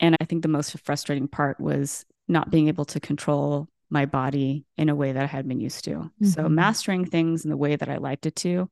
And 0.00 0.16
I 0.20 0.24
think 0.24 0.42
the 0.42 0.48
most 0.48 0.78
frustrating 0.80 1.28
part 1.28 1.60
was 1.60 2.04
not 2.28 2.50
being 2.50 2.68
able 2.68 2.84
to 2.86 3.00
control 3.00 3.68
my 3.90 4.06
body 4.06 4.64
in 4.78 4.88
a 4.88 4.94
way 4.94 5.12
that 5.12 5.22
I 5.22 5.26
had 5.26 5.46
been 5.46 5.60
used 5.60 5.84
to. 5.84 6.10
So 6.22 6.44
Mhm. 6.44 6.50
mastering 6.52 7.04
things 7.04 7.44
in 7.44 7.50
the 7.50 7.56
way 7.56 7.76
that 7.76 7.88
I 7.90 7.98
liked 7.98 8.24
it 8.26 8.36
to, 8.36 8.70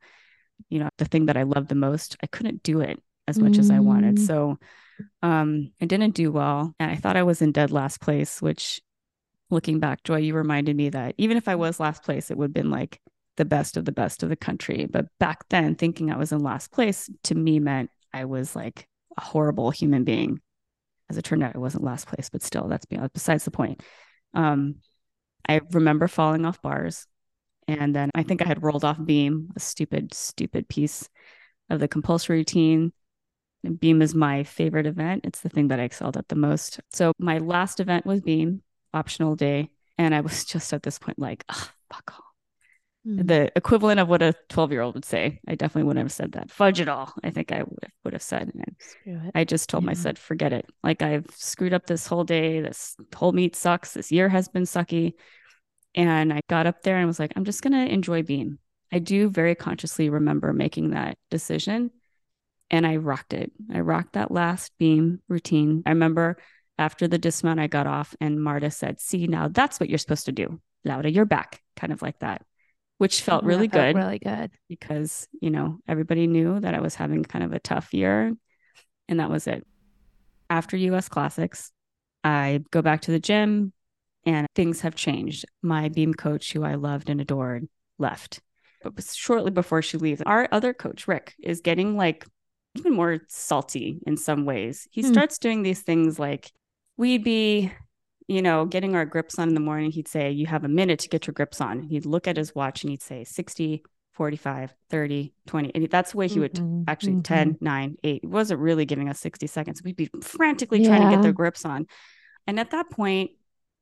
you 0.71 0.79
know, 0.79 0.89
the 0.97 1.05
thing 1.05 1.27
that 1.27 1.37
I 1.37 1.43
loved 1.43 1.69
the 1.69 1.75
most, 1.75 2.17
I 2.23 2.27
couldn't 2.27 2.63
do 2.63 2.81
it 2.81 3.03
as 3.29 3.39
much 3.39 3.59
as 3.59 3.71
I 3.71 3.81
wanted. 3.81 4.17
Mm. 4.17 4.27
So 4.27 4.59
um 5.23 5.73
I 5.81 5.85
didn't 5.87 6.15
do 6.15 6.33
well. 6.33 6.75
And 6.81 6.91
I 6.91 6.97
thought 6.97 7.17
I 7.17 7.23
was 7.23 7.43
in 7.43 7.53
dead 7.53 7.71
last 7.71 8.01
place, 8.01 8.41
which 8.41 8.81
looking 9.51 9.81
back, 9.81 10.05
Joy, 10.05 10.19
you 10.19 10.35
reminded 10.35 10.77
me 10.77 10.89
that 10.91 11.15
even 11.19 11.37
if 11.37 11.49
I 11.49 11.55
was 11.57 11.81
last 11.81 12.03
place, 12.03 12.31
it 12.31 12.37
would 12.37 12.47
have 12.47 12.55
been 12.55 12.71
like 12.71 13.01
the 13.37 13.45
best 13.45 13.77
of 13.77 13.85
the 13.85 13.93
best 13.93 14.23
of 14.23 14.29
the 14.29 14.37
country. 14.37 14.87
But 14.91 15.07
back 15.19 15.49
then, 15.49 15.75
thinking 15.75 16.11
I 16.11 16.17
was 16.17 16.33
in 16.33 16.41
last 16.41 16.73
place 16.73 17.11
to 17.25 17.35
me 17.35 17.59
meant 17.59 17.91
I 18.13 18.25
was 18.25 18.55
like 18.55 18.87
a 19.17 19.23
horrible 19.23 19.71
human 19.71 20.05
being. 20.05 20.41
As 21.09 21.19
it 21.19 21.23
turned 21.23 21.43
out, 21.43 21.57
I 21.57 21.59
wasn't 21.59 21.85
last 21.85 22.07
place, 22.07 22.29
but 22.31 22.43
still, 22.43 22.69
that's 22.69 22.87
beyond, 22.87 23.13
besides 23.13 23.45
the 23.45 23.51
point. 23.51 23.83
Um, 24.35 24.77
I 25.49 25.61
remember 25.73 26.07
falling 26.07 26.45
off 26.45 26.63
bars. 26.63 27.07
And 27.67 27.95
then 27.95 28.11
I 28.15 28.23
think 28.23 28.43
I 28.43 28.49
had 28.49 28.63
rolled 28.63 28.85
off 28.85 29.05
beam, 29.05 29.51
a 29.57 29.61
stupid, 29.61 30.15
stupid 30.15 30.69
piece 30.69 31.09
of 31.69 31.81
the 31.81 31.89
compulsory 31.89 32.39
routine. 32.39 32.93
And 33.63 33.79
beam 33.79 34.03
is 34.03 34.15
my 34.15 34.45
favorite 34.45 34.87
event. 34.87 35.25
It's 35.25 35.41
the 35.41 35.49
thing 35.49 35.69
that 35.69 35.81
I 35.81 35.85
excelled 35.85 36.17
at 36.17 36.29
the 36.29 36.37
most. 36.37 36.81
So 36.93 37.13
my 37.19 37.39
last 37.39 37.79
event 37.81 38.07
was 38.07 38.21
beam, 38.21 38.63
optional 38.93 39.37
day. 39.37 39.71
And 39.99 40.15
I 40.15 40.21
was 40.21 40.45
just 40.53 40.73
at 40.73 40.83
this 40.83 40.99
point 40.99 41.19
like, 41.19 41.45
oh, 41.49 41.69
fuck 41.93 42.13
all. 42.15 42.25
Mm. 43.07 43.27
The 43.27 43.53
equivalent 43.57 43.99
of 43.99 44.09
what 44.09 44.23
a 44.23 44.35
12 44.51 44.73
year 44.73 44.83
old 44.83 44.95
would 44.95 45.05
say. 45.05 45.41
I 45.49 45.55
definitely 45.55 45.85
wouldn't 45.85 46.05
have 46.05 46.13
said 46.13 46.33
that. 46.33 46.51
Fudge 46.51 46.81
it 46.81 46.89
all. 46.89 47.13
I 47.25 47.31
think 47.31 47.51
I 47.51 47.63
would, 47.63 47.87
would 48.05 48.13
have 48.13 48.23
said. 48.23 48.51
And 48.55 48.77
Screw 48.79 49.21
it. 49.25 49.33
I 49.35 49.45
just 49.45 49.71
told 49.71 49.85
Yeah. 49.85 49.89
myself, 49.89 50.19
forget 50.19 50.53
it. 50.53 50.67
Like 50.83 51.01
I've 51.01 51.27
screwed 51.31 51.73
up 51.73 51.87
this 51.87 52.07
whole 52.07 52.25
day. 52.25 52.61
This 52.61 52.97
whole 53.15 53.33
meet 53.33 53.57
sucks. 53.57 53.95
This 53.95 54.13
year 54.13 54.29
has 54.29 54.49
been 54.49 54.65
sucky. 54.65 55.15
And 55.95 56.33
I 56.33 56.41
got 56.49 56.67
up 56.67 56.83
there 56.83 56.99
and 56.99 57.07
was 57.07 57.19
like, 57.19 57.33
I'm 57.37 57.45
just 57.45 57.63
going 57.63 57.73
to 57.73 57.93
enjoy 57.93 58.23
beam. 58.23 58.59
I 58.93 58.99
do 58.99 59.29
very 59.29 59.55
consciously 59.55 60.11
remember 60.11 60.53
making 60.53 60.91
that 60.91 61.17
decision 61.31 61.91
and 62.71 62.87
I 62.87 62.97
rocked 62.97 63.33
it. 63.33 63.51
I 63.73 63.81
rocked 63.81 64.13
that 64.13 64.31
last 64.31 64.73
beam 64.79 65.21
routine. 65.29 65.83
I 65.87 65.91
remember 65.91 66.37
after 66.81 67.07
the 67.07 67.19
dismount, 67.19 67.61
I 67.61 67.67
got 67.69 67.87
off 67.87 68.17
and 68.21 68.43
Marta 68.43 68.71
said, 68.71 69.01
See, 69.01 69.27
now 69.29 69.47
that's 69.49 69.79
what 69.79 69.89
you're 69.89 69.99
supposed 69.99 70.27
to 70.27 70.33
do. 70.33 70.61
Laura, 70.85 71.09
you're 71.11 71.27
back, 71.27 71.63
kind 71.77 71.93
of 71.93 72.01
like 72.03 72.19
that, 72.21 72.43
which 72.99 73.21
felt 73.21 73.45
really 73.45 73.69
felt 73.69 73.95
good 73.95 73.97
Really 73.97 74.19
good. 74.19 74.51
because, 74.69 75.29
you 75.41 75.51
know, 75.51 75.79
everybody 75.87 76.27
knew 76.27 76.59
that 76.59 76.75
I 76.75 76.81
was 76.81 76.95
having 76.95 77.23
kind 77.23 77.45
of 77.45 77.53
a 77.53 77.61
tough 77.61 77.93
year. 77.93 78.33
And 79.09 79.21
that 79.21 79.31
was 79.31 79.47
it. 79.47 79.65
After 80.49 80.77
US 80.77 81.09
Classics, 81.09 81.71
I 82.25 82.65
go 82.71 82.83
back 82.83 83.03
to 83.03 83.11
the 83.11 83.21
gym 83.21 83.73
and 84.25 84.47
things 84.55 84.81
have 84.81 84.95
changed. 84.95 85.45
My 85.63 85.89
beam 85.91 86.15
coach, 86.15 86.53
who 86.53 86.65
I 86.65 86.75
loved 86.75 87.11
and 87.11 87.21
adored, 87.21 87.69
left. 87.99 88.41
But 88.83 89.05
shortly 89.05 89.51
before 89.51 89.83
she 89.83 89.99
leaves, 89.99 90.23
our 90.25 90.49
other 90.51 90.73
coach, 90.73 91.07
Rick, 91.07 91.35
is 91.43 91.61
getting 91.61 91.97
like 91.97 92.27
even 92.77 92.95
more 92.95 93.19
salty 93.29 94.01
in 94.07 94.17
some 94.17 94.47
ways. 94.47 94.89
He 94.91 95.03
Hmm. 95.03 95.09
starts 95.13 95.39
doing 95.39 95.63
these 95.63 95.83
things 95.83 96.19
like 96.19 96.51
we'd 97.01 97.25
be, 97.25 97.73
you 98.29 98.43
know, 98.43 98.67
getting 98.67 98.95
our 98.95 99.07
grips 99.07 99.39
on 99.39 99.49
in 99.49 99.55
the 99.55 99.61
morning. 99.61 99.91
He'd 99.91 100.07
say, 100.07 100.31
You 100.31 100.47
have 100.47 100.65
a 100.65 100.69
minute 100.69 101.01
to 101.01 101.09
get 101.09 101.27
your 101.27 101.33
grips 101.33 101.61
on. 101.61 101.81
He'd 101.83 102.05
look 102.05 102.29
at 102.29 102.37
his 102.37 102.55
watch 102.55 102.85
and 102.85 102.91
he'd 102.91 103.03
say 103.03 103.25
60, 103.25 103.83
45, 104.13 104.75
30, 104.91 105.33
20. 105.47 105.75
And 105.75 105.91
that's 105.91 106.13
the 106.13 106.19
way 106.19 106.29
he 106.29 106.39
would 106.39 106.55
Mhm, 106.55 106.85
actually 106.87 107.15
mhm. 107.15 107.25
10, 107.25 107.59
9, 107.61 107.97
8. 108.05 108.21
He 108.21 108.27
wasn't 108.27 108.61
really 108.61 108.85
giving 108.85 109.09
us 109.09 109.19
60 109.19 109.47
seconds. 109.47 109.83
We'd 109.83 109.97
be 109.97 110.11
frantically 110.21 110.85
trying 110.85 111.01
to 111.03 111.11
get 111.11 111.23
their 111.23 111.33
grips 111.33 111.65
on. 111.65 111.87
And 112.47 112.61
at 112.61 112.71
that 112.73 112.91
point, 112.91 113.31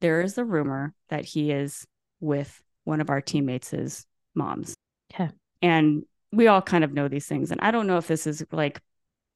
there 0.01 0.21
is 0.23 0.39
a 0.39 0.45
rumor 0.45 0.95
that 1.09 1.25
he 1.25 1.51
is 1.51 1.87
with 2.21 2.63
one 2.85 3.01
of 3.01 3.11
our 3.11 3.21
teammates' 3.21 4.07
moms. 4.35 4.75
Okay. 5.13 5.31
And 5.61 6.05
we 6.33 6.47
all 6.47 6.63
kind 6.63 6.85
of 6.85 6.93
know 6.93 7.09
these 7.09 7.27
things. 7.27 7.51
And 7.51 7.61
I 7.61 7.73
don't 7.73 7.89
know 7.89 7.99
if 7.99 8.07
this 8.07 8.29
is 8.29 8.45
like 8.53 8.81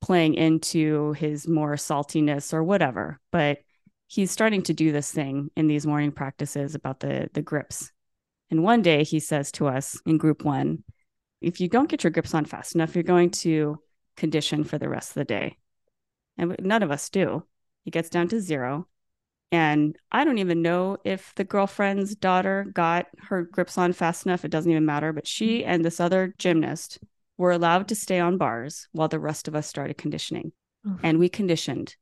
playing 0.01 0.35
into 0.35 1.13
his 1.15 1.49
more 1.49 1.75
saltiness 1.75 2.53
or 2.53 2.63
whatever, 2.63 3.19
but 3.33 3.59
he's 4.13 4.31
starting 4.31 4.61
to 4.61 4.75
do 4.75 4.93
this 4.93 5.11
thing 5.11 5.51
in 5.57 5.69
these 5.69 5.87
morning 5.87 6.13
practices 6.13 6.75
about 6.75 7.01
the 7.01 7.31
the 7.33 7.41
grips. 7.41 7.91
And 8.51 8.63
one 8.63 8.83
day 8.83 9.05
he 9.05 9.21
says 9.21 9.51
to 9.53 9.67
us 9.67 9.99
in 10.05 10.19
group 10.19 10.45
one, 10.45 10.85
if 11.41 11.61
you 11.61 11.69
don't 11.69 11.89
get 11.89 12.05
your 12.05 12.11
grips 12.11 12.35
on 12.35 12.45
fast 12.45 12.75
enough, 12.75 12.95
you're 12.95 13.05
going 13.05 13.31
to 13.31 13.79
condition 14.19 14.65
for 14.65 14.77
the 14.77 14.91
rest 14.91 15.11
of 15.11 15.15
the 15.15 15.25
day. 15.25 15.57
And 16.37 16.55
none 16.61 16.83
of 16.83 16.91
us 16.91 17.09
do. 17.09 17.45
He 17.85 17.91
gets 17.91 18.11
down 18.11 18.29
to 18.29 18.41
zero. 18.41 18.87
And 19.51 19.97
I 20.11 20.25
don't 20.25 20.39
even 20.39 20.61
know 20.61 20.99
if 21.05 21.35
the 21.35 21.45
girlfriend's 21.45 22.15
daughter 22.15 22.67
got 22.73 23.07
her 23.29 23.43
grips 23.45 23.79
on 23.79 23.95
fast 23.95 24.27
enough. 24.27 24.45
It 24.45 24.51
doesn't 24.51 24.71
even 24.71 24.85
matter. 24.85 25.15
But 25.15 25.27
she 25.27 25.61
mm-hmm. 25.61 25.71
and 25.71 25.85
this 25.85 26.01
other 26.01 26.35
gymnast 26.37 26.99
were 27.39 27.53
allowed 27.53 27.89
to 27.89 27.95
stay 27.95 28.21
on 28.21 28.37
bars 28.37 28.89
while 28.93 29.09
the 29.09 29.19
rest 29.19 29.49
of 29.49 29.55
us 29.55 29.67
started 29.67 29.97
conditioning. 29.97 30.53
And 31.03 31.19
we 31.19 31.31
conditioned 31.31 31.97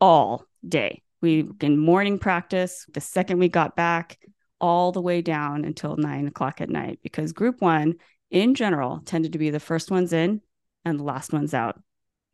all 0.00 0.46
day. 0.66 1.02
We 1.20 1.48
in 1.60 1.78
morning 1.78 2.18
practice, 2.18 2.86
the 2.92 3.00
second 3.00 3.38
we 3.38 3.48
got 3.48 3.76
back, 3.76 4.18
all 4.60 4.92
the 4.92 5.00
way 5.02 5.22
down 5.22 5.64
until 5.64 5.96
nine 5.96 6.26
o'clock 6.26 6.60
at 6.60 6.68
night, 6.70 7.00
because 7.02 7.32
group 7.32 7.60
one 7.60 7.94
in 8.30 8.54
general 8.54 9.00
tended 9.04 9.32
to 9.32 9.38
be 9.38 9.50
the 9.50 9.60
first 9.60 9.90
ones 9.90 10.12
in 10.12 10.40
and 10.84 10.98
the 10.98 11.04
last 11.04 11.32
ones 11.32 11.52
out. 11.54 11.80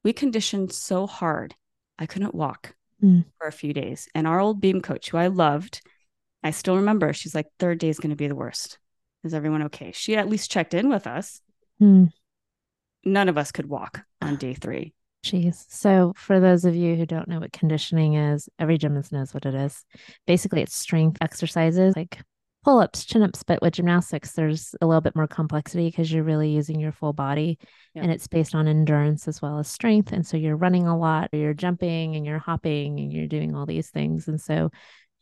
We 0.04 0.12
conditioned 0.12 0.72
so 0.72 1.06
hard, 1.06 1.54
I 1.98 2.06
couldn't 2.06 2.34
walk 2.34 2.74
Mm. 3.02 3.26
for 3.36 3.46
a 3.46 3.52
few 3.52 3.74
days. 3.74 4.08
And 4.14 4.26
our 4.26 4.40
old 4.40 4.58
beam 4.58 4.80
coach, 4.80 5.10
who 5.10 5.18
I 5.18 5.26
loved, 5.26 5.82
I 6.42 6.50
still 6.50 6.76
remember, 6.76 7.12
she's 7.12 7.34
like, 7.34 7.46
third 7.58 7.78
day 7.78 7.90
is 7.90 7.98
going 7.98 8.08
to 8.10 8.16
be 8.16 8.26
the 8.26 8.34
worst. 8.34 8.78
Is 9.22 9.34
everyone 9.34 9.64
okay? 9.64 9.92
She 9.92 10.16
at 10.16 10.30
least 10.30 10.50
checked 10.50 10.72
in 10.72 10.88
with 10.88 11.06
us. 11.06 11.42
Hmm. 11.78 12.04
None 13.04 13.28
of 13.28 13.36
us 13.36 13.52
could 13.52 13.66
walk 13.66 14.02
on 14.22 14.36
day 14.38 14.54
three. 14.54 14.94
Jeez. 15.30 15.64
So, 15.68 16.12
for 16.16 16.38
those 16.38 16.64
of 16.64 16.74
you 16.76 16.94
who 16.94 17.04
don't 17.06 17.26
know 17.28 17.40
what 17.40 17.52
conditioning 17.52 18.14
is, 18.14 18.48
every 18.58 18.78
gymnast 18.78 19.12
knows 19.12 19.34
what 19.34 19.44
it 19.44 19.54
is. 19.54 19.84
Basically, 20.26 20.62
it's 20.62 20.76
strength 20.76 21.18
exercises 21.20 21.96
like 21.96 22.18
pull 22.64 22.78
ups, 22.80 23.04
chin 23.04 23.22
ups, 23.22 23.42
but 23.42 23.60
with 23.62 23.74
gymnastics, 23.74 24.32
there's 24.32 24.74
a 24.80 24.86
little 24.86 25.00
bit 25.00 25.14
more 25.16 25.26
complexity 25.26 25.86
because 25.88 26.12
you're 26.12 26.24
really 26.24 26.50
using 26.50 26.80
your 26.80 26.90
full 26.92 27.12
body 27.12 27.58
Yeah. 27.94 28.02
and 28.02 28.10
it's 28.12 28.26
based 28.26 28.54
on 28.56 28.66
endurance 28.68 29.28
as 29.28 29.40
well 29.40 29.58
as 29.58 29.68
strength. 29.68 30.12
And 30.12 30.24
so, 30.26 30.36
you're 30.36 30.56
running 30.56 30.86
a 30.86 30.96
lot, 30.96 31.30
or 31.32 31.38
you're 31.38 31.54
jumping 31.54 32.14
and 32.14 32.24
you're 32.24 32.38
hopping 32.38 33.00
and 33.00 33.12
you're 33.12 33.28
doing 33.28 33.54
all 33.54 33.66
these 33.66 33.90
things. 33.90 34.28
And 34.28 34.40
so, 34.40 34.70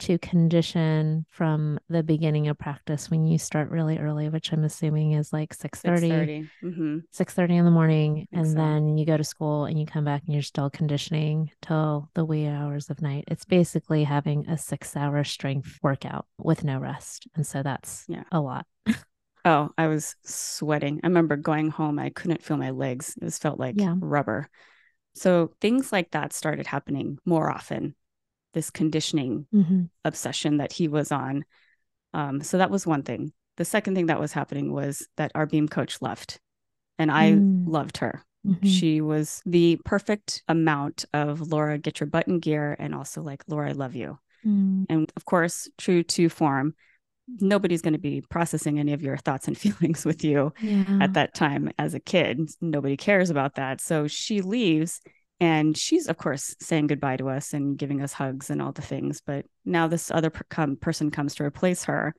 to 0.05 0.19
condition 0.19 1.27
from 1.31 1.79
the 1.89 2.03
beginning 2.03 2.49
of 2.49 2.59
practice 2.59 3.11
when 3.11 3.27
you 3.27 3.39
start 3.39 3.71
really 3.71 3.99
early, 3.99 4.29
which 4.29 4.53
I'm 4.53 4.65
assuming 4.65 5.13
is 5.13 5.33
like 5.33 5.55
6 5.55 5.81
30, 5.81 6.07
6:30. 6.07 6.51
Mhm. 6.63 7.05
six 7.13 7.35
thirty 7.35 7.57
in 7.57 7.65
the 7.65 7.71
morning, 7.71 8.27
and 8.33 8.57
so. 8.57 8.59
then 8.59 8.99
you 8.99 9.07
go 9.07 9.17
to 9.17 9.25
school 9.25 9.65
and 9.67 9.79
you 9.79 9.87
come 9.87 10.05
back 10.05 10.23
and 10.27 10.35
you're 10.35 10.43
still 10.43 10.71
conditioning 10.71 11.51
till 11.63 12.11
the 12.15 12.25
wee 12.25 12.47
hours 12.47 12.91
of 12.91 13.03
night. 13.03 13.25
It's 13.29 13.45
basically 13.45 14.05
having 14.05 14.49
a 14.49 14.59
six 14.59 14.97
hour 14.97 15.25
strength 15.25 15.79
workout 15.83 16.27
with 16.39 16.65
no 16.65 16.79
rest, 16.79 17.27
and 17.35 17.47
so 17.47 17.63
that's 17.63 18.09
Yeah. 18.09 18.25
a 18.33 18.41
lot. 18.41 18.67
Oh, 19.47 19.71
I 19.77 19.89
was 19.89 20.17
sweating. 20.25 21.01
I 21.05 21.07
remember 21.09 21.37
going 21.37 21.69
home, 21.69 21.99
I 21.99 22.09
couldn't 22.11 22.43
feel 22.43 22.57
my 22.57 22.71
legs. 22.71 23.15
It 23.21 23.25
was 23.25 23.39
felt 23.39 23.59
like 23.61 23.77
Yeah. 23.79 23.95
rubber. 24.01 24.49
So 25.15 25.53
things 25.61 25.93
like 25.93 26.13
that 26.13 26.33
started 26.33 26.67
happening 26.67 27.19
more 27.27 27.51
often. 27.51 27.95
This 28.55 28.71
conditioning 28.71 29.47
Mhm. 29.53 29.91
obsession 30.05 30.57
that 30.59 30.73
he 30.73 30.89
was 30.89 31.13
on. 31.13 31.45
Um, 32.15 32.41
so 32.43 32.59
that 32.59 32.71
was 32.71 32.87
one 32.87 33.03
thing. 33.03 33.33
The 33.57 33.65
second 33.65 33.95
thing 33.95 34.07
that 34.07 34.21
was 34.21 34.33
happening 34.33 34.73
was 34.73 35.07
that 35.17 35.33
our 35.35 35.47
beam 35.47 35.69
coach 35.69 36.01
left, 36.01 36.41
and 36.99 37.11
I 37.11 37.33
Mm. 37.33 37.67
loved 37.69 37.99
her. 37.99 38.23
Mhm. 38.47 38.65
She 38.67 39.01
was 39.01 39.43
the 39.45 39.81
perfect 39.85 40.43
amount 40.49 41.05
of 41.13 41.41
Laura, 41.41 41.79
get 41.79 41.99
your 42.01 42.07
button 42.09 42.39
gear, 42.39 42.77
and 42.79 42.95
also 42.95 43.23
like, 43.23 43.43
Laura, 43.49 43.69
I 43.71 43.73
love 43.73 43.95
you. 43.95 44.19
Mm. 44.45 44.87
And 44.89 45.13
of 45.17 45.25
course, 45.25 45.69
true 45.79 46.03
to 46.03 46.29
form, 46.29 46.75
nobody's 47.41 47.81
going 47.81 47.95
to 47.95 47.99
be 47.99 48.21
processing 48.21 48.79
any 48.79 48.93
of 48.93 49.01
your 49.03 49.17
thoughts 49.17 49.49
and 49.49 49.57
feelings 49.99 50.05
with 50.05 50.23
you 50.23 50.53
Yeah. 50.61 50.99
at 51.01 51.15
that 51.15 51.35
time 51.35 51.71
as 51.79 51.95
a 51.95 52.01
kid. 52.01 52.51
Nobody 52.61 52.97
cares 52.97 53.31
about 53.31 53.55
that. 53.55 53.81
So 53.81 54.07
she 54.07 54.43
leaves 54.43 55.01
and 55.41 55.77
she's, 55.77 56.07
of 56.07 56.17
course, 56.17 56.55
saying 56.61 56.87
goodbye 56.87 57.17
to 57.17 57.29
us 57.29 57.53
and 57.53 57.77
giving 57.77 58.01
us 58.03 58.13
hugs 58.13 58.51
and 58.51 58.63
all 58.63 58.73
the 58.73 58.83
things. 58.83 59.21
But 59.25 59.47
now 59.65 59.89
this 59.89 60.11
other 60.11 60.31
per- 60.31 60.45
come, 60.49 60.77
person 60.77 61.11
comes 61.11 61.35
to 61.37 61.45
replace 61.45 61.85
her. 61.85 62.15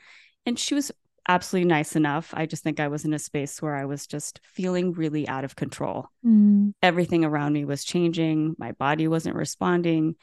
And 0.45 0.59
she 0.59 0.75
was 0.75 0.91
absolutely 1.27 1.67
nice 1.69 1.95
enough. 1.95 2.33
I 2.35 2.45
just 2.45 2.61
think 2.63 2.79
I 2.79 2.87
was 2.87 3.05
in 3.05 3.13
a 3.13 3.19
space 3.19 3.61
where 3.61 3.75
I 3.75 3.85
was 3.85 4.05
just 4.05 4.39
feeling 4.43 4.93
really 4.93 5.27
out 5.27 5.43
of 5.43 5.55
control. 5.55 6.07
Mm. 6.25 6.73
Everything 6.83 7.25
around 7.25 7.53
me 7.53 7.65
was 7.65 7.83
changing. 7.83 8.55
My 8.59 8.73
body 8.73 9.07
wasn't 9.07 9.35
responding. 9.35 10.15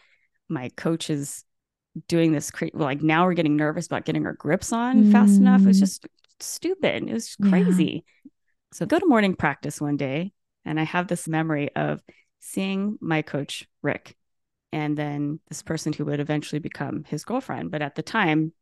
My 0.49 0.69
coach 0.77 1.11
is 1.11 1.45
doing 2.09 2.33
this 2.33 2.51
cra- 2.51 2.71
like 2.73 3.03
now 3.03 3.25
we're 3.27 3.35
getting 3.35 3.57
nervous 3.57 3.87
about 3.87 4.05
getting 4.05 4.27
our 4.27 4.33
grips 4.35 4.73
on 4.73 5.11
fast 5.11 5.39
enough. 5.39 5.63
It 5.63 5.67
was 5.67 5.79
Mm. 5.79 5.81
just 5.81 6.07
stupid. 6.41 7.09
It 7.09 7.13
was 7.13 7.37
Yeah. 7.39 7.49
crazy. 7.51 8.05
So 8.73 8.87
go 8.87 8.99
to 8.99 9.07
morning 9.07 9.35
practice 9.35 9.81
one 9.81 9.97
day 9.97 10.33
and 10.65 10.79
I 10.79 10.85
have 10.85 11.09
this 11.09 11.27
memory 11.27 11.75
of 11.75 12.01
seeing 12.43 12.99
my 13.01 13.23
coach 13.23 13.67
Rick 13.83 14.17
and 14.73 14.97
then 14.97 15.39
this 15.49 15.63
person 15.63 15.93
who 15.93 16.05
would 16.07 16.21
eventually 16.21 16.59
become 16.59 17.05
his 17.05 17.25
girlfriend. 17.25 17.71
But 17.71 17.83
at 17.83 17.95
the 17.95 18.03
time, 18.03 18.53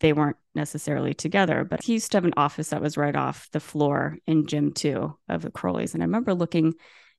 they 0.00 0.12
weren't 0.12 0.36
necessarily 0.54 1.14
together. 1.14 1.64
But 1.64 1.82
he 1.82 1.94
used 1.94 2.10
to 2.12 2.16
have 2.16 2.24
an 2.24 2.34
office 2.36 2.70
that 2.70 2.82
was 2.82 2.96
right 2.96 3.14
off 3.14 3.48
the 3.52 3.60
floor 3.60 4.18
in 4.26 4.46
gym 4.46 4.72
two 4.72 5.16
of 5.28 5.42
the 5.42 5.50
Karolyis. 5.50 5.94
And 5.94 6.02
I 6.02 6.06
remember 6.06 6.34
looking, 6.34 6.74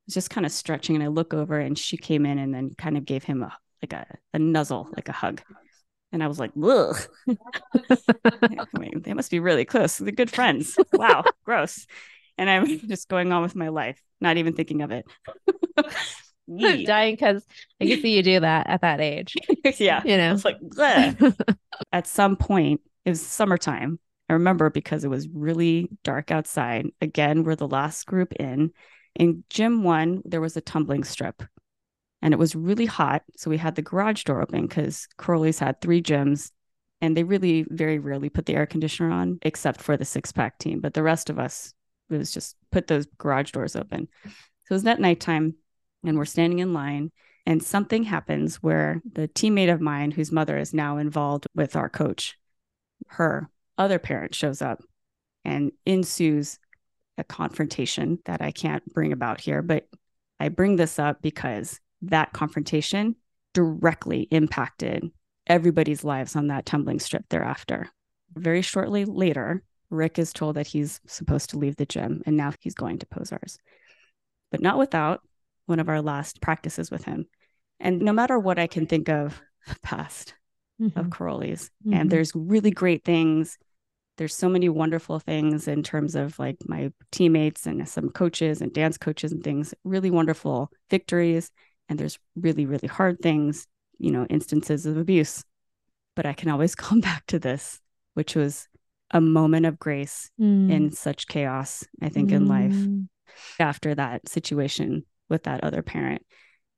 just 0.09 0.29
kind 0.29 0.45
of 0.45 0.51
stretching, 0.51 0.95
and 0.95 1.03
I 1.03 1.07
look 1.07 1.33
over 1.33 1.59
and 1.59 1.77
she 1.77 1.95
came 1.95 2.25
in 2.25 2.37
and 2.37 2.53
then 2.53 2.71
kind 2.77 2.97
of 2.97 3.05
gave 3.05 3.23
him 3.23 3.43
a 3.43 3.55
like 3.81 3.93
a, 3.93 4.05
a 4.33 4.39
nuzzle, 4.39 4.89
like 4.95 5.07
a 5.07 5.13
hug. 5.13 5.41
And 6.11 6.23
I 6.23 6.27
was 6.27 6.39
like, 6.39 6.51
ugh. 6.61 6.97
I 7.89 8.65
mean, 8.77 9.03
they 9.03 9.13
must 9.13 9.31
be 9.31 9.39
really 9.39 9.63
close. 9.63 9.97
They're 9.97 10.11
good 10.11 10.31
friends. 10.31 10.77
Wow, 10.91 11.23
gross. 11.45 11.85
And 12.39 12.49
I'm 12.49 12.79
just 12.87 13.09
going 13.09 13.31
on 13.31 13.43
with 13.43 13.55
my 13.55 13.67
life, 13.67 14.01
not 14.21 14.37
even 14.37 14.53
thinking 14.53 14.81
of 14.81 14.91
it. 14.91 15.05
Dying 16.87 17.13
because 17.13 17.45
I 17.79 17.85
can 17.85 18.01
see 18.01 18.15
you 18.15 18.23
do 18.23 18.39
that 18.39 18.67
at 18.67 18.81
that 18.81 19.01
age. 19.01 19.35
yeah. 19.77 20.01
You 20.03 20.17
know. 20.17 20.31
was 20.31 20.45
like, 20.45 20.57
at 21.91 22.07
some 22.07 22.37
point, 22.37 22.81
it 23.05 23.11
was 23.11 23.21
summertime. 23.21 23.99
I 24.29 24.33
remember 24.33 24.69
because 24.71 25.03
it 25.03 25.09
was 25.09 25.27
really 25.27 25.89
dark 26.03 26.31
outside. 26.31 26.87
Again, 27.01 27.43
we're 27.43 27.55
the 27.55 27.67
last 27.67 28.05
group 28.07 28.33
in. 28.33 28.71
In 29.15 29.43
gym 29.49 29.83
one, 29.83 30.21
there 30.25 30.41
was 30.41 30.57
a 30.57 30.61
tumbling 30.61 31.03
strip 31.03 31.43
and 32.21 32.33
it 32.33 32.37
was 32.37 32.55
really 32.55 32.85
hot. 32.85 33.23
So 33.37 33.49
we 33.49 33.57
had 33.57 33.75
the 33.75 33.81
garage 33.81 34.23
door 34.23 34.41
open 34.41 34.67
because 34.67 35.07
Karolyi's 35.17 35.59
had 35.59 35.81
three 35.81 36.01
gyms 36.01 36.51
And 37.01 37.17
they 37.17 37.23
really 37.23 37.65
very 37.69 37.99
rarely 37.99 38.29
put 38.29 38.45
the 38.45 38.55
air 38.55 38.65
conditioner 38.67 39.11
on, 39.11 39.39
except 39.43 39.81
for 39.81 39.97
the 39.97 40.05
six 40.05 40.31
pack 40.31 40.59
team. 40.59 40.81
But 40.81 40.93
the 40.95 41.03
rest 41.03 41.29
of 41.29 41.39
us, 41.39 41.73
it 42.09 42.17
was 42.17 42.31
just 42.31 42.55
put 42.71 42.87
those 42.87 43.07
garage 43.17 43.51
doors 43.51 43.75
open. 43.75 44.07
So 44.23 44.31
it 44.71 44.73
was 44.73 44.83
that 44.83 44.99
nighttime, 44.99 45.55
and 46.03 46.17
we're 46.17 46.25
standing 46.25 46.59
in 46.59 46.73
line. 46.73 47.11
And 47.45 47.63
something 47.63 48.03
happens 48.03 48.57
where 48.57 49.01
the 49.11 49.27
teammate 49.27 49.73
of 49.73 49.81
mine, 49.81 50.11
whose 50.11 50.31
mother 50.31 50.57
is 50.57 50.73
now 50.73 50.97
involved 50.97 51.47
with 51.55 51.75
our 51.75 51.89
coach, 51.89 52.37
her 53.07 53.49
other 53.77 53.97
parent 53.97 54.35
shows 54.35 54.61
up 54.61 54.81
and 55.43 55.71
ensues 55.85 56.59
a 57.17 57.23
confrontation 57.23 58.19
that 58.25 58.41
I 58.41 58.51
can't 58.51 58.85
bring 58.93 59.13
about 59.13 59.41
here. 59.41 59.61
But 59.61 59.87
I 60.39 60.49
bring 60.49 60.75
this 60.75 60.99
up 60.99 61.21
because 61.21 61.79
that 62.03 62.33
confrontation 62.33 63.15
directly 63.53 64.27
impacted 64.31 65.09
everybody's 65.47 66.03
lives 66.03 66.35
on 66.35 66.47
that 66.47 66.65
tumbling 66.65 66.99
strip 66.99 67.25
thereafter. 67.29 67.89
Very 68.35 68.61
shortly 68.61 69.05
later, 69.05 69.63
Rick 69.89 70.19
is 70.19 70.33
told 70.33 70.55
that 70.55 70.67
he's 70.67 71.01
supposed 71.07 71.49
to 71.51 71.57
leave 71.57 71.75
the 71.75 71.85
gym 71.85 72.21
and 72.25 72.37
now 72.37 72.53
he's 72.59 72.75
going 72.75 72.99
to 72.99 73.05
Pozsar's, 73.07 73.57
but 74.51 74.61
not 74.61 74.77
without 74.77 75.21
one 75.65 75.79
of 75.79 75.89
our 75.89 76.01
last 76.01 76.41
practices 76.41 76.91
with 76.91 77.05
him. 77.05 77.27
And 77.79 78.01
no 78.01 78.13
matter 78.13 78.37
what 78.37 78.59
I 78.59 78.67
can 78.67 78.85
think 78.85 79.09
of 79.09 79.41
past 79.81 80.33
mm-hmm. 80.81 80.97
of 80.99 81.07
Karolyi's, 81.07 81.69
mm-hmm. 81.85 81.93
and 81.93 82.09
there's 82.09 82.35
really 82.35 82.71
great 82.71 83.03
things. 83.03 83.57
There's 84.17 84.35
so 84.35 84.49
many 84.49 84.67
wonderful 84.67 85.19
things 85.19 85.67
in 85.67 85.81
terms 85.81 86.15
of 86.15 86.37
like 86.39 86.57
my 86.65 86.91
teammates 87.11 87.65
and 87.65 87.87
some 87.87 88.09
coaches 88.09 88.61
and 88.61 88.73
dance 88.73 88.97
coaches 88.97 89.31
and 89.31 89.43
things, 89.43 89.73
really 89.83 90.11
wonderful 90.11 90.69
victories. 90.89 91.51
And 91.87 91.97
there's 91.97 92.19
really, 92.35 92.65
really 92.65 92.87
hard 92.87 93.19
things, 93.21 93.65
you 93.97 94.11
know, 94.11 94.25
instances 94.25 94.85
of 94.85 94.97
abuse. 94.97 95.43
But 96.15 96.25
I 96.25 96.33
can 96.33 96.49
always 96.49 96.75
come 96.75 96.99
back 96.99 97.25
to 97.27 97.39
this, 97.39 97.79
which 98.13 98.35
was 98.35 98.67
a 99.11 99.21
moment 99.21 99.65
of 99.65 99.79
grace 99.79 100.29
mm. 100.39 100.71
in 100.71 100.91
such 100.91 101.27
chaos, 101.27 101.85
I 102.01 102.09
think, 102.09 102.29
mm. 102.29 102.33
in 102.33 102.47
life 102.47 102.73
mm. 102.73 103.07
after 103.59 103.95
that 103.95 104.27
situation 104.29 105.05
with 105.29 105.43
that 105.43 105.63
other 105.63 105.81
parent. 105.81 106.25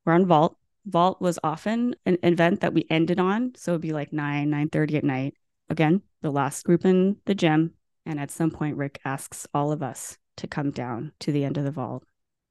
We're 0.06 0.14
on 0.14 0.26
vault 0.26 0.58
vault 0.86 1.22
was 1.22 1.38
often 1.44 1.96
an 2.06 2.18
event 2.24 2.62
that 2.62 2.74
we 2.74 2.86
ended 2.90 3.20
on 3.20 3.54
so 3.56 3.74
it'd 3.74 3.82
be 3.82 3.94
like 3.94 4.12
9 4.12 4.50
9 4.50 4.70
30 4.70 4.98
at 4.98 5.04
night 5.04 5.36
again 5.70 6.02
the 6.22 6.32
last 6.32 6.64
group 6.66 6.86
in 6.86 7.18
the 7.26 7.36
gym 7.36 7.74
and 8.06 8.20
at 8.20 8.32
some 8.32 8.50
point 8.50 8.78
rick 8.78 9.00
asks 9.06 9.46
all 9.54 9.72
of 9.72 9.84
us 9.84 10.18
to 10.38 10.48
come 10.48 10.72
down 10.72 11.12
to 11.20 11.32
the 11.32 11.46
end 11.46 11.58
of 11.58 11.64
the 11.64 11.72
vault 11.72 12.04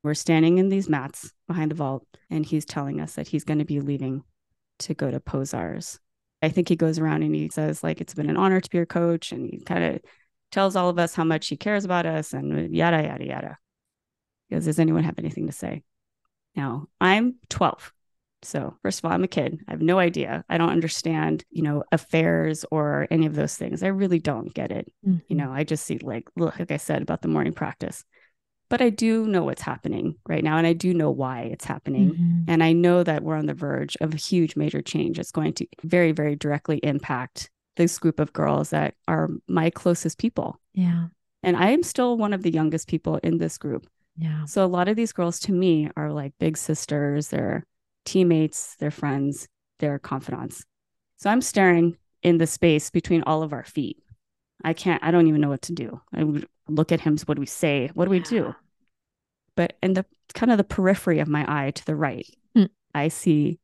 we're 0.03 0.15
standing 0.15 0.59
in 0.59 0.69
these 0.69 0.89
mats 0.89 1.33
behind 1.49 1.71
the 1.71 1.75
vault 1.77 2.07
and 2.31 2.47
he's 2.47 2.65
telling 2.65 3.01
us 3.01 3.15
that 3.15 3.29
he's 3.29 3.45
going 3.45 3.59
to 3.59 3.65
be 3.65 3.81
leaving 3.81 4.23
to 4.79 4.95
go 4.95 5.11
to 5.11 5.21
Pozsar's 5.21 5.99
i 6.43 6.49
think 6.49 6.69
he 6.69 6.77
goes 6.77 6.99
around 6.99 7.23
and 7.23 7.35
he 7.35 7.49
says 7.49 7.83
like 7.83 8.01
it's 8.01 8.15
been 8.15 8.31
an 8.31 8.37
honor 8.37 8.61
to 8.61 8.71
be 8.71 8.79
your 8.79 8.87
coach 8.87 9.33
and 9.33 9.51
he 9.51 9.61
kind 9.61 9.85
of 9.85 10.01
tells 10.51 10.77
all 10.77 10.89
of 10.89 10.99
us 10.99 11.15
how 11.15 11.25
much 11.25 11.49
he 11.49 11.57
cares 11.57 11.85
about 11.85 12.07
us 12.07 12.33
and 12.33 12.75
yada 12.75 13.03
yada 13.03 13.25
yada 13.25 13.59
because 14.49 14.65
does 14.65 14.79
anyone 14.79 15.05
have 15.05 15.19
anything 15.19 15.47
to 15.47 15.53
say 15.53 15.83
now 16.57 16.87
i'm 17.01 17.37
12 17.49 17.93
so, 18.43 18.77
first 18.83 19.01
of 19.01 19.05
all, 19.05 19.13
I'm 19.13 19.25
a 19.25 19.29
kid. 19.29 19.63
I 19.69 19.73
have 19.73 19.83
no 19.83 19.99
idea. 19.99 20.45
I 20.49 20.57
don't 20.57 20.71
understand, 20.71 21.45
you 21.51 21.63
know, 21.63 21.85
affairs 21.93 22.65
or 22.71 23.07
any 23.11 23.27
of 23.27 23.35
those 23.35 23.55
things. 23.57 23.83
I 23.83 23.89
really 23.89 24.19
don't 24.19 24.53
get 24.55 24.71
it. 24.71 24.91
Mm-hmm. 25.07 25.19
You 25.29 25.37
know, 25.37 25.53
I 25.53 25.65
just 25.65 25.85
see, 25.85 25.99
like, 25.99 26.29
look, 26.37 26.59
like 26.59 26.71
I 26.71 26.79
said 26.79 27.03
about 27.03 27.21
the 27.21 27.29
morning 27.29 27.53
practice. 27.53 28.05
But 28.71 28.81
I 28.81 28.89
do 28.89 29.27
know 29.27 29.43
what's 29.43 29.61
happening 29.63 30.15
right 30.27 30.43
now. 30.43 30.57
And 30.57 30.67
I 30.67 30.73
do 30.73 30.95
know 30.95 31.11
why 31.11 31.41
it's 31.43 31.65
happening. 31.65 32.13
Mm-hmm. 32.13 32.43
And 32.49 32.63
I 32.63 32.73
know 32.73 33.03
that 33.03 33.23
we're 33.23 33.37
on 33.37 33.47
the 33.47 33.55
verge 33.55 33.97
of 34.01 34.15
a 34.15 34.17
huge 34.17 34.57
major 34.57 34.81
change. 34.81 35.19
It's 35.19 35.33
going 35.33 35.53
to 35.55 35.67
very, 35.83 36.13
very 36.13 36.37
directly 36.37 36.79
impact 36.79 37.51
this 37.77 37.99
group 37.99 38.21
of 38.21 38.33
girls 38.33 38.71
that 38.71 38.95
are 39.09 39.29
my 39.49 39.71
closest 39.71 40.19
people. 40.19 40.61
Yeah. 40.73 41.09
And 41.43 41.57
I 41.57 41.71
am 41.71 41.83
still 41.83 42.17
one 42.17 42.33
of 42.33 42.43
the 42.43 42.53
youngest 42.53 42.89
people 42.89 43.17
in 43.25 43.39
this 43.39 43.59
group. 43.59 43.89
Yeah. 44.17 44.45
So 44.45 44.65
a 44.65 44.67
lot 44.67 44.89
of 44.89 44.97
these 44.97 45.13
girls 45.13 45.41
to 45.41 45.53
me 45.53 45.91
are 45.97 46.13
like 46.13 46.33
big 46.39 46.57
sisters. 46.57 47.29
They're 47.29 47.65
teammates, 48.05 48.77
their 48.77 48.91
friends, 48.91 49.49
their 49.79 49.99
confidants. 49.99 50.65
So 51.17 51.29
I'm 51.29 51.41
staring 51.41 51.97
in 52.23 52.39
the 52.39 52.47
space 52.47 52.91
between 52.91 53.23
all 53.23 53.43
of 53.43 53.53
our 53.53 53.65
feet. 53.65 53.97
I 54.65 54.73
can't, 54.73 55.03
I 55.03 55.11
don't 55.11 55.27
even 55.27 55.41
know 55.41 55.49
what 55.49 55.63
to 55.63 55.73
do. 55.73 56.01
I 56.13 56.25
would 56.25 56.49
look 56.69 56.93
at 56.93 57.01
him. 57.01 57.17
So 57.17 57.25
what 57.25 57.35
do 57.35 57.41
we 57.41 57.47
say? 57.47 57.91
What 57.95 58.05
do 58.05 58.11
we 58.11 58.21
do? 58.21 58.55
But 59.57 59.77
in 59.83 59.95
the 59.95 60.05
kind 60.35 60.53
of 60.53 60.59
the 60.59 60.65
periphery 60.65 61.19
of 61.19 61.29
my 61.29 61.45
eye 61.49 61.71
to 61.73 61.85
the 61.85 61.97
right, 61.97 62.27
mm. 62.57 62.69
I 62.95 63.09
see 63.09 63.59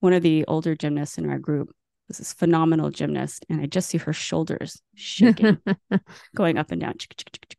one 0.00 0.12
of 0.12 0.22
the 0.22 0.44
older 0.46 0.74
gymnasts 0.74 1.18
in 1.18 1.28
our 1.28 1.38
group 1.38 1.74
was 2.08 2.18
this 2.18 2.32
phenomenal 2.32 2.90
gymnast. 2.90 3.46
And 3.48 3.60
I 3.60 3.66
just 3.66 3.88
see 3.88 3.98
her 3.98 4.12
shoulders 4.12 4.80
shaking, 4.94 5.58
going 6.34 6.58
up 6.58 6.70
and 6.70 6.80
down. 6.80 6.96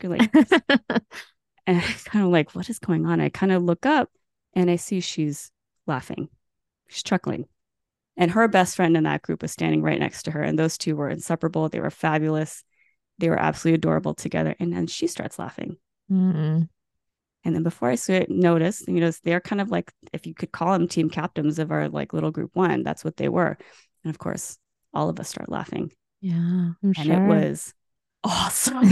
Like, 0.04 0.34
and 1.68 1.78
I 1.80 1.82
kind 2.06 2.26
of 2.26 2.32
like, 2.32 2.54
what 2.56 2.70
is 2.70 2.80
going 2.80 3.06
on? 3.06 3.22
I 3.22 3.30
kind 3.30 3.52
of 3.52 3.64
look 3.64 3.86
up 3.86 4.10
and 4.54 4.70
I 4.70 4.76
see 4.76 5.00
she's 5.00 5.52
laughing. 5.88 6.30
She's 6.88 7.04
chuckling. 7.04 7.46
And 8.16 8.32
her 8.32 8.48
best 8.48 8.76
friend 8.76 8.96
in 8.96 9.04
that 9.04 9.24
group 9.24 9.42
was 9.42 9.52
standing 9.52 9.82
right 9.82 10.00
next 10.00 10.24
to 10.24 10.32
her. 10.32 10.44
And 10.44 10.58
those 10.58 10.78
two 10.78 10.96
were 10.96 11.10
inseparable. 11.10 11.70
They 11.70 11.80
were 11.80 11.90
fabulous. 11.90 12.64
They 13.20 13.30
were 13.30 13.40
absolutely 13.40 13.76
adorable 13.76 14.14
together. 14.14 14.56
And 14.60 14.74
then 14.74 14.88
she 14.88 15.08
starts 15.08 15.40
laughing. 15.40 15.78
Mm-mm. 16.12 16.68
And 17.46 17.56
then 17.56 17.64
before 17.64 17.92
I 17.92 18.26
noticed, 18.30 18.88
you 18.88 19.02
know, 19.02 19.12
they're 19.24 19.42
kind 19.42 19.62
of 19.62 19.70
like, 19.70 19.92
if 20.14 20.26
you 20.26 20.34
could 20.34 20.52
call 20.52 20.74
them 20.74 20.88
team 20.88 21.10
captains 21.10 21.60
of 21.60 21.72
our 21.72 21.90
like 21.90 22.14
little 22.14 22.32
group 22.32 22.52
one, 22.54 22.84
that's 22.84 23.04
what 23.04 23.18
they 23.18 23.30
were. 23.30 23.58
And 24.04 24.10
of 24.10 24.18
course, 24.18 24.58
all 24.94 25.10
of 25.10 25.20
us 25.20 25.30
start 25.30 25.50
laughing. 25.50 25.92
Yeah. 26.22 26.34
I'm 26.36 26.78
and 26.82 26.96
sure. 26.96 27.14
it 27.14 27.28
was 27.28 27.74
awesome. 28.24 28.78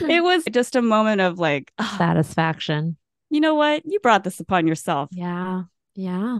it 0.00 0.22
was 0.22 0.44
just 0.50 0.74
a 0.74 0.82
moment 0.82 1.20
of 1.20 1.38
like 1.38 1.70
satisfaction 1.98 2.96
you 3.30 3.40
know 3.40 3.54
what? 3.54 3.82
You 3.84 4.00
brought 4.00 4.24
this 4.24 4.40
upon 4.40 4.66
yourself. 4.66 5.10
Yeah. 5.12 5.64
Yeah. 5.94 6.38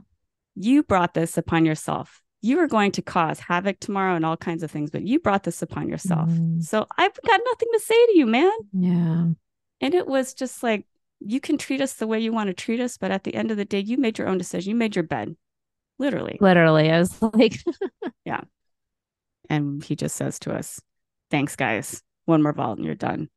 You 0.55 0.83
brought 0.83 1.15
this 1.15 1.37
upon 1.37 1.65
yourself. 1.65 2.23
You 2.41 2.59
are 2.61 2.69
going 2.69 2.93
to 2.93 3.03
cause 3.03 3.41
havoc 3.41 3.81
tomorrow 3.81 4.15
and 4.15 4.25
all 4.25 4.37
kinds 4.37 4.63
of 4.63 4.71
things, 4.71 4.91
but 4.91 5.03
you 5.03 5.19
brought 5.19 5.43
this 5.43 5.61
upon 5.63 5.89
yourself. 5.89 6.31
Mm. 6.31 6.63
So 6.63 6.87
I've 6.97 7.19
got 7.27 7.41
nothing 7.45 7.69
to 7.73 7.81
say 7.81 8.07
to 8.07 8.19
you, 8.19 8.27
man. 8.27 8.53
Yeah. 8.73 9.25
And 9.81 9.95
it 9.95 10.07
was 10.07 10.35
just 10.35 10.63
like, 10.63 10.87
you 11.21 11.41
can 11.41 11.59
treat 11.59 11.81
us 11.81 11.95
the 11.95 12.07
way 12.07 12.21
you 12.21 12.33
want 12.33 12.47
to 12.49 12.55
treat 12.55 12.81
us, 12.81 12.97
but 12.97 13.11
at 13.11 13.25
the 13.25 13.35
end 13.35 13.51
of 13.51 13.57
the 13.57 13.65
day, 13.65 13.81
you 13.81 13.99
made 13.99 14.19
your 14.19 14.29
own 14.29 14.39
decision. 14.39 14.71
You 14.71 14.77
made 14.77 14.95
your 14.95 15.03
bed, 15.03 15.35
literally. 15.99 16.39
Literally. 16.41 16.91
I 16.91 17.01
was 17.01 17.21
like, 17.21 17.61
yeah. 18.25 18.43
And 19.51 19.83
he 19.83 19.97
just 19.97 20.15
says 20.15 20.39
to 20.41 20.55
us, 20.55 20.81
thanks, 21.31 21.57
guys. 21.57 22.03
One 22.27 22.43
more 22.43 22.53
vault 22.53 22.79
and 22.79 22.87
you're 22.87 22.95
done. 22.95 23.29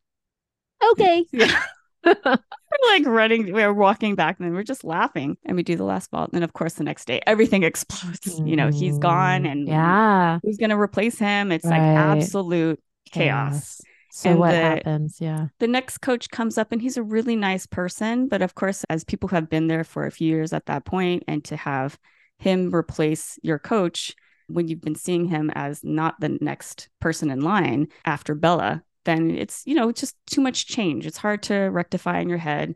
Okay. 0.91 1.26
Yeah. 1.32 1.64
We're 2.04 2.88
like 2.88 3.06
running, 3.06 3.54
we're 3.54 3.74
walking 3.74 4.16
back, 4.16 4.39
and 4.39 4.47
then 4.47 4.56
we're 4.56 4.64
just 4.64 4.84
laughing. 4.84 5.38
And 5.45 5.56
we 5.56 5.64
do 5.64 5.76
the 5.76 5.84
last 5.84 6.10
vault. 6.10 6.30
And 6.30 6.38
then, 6.38 6.43
of 6.43 6.54
course, 6.54 6.74
the 6.74 6.84
next 6.84 7.06
day, 7.06 7.22
everything 7.28 7.64
explodes. 7.72 8.39
You 8.39 8.56
know, 8.56 8.70
he's 8.70 8.97
gone, 8.97 9.45
and 9.45 9.68
yeah, 9.68 10.39
who's 10.43 10.58
going 10.58 10.70
to 10.70 10.80
replace 10.80 11.20
him? 11.20 11.52
It's 11.52 11.66
right. 11.66 11.80
like 11.80 11.97
absolute 11.97 12.80
chaos. 13.12 13.52
chaos. 13.52 13.82
So 14.14 14.32
and 14.32 14.39
what 14.39 14.52
the, 14.52 14.58
happens? 14.58 15.18
Yeah. 15.20 15.47
The 15.60 15.68
next 15.68 15.99
coach 15.99 16.30
comes 16.30 16.58
up 16.58 16.74
and 16.74 16.82
he's 16.82 16.97
a 16.97 17.04
really 17.04 17.38
nice 17.38 17.66
person. 17.66 18.28
But 18.28 18.41
of 18.41 18.56
course, 18.56 18.84
as 18.89 19.06
people 19.06 19.30
who 19.30 19.36
have 19.38 19.49
been 19.49 19.68
there 19.68 19.86
for 19.86 20.06
a 20.06 20.12
few 20.12 20.28
years 20.28 20.52
at 20.52 20.66
that 20.66 20.84
point, 20.84 21.24
and 21.28 21.43
to 21.45 21.56
have 21.56 21.97
him 22.38 22.76
replace 22.76 23.39
your 23.41 23.58
coach 23.58 24.14
when 24.47 24.68
you've 24.68 24.82
been 24.82 24.95
seeing 24.95 25.26
him 25.26 25.49
as 25.56 25.84
not 25.84 26.20
the 26.20 26.38
next 26.41 26.89
person 26.99 27.30
in 27.30 27.41
line 27.41 27.88
after 28.04 28.36
Bela, 28.36 28.84
then 29.06 29.32
it's, 29.32 29.64
you 29.66 29.76
know, 29.76 29.91
just 29.91 30.16
too 30.28 30.41
much 30.41 30.68
change. 30.68 31.06
It's 31.06 31.18
hard 31.18 31.43
to 31.43 31.56
rectify 31.56 32.20
in 32.20 32.30
your 32.30 32.38
head. 32.38 32.76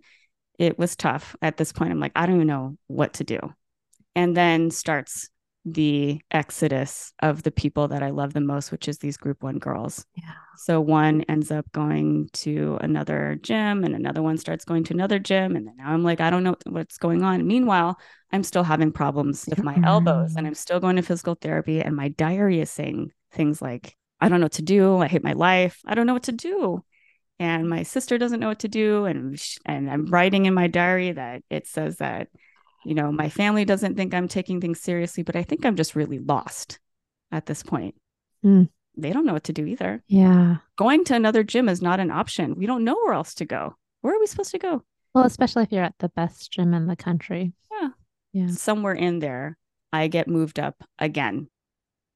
It 0.57 0.79
was 0.79 0.95
tough 0.95 1.35
at 1.41 1.57
this 1.57 1.71
point. 1.71 1.91
I'm 1.91 1.99
like, 1.99 2.13
I 2.15 2.25
don't 2.25 2.35
even 2.35 2.47
know 2.47 2.77
what 2.87 3.13
to 3.15 3.23
do. 3.23 3.39
And 4.15 4.35
then 4.35 4.71
starts 4.71 5.29
the 5.65 6.21
exodus 6.29 7.11
of 7.23 7.41
the 7.41 7.51
people 7.51 7.87
that 7.87 8.03
I 8.03 8.11
love 8.11 8.33
the 8.33 8.41
most, 8.41 8.71
which 8.71 8.87
is 8.87 8.99
these 8.99 9.17
group 9.17 9.41
one 9.41 9.57
girls. 9.57 10.05
Yeah. 10.15 10.31
So 10.57 10.79
one 10.79 11.23
ends 11.23 11.51
up 11.51 11.69
going 11.71 12.29
to 12.33 12.77
another 12.81 13.39
gym 13.41 13.83
and 13.83 13.95
another 13.95 14.21
one 14.21 14.37
starts 14.37 14.63
going 14.63 14.83
to 14.85 14.93
another 14.93 15.17
gym. 15.17 15.55
And 15.55 15.67
then 15.67 15.75
now 15.77 15.91
I'm 15.91 16.03
like, 16.03 16.21
I 16.21 16.29
don't 16.29 16.43
know 16.43 16.55
what's 16.67 16.99
going 16.99 17.23
on. 17.23 17.47
Meanwhile, 17.47 17.97
I'm 18.31 18.43
still 18.43 18.63
having 18.63 18.91
problems 18.91 19.45
with 19.49 19.63
my 19.63 19.77
elbows 19.83 20.35
and 20.35 20.45
mm. 20.45 20.49
I'm 20.49 20.55
still 20.55 20.79
going 20.79 20.97
to 20.97 21.01
physical 21.01 21.35
therapy. 21.35 21.81
And 21.81 21.95
my 21.95 22.09
diary 22.09 22.59
is 22.61 22.69
saying 22.69 23.11
things 23.31 23.61
like, 23.61 23.97
I 24.19 24.29
don't 24.29 24.39
know 24.39 24.45
what 24.45 24.53
to 24.53 24.61
do. 24.61 24.97
I 24.97 25.07
hate 25.07 25.23
my 25.23 25.33
life. 25.33 25.79
I 25.85 25.95
don't 25.95 26.07
know 26.07 26.13
what 26.13 26.23
to 26.23 26.31
do. 26.31 26.83
And 27.39 27.69
my 27.69 27.83
sister 27.83 28.17
doesn't 28.17 28.39
know 28.39 28.47
what 28.47 28.59
to 28.59 28.67
do. 28.67 29.05
And, 29.05 29.41
and 29.65 29.89
I'm 29.89 30.05
writing 30.07 30.45
in 30.45 30.53
my 30.53 30.67
diary 30.67 31.11
that 31.11 31.43
it 31.49 31.67
says 31.67 31.97
that, 31.97 32.29
you 32.85 32.93
know, 32.93 33.11
my 33.11 33.29
family 33.29 33.65
doesn't 33.65 33.95
think 33.95 34.13
I'm 34.13 34.27
taking 34.27 34.61
things 34.61 34.79
seriously, 34.79 35.23
but 35.23 35.35
I 35.35 35.43
think 35.43 35.65
I'm 35.65 35.75
just 35.75 35.95
really 35.95 36.19
lost 36.19 36.79
at 37.31 37.45
this 37.45 37.61
point. 37.61 37.95
Mm. 38.43 38.69
They 38.97 39.11
don't 39.11 39.25
know 39.25 39.33
what 39.33 39.43
to 39.45 39.53
do 39.53 39.65
either. 39.65 40.01
Yeah. 40.07 40.57
Going 40.77 41.03
to 41.05 41.15
another 41.15 41.43
gym 41.43 41.67
is 41.67 41.81
not 41.81 41.99
an 41.99 42.11
option. 42.11 42.55
We 42.55 42.65
don't 42.65 42.85
know 42.85 42.95
where 42.95 43.13
else 43.13 43.33
to 43.35 43.45
go. 43.45 43.75
Where 44.01 44.15
are 44.15 44.19
we 44.19 44.27
supposed 44.27 44.51
to 44.51 44.59
go? 44.59 44.83
Well, 45.13 45.25
especially 45.25 45.63
if 45.63 45.71
you're 45.71 45.83
at 45.83 45.95
the 45.99 46.09
best 46.09 46.51
gym 46.51 46.73
in 46.73 46.87
the 46.87 46.95
country. 46.95 47.51
Yeah. 47.71 47.89
Yeah. 48.31 48.47
Somewhere 48.47 48.93
in 48.93 49.19
there, 49.19 49.57
I 49.91 50.07
get 50.07 50.29
moved 50.29 50.59
up 50.59 50.83
again 50.99 51.49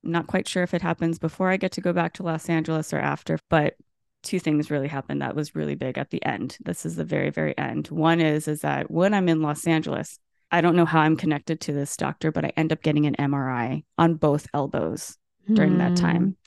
Not 0.03 0.27
quite 0.27 0.47
sure 0.47 0.63
if 0.63 0.73
it 0.73 0.81
happens 0.81 1.19
before 1.19 1.49
I 1.49 1.57
get 1.57 1.73
to 1.73 1.81
go 1.81 1.93
back 1.93 2.13
to 2.13 2.23
Los 2.23 2.49
Angeles 2.49 2.93
or 2.93 2.99
after, 2.99 3.37
but 3.49 3.75
two 4.23 4.39
things 4.39 4.71
really 4.71 4.87
happened 4.87 5.21
that 5.21 5.35
was 5.35 5.55
really 5.55 5.75
big 5.75 5.97
at 5.97 6.09
the 6.09 6.23
end. 6.25 6.57
This 6.61 6.85
is 6.85 6.95
the 6.95 7.03
very, 7.03 7.29
very 7.29 7.57
end. 7.57 7.87
One 7.87 8.19
is 8.19 8.47
is 8.47 8.61
that 8.61 8.89
when 8.89 9.13
I'm 9.13 9.29
in 9.29 9.41
Los 9.41 9.67
Angeles, 9.67 10.19
I 10.51 10.61
don't 10.61 10.75
know 10.75 10.85
how 10.85 11.01
I'm 11.01 11.15
connected 11.15 11.61
to 11.61 11.73
this 11.73 11.95
doctor, 11.95 12.31
but 12.31 12.45
I 12.45 12.51
end 12.57 12.71
up 12.71 12.81
getting 12.81 13.05
an 13.05 13.15
MRI 13.15 13.83
on 13.97 14.15
both 14.15 14.47
elbows 14.53 15.17
during 15.53 15.77
that 15.77 15.89
hmm. 15.89 16.05
time. 16.05 16.37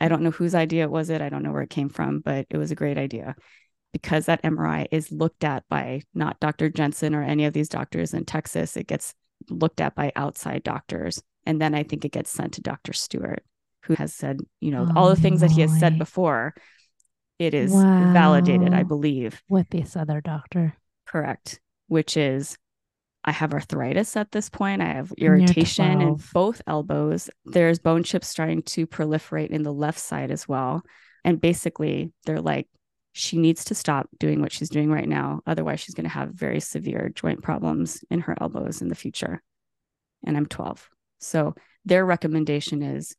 I 0.00 0.08
don't 0.08 0.22
know 0.22 0.30
whose 0.30 0.54
idea 0.54 0.84
it 0.84 0.90
was 0.90 1.10
it. 1.10 1.20
I 1.20 1.28
don't 1.28 1.42
know 1.42 1.52
where 1.52 1.62
it 1.62 1.70
came 1.70 1.90
from, 1.90 2.20
but 2.20 2.46
it 2.48 2.56
was 2.56 2.70
a 2.70 2.76
great 2.76 2.96
idea 2.96 3.36
because 3.92 4.26
that 4.26 4.42
MRI 4.42 4.86
is 4.90 5.12
looked 5.12 5.44
at 5.44 5.68
by 5.68 6.02
not 6.14 6.40
Dr. 6.40 6.70
Jensen 6.70 7.14
or 7.14 7.22
any 7.22 7.44
of 7.44 7.52
these 7.52 7.68
doctors 7.68 8.14
in 8.14 8.24
Texas. 8.24 8.76
It 8.76 8.86
gets 8.86 9.14
looked 9.48 9.80
at 9.80 9.94
by 9.94 10.12
outside 10.16 10.62
doctors. 10.62 11.22
And 11.46 11.60
then 11.60 11.74
I 11.74 11.82
think 11.82 12.04
it 12.04 12.12
gets 12.12 12.30
sent 12.30 12.54
to 12.54 12.62
Dr. 12.62 12.92
Stewart, 12.92 13.42
who 13.84 13.94
has 13.94 14.14
said, 14.14 14.40
you 14.60 14.70
know, 14.70 14.86
Oh, 14.88 14.92
all 14.96 15.06
the 15.06 15.12
oh, 15.12 15.22
things 15.22 15.40
that 15.40 15.50
he 15.50 15.62
has 15.62 15.78
said 15.78 15.98
before. 15.98 16.54
It 17.38 17.54
is 17.54 17.72
validated, 17.72 18.74
I 18.74 18.82
believe. 18.82 19.42
with 19.48 19.70
this 19.70 19.96
other 19.96 20.20
doctor. 20.20 20.76
Correct. 21.06 21.58
Which 21.88 22.16
is 22.16 22.58
I 23.24 23.32
have 23.32 23.52
arthritis 23.52 24.16
at 24.16 24.32
this 24.32 24.48
point. 24.48 24.82
I 24.82 24.86
have 24.92 25.12
irritation 25.18 26.00
in 26.00 26.20
both 26.32 26.62
elbows. 26.66 27.28
There's 27.44 27.78
bone 27.78 28.02
chips 28.02 28.28
starting 28.28 28.62
to 28.62 28.86
proliferate 28.86 29.48
in 29.48 29.62
the 29.62 29.72
left 29.72 29.98
side 29.98 30.30
as 30.30 30.48
well. 30.48 30.82
And 31.24 31.40
basically, 31.40 32.12
they're 32.24 32.40
like, 32.40 32.66
she 33.12 33.36
needs 33.36 33.64
to 33.66 33.74
stop 33.74 34.08
doing 34.18 34.40
what 34.40 34.52
she's 34.52 34.70
doing 34.70 34.90
right 34.90 35.08
now. 35.08 35.40
Otherwise, 35.46 35.80
she's 35.80 35.94
going 35.94 36.04
to 36.04 36.10
have 36.10 36.30
very 36.30 36.60
severe 36.60 37.10
joint 37.14 37.42
problems 37.42 38.04
in 38.10 38.20
her 38.20 38.36
elbows 38.40 38.80
in 38.80 38.88
the 38.88 38.94
future. 38.94 39.42
And 40.24 40.36
I'm 40.36 40.46
12. 40.46 40.88
So 41.20 41.54
their 41.84 42.04
recommendation 42.04 42.82
is 42.82 43.14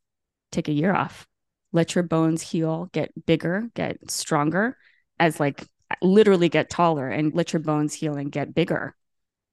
take 0.52 0.68
a 0.68 0.74
year 0.74 0.94
off, 0.94 1.28
let 1.72 1.96
your 1.96 2.04
bones 2.04 2.42
heal, 2.42 2.90
get 2.92 3.26
bigger, 3.26 3.70
get 3.74 4.12
stronger, 4.12 4.78
as 5.20 5.40
like 5.40 5.66
literally 6.02 6.50
get 6.50 6.70
taller 6.70 7.08
and 7.08 7.34
let 7.34 7.54
your 7.54 7.62
bones 7.62 7.94
heal 7.94 8.16
and 8.16 8.32
get 8.32 8.54
bigger 8.54 8.96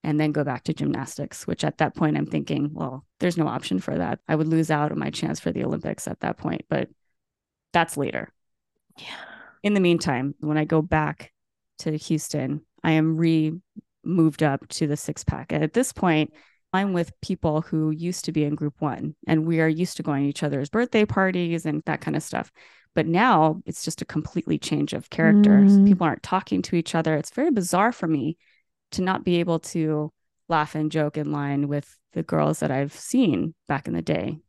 and 0.03 0.19
then 0.19 0.31
go 0.31 0.43
back 0.43 0.63
to 0.63 0.73
gymnastics, 0.73 1.45
which 1.45 1.63
at 1.63 1.77
that 1.79 1.95
point 1.95 2.17
I'm 2.17 2.25
thinking, 2.25 2.73
well, 2.73 3.05
there's 3.19 3.37
no 3.37 3.47
option 3.47 3.79
for 3.79 3.97
that. 3.97 4.19
I 4.27 4.35
would 4.35 4.47
lose 4.47 4.71
out 4.71 4.91
on 4.91 4.99
my 4.99 5.09
chance 5.09 5.39
for 5.39 5.51
the 5.51 5.63
Olympics 5.63 6.07
at 6.07 6.21
that 6.21 6.37
point, 6.37 6.61
but 6.69 6.89
that's 7.73 7.97
later. 7.97 8.31
Yeah. 8.97 9.05
In 9.63 9.73
the 9.73 9.81
meantime, 9.81 10.35
when 10.39 10.57
I 10.57 10.65
go 10.65 10.81
back 10.81 11.33
to 11.79 11.97
Houston, 11.97 12.61
I 12.83 12.91
am 12.91 13.17
re 13.17 13.53
moved 14.03 14.41
up 14.41 14.67
to 14.69 14.87
the 14.87 14.95
six 14.95 15.23
pack. 15.23 15.51
And 15.51 15.63
at 15.63 15.73
this 15.73 15.91
point, 15.91 16.33
I'm 16.71 16.93
with 16.93 17.19
people 17.21 17.61
who 17.61 17.91
used 17.91 18.25
to 18.25 18.31
be 18.31 18.43
in 18.43 18.55
group 18.55 18.75
one 18.79 19.15
and 19.27 19.45
we 19.45 19.59
are 19.59 19.67
used 19.67 19.97
to 19.97 20.03
going 20.03 20.23
to 20.23 20.29
each 20.29 20.43
other's 20.43 20.69
birthday 20.69 21.05
parties 21.05 21.65
and 21.65 21.81
that 21.85 22.01
kind 22.01 22.15
of 22.15 22.23
stuff. 22.23 22.51
But 22.95 23.07
now 23.07 23.61
it's 23.65 23.83
just 23.83 24.01
a 24.01 24.05
completely 24.05 24.57
change 24.57 24.93
of 24.93 25.09
characters. 25.09 25.73
Mm. 25.73 25.87
People 25.87 26.05
aren't 26.05 26.23
talking 26.23 26.61
to 26.63 26.75
each 26.75 26.95
other. 26.95 27.15
It's 27.15 27.31
very 27.31 27.51
bizarre 27.51 27.91
for 27.91 28.07
me 28.07 28.37
to 28.91 29.01
not 29.01 29.23
be 29.23 29.39
able 29.39 29.59
to 29.59 30.11
laugh 30.47 30.75
and 30.75 30.91
joke 30.91 31.17
in 31.17 31.31
line 31.31 31.67
with 31.67 31.97
the 32.13 32.23
girls 32.23 32.59
that 32.59 32.71
I've 32.71 32.93
seen 32.93 33.53
back 33.67 33.87
in 33.87 33.93
the 33.93 34.01
day. 34.01 34.39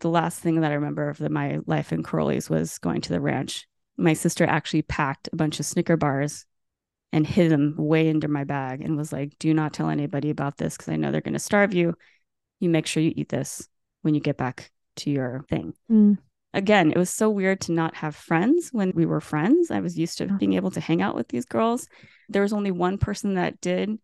The 0.00 0.08
last 0.08 0.40
thing 0.40 0.60
that 0.60 0.70
I 0.70 0.74
remember 0.74 1.08
of 1.08 1.18
the, 1.18 1.30
my 1.30 1.60
life 1.66 1.92
in 1.92 2.02
Karolyi's 2.02 2.50
was 2.50 2.78
going 2.78 3.00
to 3.02 3.12
the 3.12 3.20
ranch. 3.20 3.66
My 3.96 4.12
sister 4.12 4.44
actually 4.44 4.82
packed 4.82 5.28
a 5.32 5.36
bunch 5.36 5.60
of 5.60 5.66
Snicker 5.66 5.96
bars 5.96 6.46
and 7.14 7.24
hid 7.24 7.48
them 7.48 7.76
way 7.78 8.10
under 8.10 8.26
my 8.26 8.42
bag 8.42 8.80
and 8.80 8.96
was 8.96 9.12
like, 9.12 9.38
do 9.38 9.54
not 9.54 9.72
tell 9.72 9.88
anybody 9.88 10.30
about 10.30 10.56
this 10.56 10.76
because 10.76 10.92
I 10.92 10.96
know 10.96 11.12
they're 11.12 11.20
going 11.20 11.34
to 11.34 11.38
starve 11.38 11.72
you. 11.72 11.94
You 12.58 12.68
make 12.68 12.86
sure 12.86 13.04
you 13.04 13.12
eat 13.14 13.28
this 13.28 13.68
when 14.02 14.16
you 14.16 14.20
get 14.20 14.36
back 14.36 14.72
to 14.96 15.10
your 15.10 15.44
thing. 15.48 15.74
Mm. 15.88 16.18
Again, 16.54 16.90
it 16.90 16.98
was 16.98 17.10
so 17.10 17.30
weird 17.30 17.60
to 17.62 17.72
not 17.72 17.94
have 17.94 18.16
friends 18.16 18.70
when 18.72 18.90
we 18.96 19.06
were 19.06 19.20
friends. 19.20 19.70
I 19.70 19.78
was 19.78 19.96
used 19.96 20.18
to 20.18 20.26
being 20.26 20.54
able 20.54 20.72
to 20.72 20.80
hang 20.80 21.02
out 21.02 21.14
with 21.14 21.28
these 21.28 21.44
girls. 21.44 21.86
There 22.28 22.42
was 22.42 22.52
only 22.52 22.72
one 22.72 22.98
person 22.98 23.34
that 23.34 23.60
did. 23.60 23.96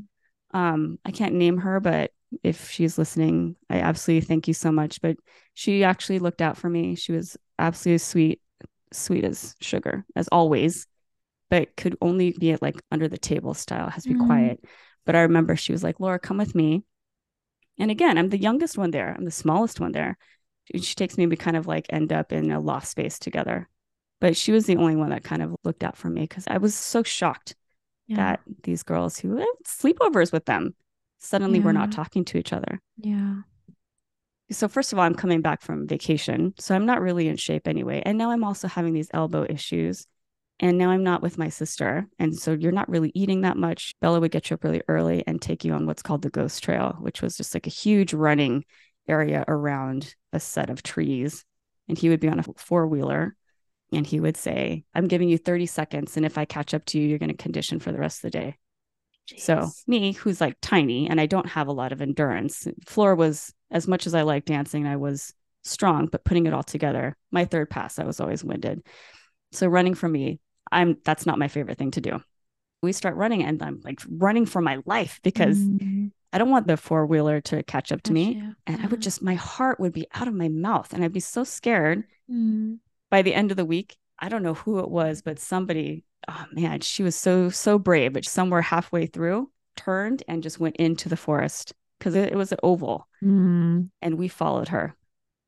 Um, 0.54 1.00
I 1.04 1.10
can't 1.10 1.34
name 1.34 1.58
her, 1.58 1.80
but 1.80 2.12
if 2.44 2.70
she's 2.70 2.96
listening, 2.96 3.56
I 3.68 3.80
absolutely 3.80 4.24
thank 4.28 4.46
you 4.46 4.54
so 4.54 4.70
much. 4.70 5.00
But 5.00 5.16
she 5.54 5.82
actually 5.82 6.20
looked 6.20 6.42
out 6.42 6.56
for 6.56 6.70
me. 6.70 6.94
She 6.94 7.10
was 7.10 7.36
absolutely 7.58 7.98
sweet, 7.98 8.40
sweet 8.92 9.24
as 9.24 9.56
sugar, 9.60 10.04
as 10.14 10.28
always, 10.28 10.86
but 11.50 11.76
could 11.76 11.96
only 12.00 12.32
be 12.32 12.52
at 12.52 12.62
like 12.62 12.80
under 12.90 13.08
the 13.08 13.18
table 13.18 13.52
style, 13.54 13.90
has 13.90 14.04
to 14.04 14.08
be 14.10 14.14
Mm. 14.14 14.26
quiet. 14.26 14.64
But 15.04 15.16
I 15.16 15.22
remember 15.22 15.56
she 15.56 15.72
was 15.72 15.82
like, 15.82 16.00
Laura, 16.00 16.18
come 16.18 16.38
with 16.38 16.54
me. 16.54 16.84
And 17.78 17.90
again, 17.90 18.16
I'm 18.18 18.28
the 18.28 18.38
youngest 18.38 18.78
one 18.78 18.90
there. 18.90 19.14
I'm 19.16 19.24
the 19.24 19.30
smallest 19.30 19.80
one 19.80 19.92
there. 19.92 20.16
She, 20.72 20.78
she 20.80 20.94
takes 20.94 21.18
me, 21.18 21.26
we 21.26 21.36
kind 21.36 21.56
of 21.56 21.66
like 21.66 21.86
end 21.90 22.12
up 22.12 22.32
in 22.32 22.50
a 22.50 22.60
loft 22.60 22.86
space 22.86 23.18
together. 23.18 23.68
But 24.20 24.36
she 24.36 24.52
was 24.52 24.66
the 24.66 24.76
only 24.76 24.96
one 24.96 25.10
that 25.10 25.24
kind 25.24 25.42
of 25.42 25.56
looked 25.64 25.82
out 25.82 25.96
for 25.96 26.08
me 26.08 26.22
because 26.22 26.44
I 26.46 26.58
was 26.58 26.74
so 26.74 27.02
shocked 27.02 27.56
Yeah. 28.06 28.16
that 28.16 28.40
these 28.64 28.82
girls 28.82 29.18
who 29.18 29.36
had 29.36 29.46
sleepovers 29.66 30.32
with 30.32 30.44
them 30.44 30.74
suddenly 31.18 31.60
were 31.60 31.72
not 31.72 31.90
talking 31.92 32.24
to 32.26 32.38
each 32.38 32.52
other. 32.52 32.80
Yeah. 32.98 33.42
So 34.52 34.68
first 34.68 34.92
of 34.92 34.98
all, 34.98 35.04
I'm 35.04 35.14
coming 35.14 35.42
back 35.42 35.62
from 35.62 35.86
vacation, 35.86 36.54
so 36.58 36.74
I'm 36.74 36.86
not 36.86 37.00
really 37.00 37.28
in 37.28 37.36
shape 37.36 37.68
anyway. 37.68 38.02
And 38.04 38.18
now 38.18 38.30
I'm 38.30 38.42
also 38.44 38.68
having 38.68 38.92
these 38.92 39.08
elbow 39.14 39.46
issues. 39.48 40.06
And 40.62 40.76
now 40.76 40.90
I'm 40.90 41.02
not 41.02 41.22
with 41.22 41.38
my 41.38 41.48
sister. 41.48 42.06
And 42.18 42.38
so 42.38 42.52
you're 42.52 42.70
not 42.70 42.88
really 42.88 43.10
eating 43.14 43.40
that 43.40 43.56
much. 43.56 43.94
Bela 44.00 44.20
would 44.20 44.30
get 44.30 44.50
you 44.50 44.54
up 44.54 44.62
really 44.62 44.82
early 44.88 45.24
and 45.26 45.40
take 45.40 45.64
you 45.64 45.72
on 45.72 45.86
what's 45.86 46.02
called 46.02 46.20
the 46.20 46.28
ghost 46.30 46.62
trail, 46.62 46.96
which 47.00 47.22
was 47.22 47.36
just 47.36 47.54
like 47.54 47.66
a 47.66 47.70
huge 47.70 48.12
running 48.12 48.64
area 49.08 49.42
around 49.48 50.14
a 50.34 50.38
set 50.38 50.68
of 50.68 50.82
trees. 50.82 51.44
And 51.88 51.96
he 51.96 52.10
would 52.10 52.20
be 52.20 52.28
on 52.28 52.38
a 52.38 52.44
four 52.56 52.86
wheeler 52.86 53.34
and 53.92 54.06
he 54.06 54.20
would 54.20 54.36
say, 54.36 54.84
I'm 54.94 55.08
giving 55.08 55.30
you 55.30 55.38
30 55.38 55.64
seconds. 55.64 56.16
And 56.16 56.26
if 56.26 56.36
I 56.36 56.44
catch 56.44 56.74
up 56.74 56.84
to 56.86 56.98
you, 56.98 57.08
you're 57.08 57.18
going 57.18 57.30
to 57.30 57.42
condition 57.42 57.80
for 57.80 57.90
the 57.90 57.98
rest 57.98 58.18
of 58.18 58.30
the 58.30 58.38
day. 58.38 58.56
So 59.38 59.70
me, 59.86 60.12
who's 60.12 60.40
like 60.40 60.56
tiny 60.60 61.08
and 61.08 61.20
I 61.20 61.26
don't 61.26 61.48
have 61.48 61.68
a 61.68 61.72
lot 61.72 61.92
of 61.92 62.02
endurance, 62.02 62.66
floor 62.86 63.14
was 63.14 63.52
as 63.70 63.88
much 63.88 64.06
as 64.06 64.14
I 64.14 64.22
like 64.22 64.44
dancing, 64.44 64.86
I 64.86 64.96
was 64.96 65.32
strong, 65.62 66.06
but 66.06 66.24
putting 66.24 66.46
it 66.46 66.52
all 66.52 66.62
together, 66.62 67.16
my 67.30 67.44
third 67.44 67.70
pass, 67.70 67.98
I 67.98 68.04
was 68.04 68.20
always 68.20 68.44
winded. 68.44 68.82
So 69.52 69.66
running 69.66 69.94
for 69.94 70.08
me, 70.08 70.40
I'm 70.72 70.98
that's 71.04 71.26
not 71.26 71.38
my 71.38 71.48
favorite 71.48 71.78
thing 71.78 71.90
to 71.92 72.00
do. 72.00 72.22
We 72.82 72.92
start 72.92 73.16
running 73.16 73.42
and 73.44 73.62
I'm 73.62 73.80
like 73.84 74.00
running 74.08 74.46
for 74.46 74.60
my 74.60 74.78
life 74.86 75.20
because 75.22 75.58
Mm. 75.58 76.12
I 76.32 76.38
don't 76.38 76.50
want 76.50 76.68
the 76.68 76.76
four 76.76 77.06
wheeler 77.06 77.40
to 77.42 77.62
catch 77.64 77.90
up 77.90 78.02
to 78.02 78.12
me. 78.12 78.34
you. 78.34 78.54
And 78.66 78.80
I 78.82 78.86
would 78.86 79.02
just 79.02 79.20
my 79.22 79.34
heart 79.34 79.80
would 79.80 79.92
be 79.92 80.06
out 80.14 80.28
of 80.28 80.34
my 80.34 80.48
mouth 80.48 80.92
and 80.92 81.02
I'd 81.04 81.12
be 81.12 81.20
so 81.20 81.44
scared 81.44 82.04
Mm. 82.30 82.78
by 83.10 83.22
the 83.22 83.34
end 83.34 83.50
of 83.50 83.56
the 83.56 83.64
week, 83.64 83.96
I 84.18 84.28
don't 84.28 84.42
know 84.44 84.54
who 84.54 84.78
it 84.78 84.88
was, 84.88 85.22
but 85.22 85.38
somebody, 85.40 86.04
oh 86.28 86.44
man, 86.52 86.80
she 86.80 87.02
was 87.02 87.16
so, 87.16 87.48
so 87.50 87.78
brave. 87.78 88.12
But 88.12 88.24
somewhere 88.24 88.62
halfway 88.62 89.06
through, 89.06 89.50
turned 89.76 90.22
and 90.28 90.42
just 90.42 90.60
went 90.60 90.76
into 90.76 91.08
the 91.08 91.16
forest 91.16 91.72
because 91.98 92.14
it, 92.14 92.32
it 92.32 92.36
was 92.36 92.52
an 92.52 92.58
oval 92.62 93.08
Mm. 93.24 93.90
and 94.00 94.14
we 94.18 94.28
followed 94.28 94.68
her. 94.68 94.94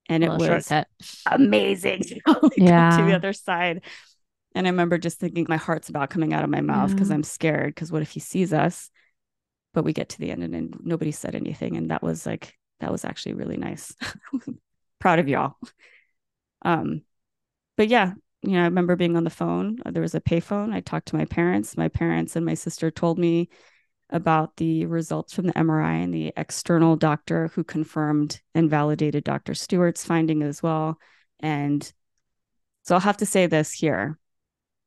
And 0.08 0.24
it 0.24 0.30
was 0.30 0.66
shortcut. 0.66 0.88
amazing. 1.30 2.02
got 2.26 2.40
to 2.98 3.04
the 3.06 3.14
other 3.14 3.32
side. 3.32 3.82
And 4.54 4.66
I 4.66 4.70
remember 4.70 4.98
just 4.98 5.18
thinking 5.18 5.46
my 5.48 5.56
heart's 5.56 5.88
about 5.88 6.10
coming 6.10 6.32
out 6.32 6.44
of 6.44 6.50
my 6.50 6.60
mouth 6.60 6.90
because 6.92 7.08
Yeah. 7.08 7.14
I'm 7.14 7.22
scared. 7.22 7.74
Because 7.74 7.90
what 7.90 8.02
if 8.02 8.10
he 8.10 8.20
sees 8.20 8.52
us? 8.52 8.90
But 9.74 9.84
we 9.84 9.92
get 9.92 10.10
to 10.10 10.18
the 10.18 10.30
end 10.30 10.42
and, 10.42 10.54
and 10.54 10.76
nobody 10.82 11.12
said 11.12 11.34
anything. 11.34 11.76
And 11.76 11.90
that 11.90 12.02
was 12.02 12.26
like, 12.26 12.54
that 12.80 12.92
was 12.92 13.04
actually 13.04 13.34
really 13.34 13.56
nice. 13.56 13.94
Proud 14.98 15.18
of 15.18 15.28
y'all. 15.28 15.54
Um, 16.62 17.02
but 17.76 17.88
yeah, 17.88 18.12
you 18.42 18.52
know, 18.52 18.60
I 18.60 18.64
remember 18.64 18.96
being 18.96 19.16
on 19.16 19.24
the 19.24 19.30
phone. 19.30 19.78
Uh, 19.84 19.90
There 19.90 20.02
was 20.02 20.14
a 20.14 20.20
payphone. 20.20 20.72
I 20.72 20.80
talked 20.80 21.08
to 21.08 21.16
my 21.16 21.24
parents. 21.24 21.76
My 21.76 21.88
parents 21.88 22.36
and 22.36 22.44
my 22.44 22.54
sister 22.54 22.90
told 22.90 23.18
me 23.18 23.48
about 24.10 24.56
the 24.56 24.84
results 24.84 25.32
from 25.32 25.46
the 25.46 25.54
MRI 25.54 26.02
and 26.04 26.12
the 26.12 26.32
external 26.36 26.96
doctor 26.96 27.48
who 27.54 27.64
confirmed 27.64 28.40
and 28.54 28.68
validated 28.68 29.24
Dr. 29.24 29.54
Stewart's 29.54 30.04
finding 30.04 30.42
as 30.42 30.62
well. 30.62 30.98
And 31.40 31.90
so 32.82 32.94
I'll 32.94 33.00
have 33.00 33.16
to 33.18 33.26
say 33.26 33.46
this 33.46 33.72
here. 33.72 34.18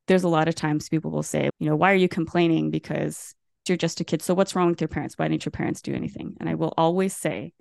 There's 0.08 0.24
a 0.24 0.30
lot 0.30 0.48
of 0.48 0.56
times 0.56 0.90
people 0.90 1.12
will 1.12 1.24
say, 1.24 1.50
you 1.60 1.70
know, 1.70 1.76
why 1.76 1.92
are 1.92 1.96
you 1.96 2.08
complaining? 2.08 2.72
Because 2.72 3.34
you're 3.68 3.78
just 3.78 4.00
a 4.00 4.04
kid. 4.04 4.22
So 4.22 4.34
what's 4.34 4.56
wrong 4.56 4.70
with 4.70 4.82
your 4.82 4.88
parents? 4.88 5.16
Why 5.18 5.28
didn't 5.28 5.46
your 5.46 5.52
parents 5.52 5.82
do 5.82 5.94
anything? 5.94 6.36
And 6.40 6.48
I 6.48 6.54
will 6.56 6.74
always 6.78 7.16
say 7.16 7.54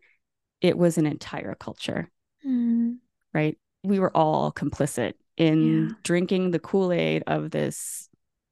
it 0.61 0.77
was 0.77 0.99
an 0.99 1.07
entire 1.07 1.55
culture 1.55 2.11
Mm. 2.47 2.99
right? 3.33 3.57
We 3.83 3.99
were 3.99 4.15
all 4.15 4.53
complicit 4.53 5.15
in 5.39 5.89
Yeah. 5.89 5.95
drinking 6.03 6.51
the 6.51 6.59
Kool 6.59 6.93
Aid 6.93 7.23
of 7.27 7.51
this 7.51 8.09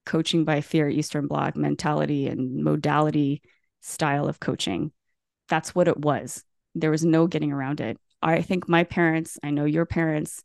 coaching 0.07 0.45
by 0.45 0.63
fear 0.63 0.89
Eastern 0.89 1.27
Bloc 1.27 1.57
mentality 1.57 2.27
and 2.27 2.65
modality 2.65 3.43
style 3.81 4.29
of 4.29 4.41
coaching. 4.41 4.93
That's 5.49 5.75
what 5.75 5.89
it 5.89 5.99
was. 5.99 6.43
There 6.75 6.91
was 6.91 7.05
no 7.05 7.27
getting 7.27 7.53
around 7.53 7.81
it. 7.83 7.99
I 8.23 8.41
think 8.41 8.69
my 8.69 8.85
parents, 8.85 9.39
I 9.43 9.51
know 9.51 9.67
your 9.67 9.85
parents, 9.85 10.43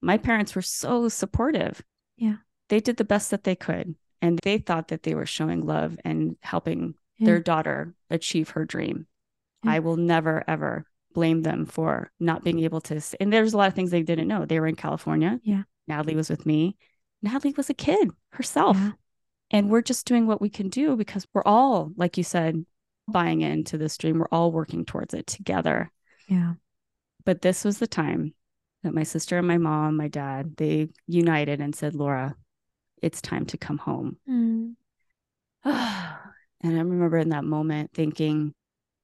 my 0.00 0.18
parents 0.18 0.54
were 0.54 0.62
so 0.62 1.08
supportive. 1.08 1.82
Yeah. 2.16 2.36
They 2.74 2.80
did 2.80 2.96
the 2.96 3.04
best 3.04 3.30
that 3.30 3.44
they 3.44 3.54
could. 3.54 3.94
And 4.20 4.40
they 4.42 4.58
thought 4.58 4.88
that 4.88 5.04
they 5.04 5.14
were 5.14 5.26
showing 5.26 5.64
love 5.64 5.96
and 6.04 6.36
helping 6.40 6.96
Yeah. 7.18 7.26
their 7.26 7.38
daughter 7.40 7.94
achieve 8.10 8.48
her 8.50 8.64
dream. 8.64 9.06
Yeah. 9.62 9.74
I 9.74 9.78
will 9.78 9.96
never, 9.96 10.42
ever 10.48 10.84
blame 11.12 11.42
them 11.42 11.66
for 11.66 12.10
not 12.18 12.42
being 12.42 12.58
able 12.58 12.80
to. 12.80 13.00
And 13.20 13.32
there's 13.32 13.54
a 13.54 13.56
lot 13.56 13.68
of 13.68 13.74
things 13.74 13.92
they 13.92 14.02
didn't 14.02 14.26
know. 14.26 14.44
They 14.44 14.58
were 14.58 14.66
in 14.66 14.74
California. 14.74 15.38
Yeah. 15.44 15.62
Natalie 15.86 16.16
was 16.16 16.28
with 16.28 16.46
me. 16.46 16.76
Natalie 17.22 17.54
was 17.56 17.70
a 17.70 17.74
kid 17.74 18.10
herself. 18.32 18.76
Yeah. 18.76 18.90
And 19.52 19.70
we're 19.70 19.80
just 19.80 20.04
doing 20.04 20.26
what 20.26 20.40
we 20.40 20.48
can 20.50 20.68
do 20.68 20.96
because 20.96 21.28
we're 21.32 21.44
all, 21.46 21.92
like 21.96 22.18
you 22.18 22.24
said, 22.24 22.66
buying 23.06 23.42
into 23.42 23.78
this 23.78 23.96
dream. 23.96 24.18
We're 24.18 24.26
all 24.32 24.50
working 24.50 24.84
towards 24.84 25.14
it 25.14 25.28
together. 25.28 25.92
Yeah. 26.26 26.54
But 27.24 27.40
this 27.40 27.64
was 27.64 27.78
the 27.78 27.86
time 27.86 28.34
that 28.82 28.94
my 28.94 29.04
sister 29.04 29.38
and 29.38 29.46
my 29.46 29.58
mom, 29.58 29.96
my 29.96 30.08
dad, 30.08 30.56
they 30.56 30.88
united 31.06 31.60
and 31.60 31.72
said, 31.72 31.94
Laura, 31.94 32.34
it's 33.04 33.20
time 33.20 33.44
to 33.46 33.58
come 33.58 33.76
home. 33.76 34.16
Mm. 34.28 34.74
and 35.64 35.74
I 36.64 36.80
remember 36.80 37.18
in 37.18 37.28
that 37.28 37.44
moment 37.44 37.90
thinking, 37.92 38.54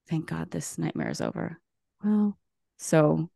thank 0.09 0.26
God 0.26 0.51
this 0.51 0.78
nightmare 0.78 1.11
is 1.11 1.20
over. 1.20 1.61
Wow. 2.03 2.36
So 2.78 3.28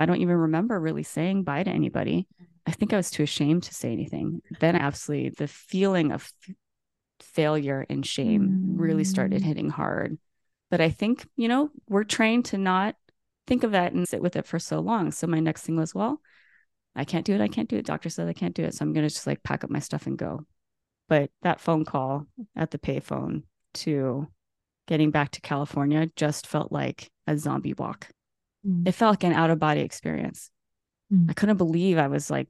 I 0.00 0.06
don't 0.06 0.22
even 0.22 0.36
remember 0.36 0.80
really 0.80 1.02
saying 1.02 1.42
bye 1.42 1.62
to 1.62 1.70
anybody. 1.70 2.26
I 2.66 2.70
think 2.72 2.94
I 2.94 2.96
was 2.96 3.10
too 3.10 3.24
ashamed 3.24 3.64
to 3.64 3.74
say 3.74 3.92
anything. 3.92 4.40
Then, 4.58 4.74
absolutely, 4.74 5.30
the 5.36 5.48
feeling 5.48 6.12
of 6.12 6.32
failure 7.20 7.84
and 7.90 8.04
shame 8.04 8.48
mm. 8.48 8.80
really 8.80 9.04
started 9.04 9.42
mm. 9.42 9.44
hitting 9.44 9.68
hard. 9.68 10.16
But 10.70 10.80
I 10.80 10.88
think, 10.88 11.28
you 11.36 11.46
know, 11.46 11.70
we're 11.88 12.04
trained 12.04 12.46
to 12.46 12.58
not 12.58 12.96
think 13.46 13.64
of 13.64 13.72
that 13.72 13.92
and 13.92 14.08
sit 14.08 14.22
with 14.22 14.34
it 14.34 14.46
for 14.46 14.58
so 14.58 14.80
long. 14.80 15.12
So 15.12 15.26
my 15.26 15.40
next 15.40 15.62
thing 15.62 15.76
was, 15.76 15.94
well, 15.94 16.20
I 16.96 17.04
can't 17.04 17.26
do 17.26 17.34
it. 17.34 17.40
I 17.40 17.48
can't 17.48 17.68
do 17.68 17.76
it. 17.76 17.86
Doctor 17.86 18.08
said 18.08 18.28
I 18.28 18.32
can't 18.32 18.54
do 18.54 18.64
it. 18.64 18.74
So 18.74 18.84
I'm 18.84 18.92
going 18.92 19.06
to 19.06 19.14
just 19.14 19.26
like 19.26 19.42
pack 19.42 19.62
up 19.62 19.70
my 19.70 19.78
stuff 19.78 20.06
and 20.06 20.16
go. 20.16 20.46
But 21.08 21.30
that 21.42 21.60
phone 21.60 21.84
call 21.84 22.26
at 22.56 22.70
the 22.70 22.78
payphone 22.78 23.42
to 23.74 24.26
getting 24.88 25.10
back 25.10 25.30
to 25.32 25.40
California 25.40 26.10
just 26.16 26.46
felt 26.46 26.72
like 26.72 27.10
a 27.26 27.36
zombie 27.36 27.74
walk. 27.74 28.08
Mm. 28.66 28.88
It 28.88 28.92
felt 28.92 29.12
like 29.12 29.24
an 29.24 29.32
out 29.32 29.50
of 29.50 29.58
body 29.58 29.82
experience. 29.82 30.50
Mm. 31.12 31.30
I 31.30 31.34
couldn't 31.34 31.58
believe 31.58 31.98
I 31.98 32.08
was 32.08 32.30
like, 32.30 32.48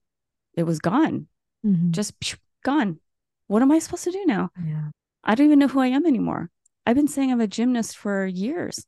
it 0.55 0.63
was 0.63 0.79
gone, 0.79 1.27
mm-hmm. 1.65 1.91
just 1.91 2.15
gone. 2.65 2.99
What 3.49 3.63
am 3.63 3.71
I 3.71 3.79
supposed 3.79 4.05
to 4.05 4.11
do 4.11 4.25
now? 4.25 4.51
Yeah. 4.65 4.89
I 5.23 5.35
don't 5.35 5.47
even 5.47 5.59
know 5.59 5.69
who 5.69 5.81
I 5.81 5.89
am 5.89 6.07
anymore. 6.07 6.51
I've 6.87 6.97
been 6.97 7.09
saying 7.09 7.31
I'm 7.31 7.41
a 7.41 7.47
gymnast 7.47 7.97
for 7.97 8.27
years. 8.27 8.87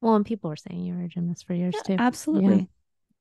Well, 0.00 0.16
and 0.16 0.26
people 0.26 0.50
were 0.50 0.56
saying 0.56 0.84
you 0.84 0.94
were 0.94 1.04
a 1.04 1.08
gymnast 1.08 1.46
for 1.46 1.54
years 1.54 1.74
yeah, 1.76 1.96
too. 1.96 2.02
Absolutely. 2.02 2.68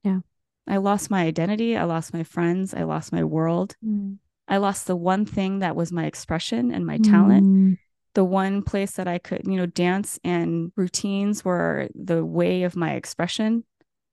Yeah. 0.04 0.12
yeah. 0.12 0.20
I 0.68 0.78
lost 0.78 1.10
my 1.10 1.24
identity. 1.24 1.78
I 1.78 1.84
lost 1.84 2.14
my 2.14 2.24
friends. 2.24 2.74
I 2.74 2.84
lost 2.84 3.12
my 3.12 3.24
world. 3.24 3.76
Mm. 3.86 4.18
I 4.48 4.58
lost 4.58 4.88
the 4.88 4.96
one 4.96 5.26
thing 5.26 5.60
that 5.60 5.76
was 5.76 5.92
my 5.92 6.06
expression 6.06 6.72
and 6.72 6.86
my 6.86 6.98
talent. 6.98 7.46
Mm. 7.46 7.78
The 8.14 8.24
one 8.24 8.64
place 8.64 8.94
that 8.94 9.08
I 9.08 9.18
could, 9.20 9.42
you 9.46 9.58
know, 9.58 9.66
dance 9.66 10.20
and 10.24 10.72
routines 10.76 11.46
were 11.46 11.90
the 11.94 12.26
way 12.26 12.64
of 12.64 12.76
my 12.76 12.94
expression. 12.94 13.64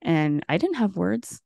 And 0.02 0.44
I 0.48 0.59
didn't 0.59 0.76
have 0.76 0.96
words. 0.96 1.40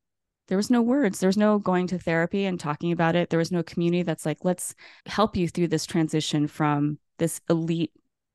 There 0.49 0.57
was 0.57 0.71
no 0.71 0.83
words. 0.83 1.21
There 1.21 1.29
was 1.29 1.37
no 1.37 1.59
going 1.59 1.87
to 1.89 1.99
therapy 1.99 2.47
and 2.47 2.59
talking 2.59 2.91
about 2.91 3.15
it. 3.15 3.31
There 3.31 3.39
was 3.39 3.53
no 3.53 3.63
community 3.63 4.03
that's 4.03 4.27
like, 4.27 4.39
let's 4.43 4.75
help 5.07 5.37
you 5.37 5.47
through 5.47 5.69
this 5.69 5.87
transition 5.87 6.49
from 6.49 6.99
this 7.19 7.41
elite 7.49 7.93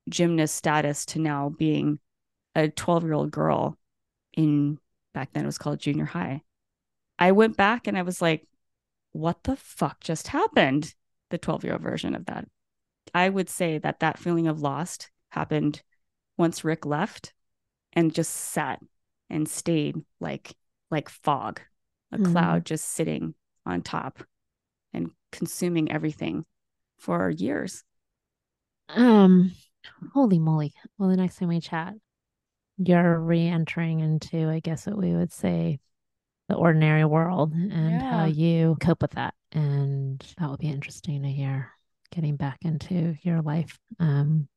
gymnast 0.09 0.55
status 0.55 1.05
to 1.07 1.19
now 1.19 1.49
being 1.57 1.99
a 2.55 2.69
12 2.69 3.03
year 3.03 3.13
old 3.13 3.31
girl 3.31 3.77
in 4.33 4.77
back 5.13 5.31
then 5.33 5.43
it 5.43 5.47
was 5.47 5.57
called 5.57 5.79
junior 5.79 6.05
high. 6.05 6.41
I 7.19 7.31
went 7.31 7.57
back 7.57 7.87
and 7.87 7.97
I 7.97 8.01
was 8.01 8.21
like, 8.21 8.47
what 9.11 9.43
the 9.43 9.55
fuck 9.55 10.01
just 10.01 10.27
happened? 10.27 10.93
The 11.29 11.37
12 11.37 11.63
year 11.63 11.73
old 11.73 11.81
version 11.81 12.15
of 12.15 12.25
that. 12.25 12.45
I 13.13 13.29
would 13.29 13.49
say 13.49 13.77
that 13.77 13.99
that 13.99 14.17
feeling 14.17 14.47
of 14.47 14.61
lost 14.61 15.09
happened 15.29 15.81
once 16.37 16.63
Rick 16.63 16.85
left 16.85 17.33
and 17.93 18.13
just 18.13 18.31
sat 18.31 18.79
and 19.29 19.47
stayed 19.47 19.95
like 20.19 20.53
like 20.89 21.09
fog, 21.09 21.61
a 22.11 22.17
mm. 22.17 22.31
cloud 22.31 22.65
just 22.65 22.85
sitting 22.85 23.33
on 23.65 23.81
top 23.81 24.23
and 24.93 25.11
consuming 25.31 25.91
everything 25.91 26.45
for 26.97 27.29
years. 27.29 27.83
Um 28.89 29.51
holy 30.13 30.39
moly. 30.39 30.73
Well 30.97 31.09
the 31.09 31.17
next 31.17 31.37
time 31.37 31.49
we 31.49 31.59
chat, 31.59 31.95
you're 32.77 33.19
re-entering 33.19 33.99
into 33.99 34.49
i 34.49 34.59
guess 34.59 34.87
what 34.87 34.97
we 34.97 35.13
would 35.13 35.31
say 35.31 35.79
the 36.49 36.55
ordinary 36.55 37.05
world 37.05 37.53
and 37.53 37.91
yeah. 37.91 38.11
how 38.11 38.25
you 38.25 38.75
cope 38.81 39.01
with 39.01 39.11
that 39.11 39.33
and 39.51 40.23
that 40.37 40.49
will 40.49 40.57
be 40.57 40.67
interesting 40.67 41.23
to 41.23 41.29
hear 41.29 41.71
getting 42.11 42.35
back 42.35 42.57
into 42.61 43.15
your 43.21 43.41
life 43.41 43.79
um 43.99 44.47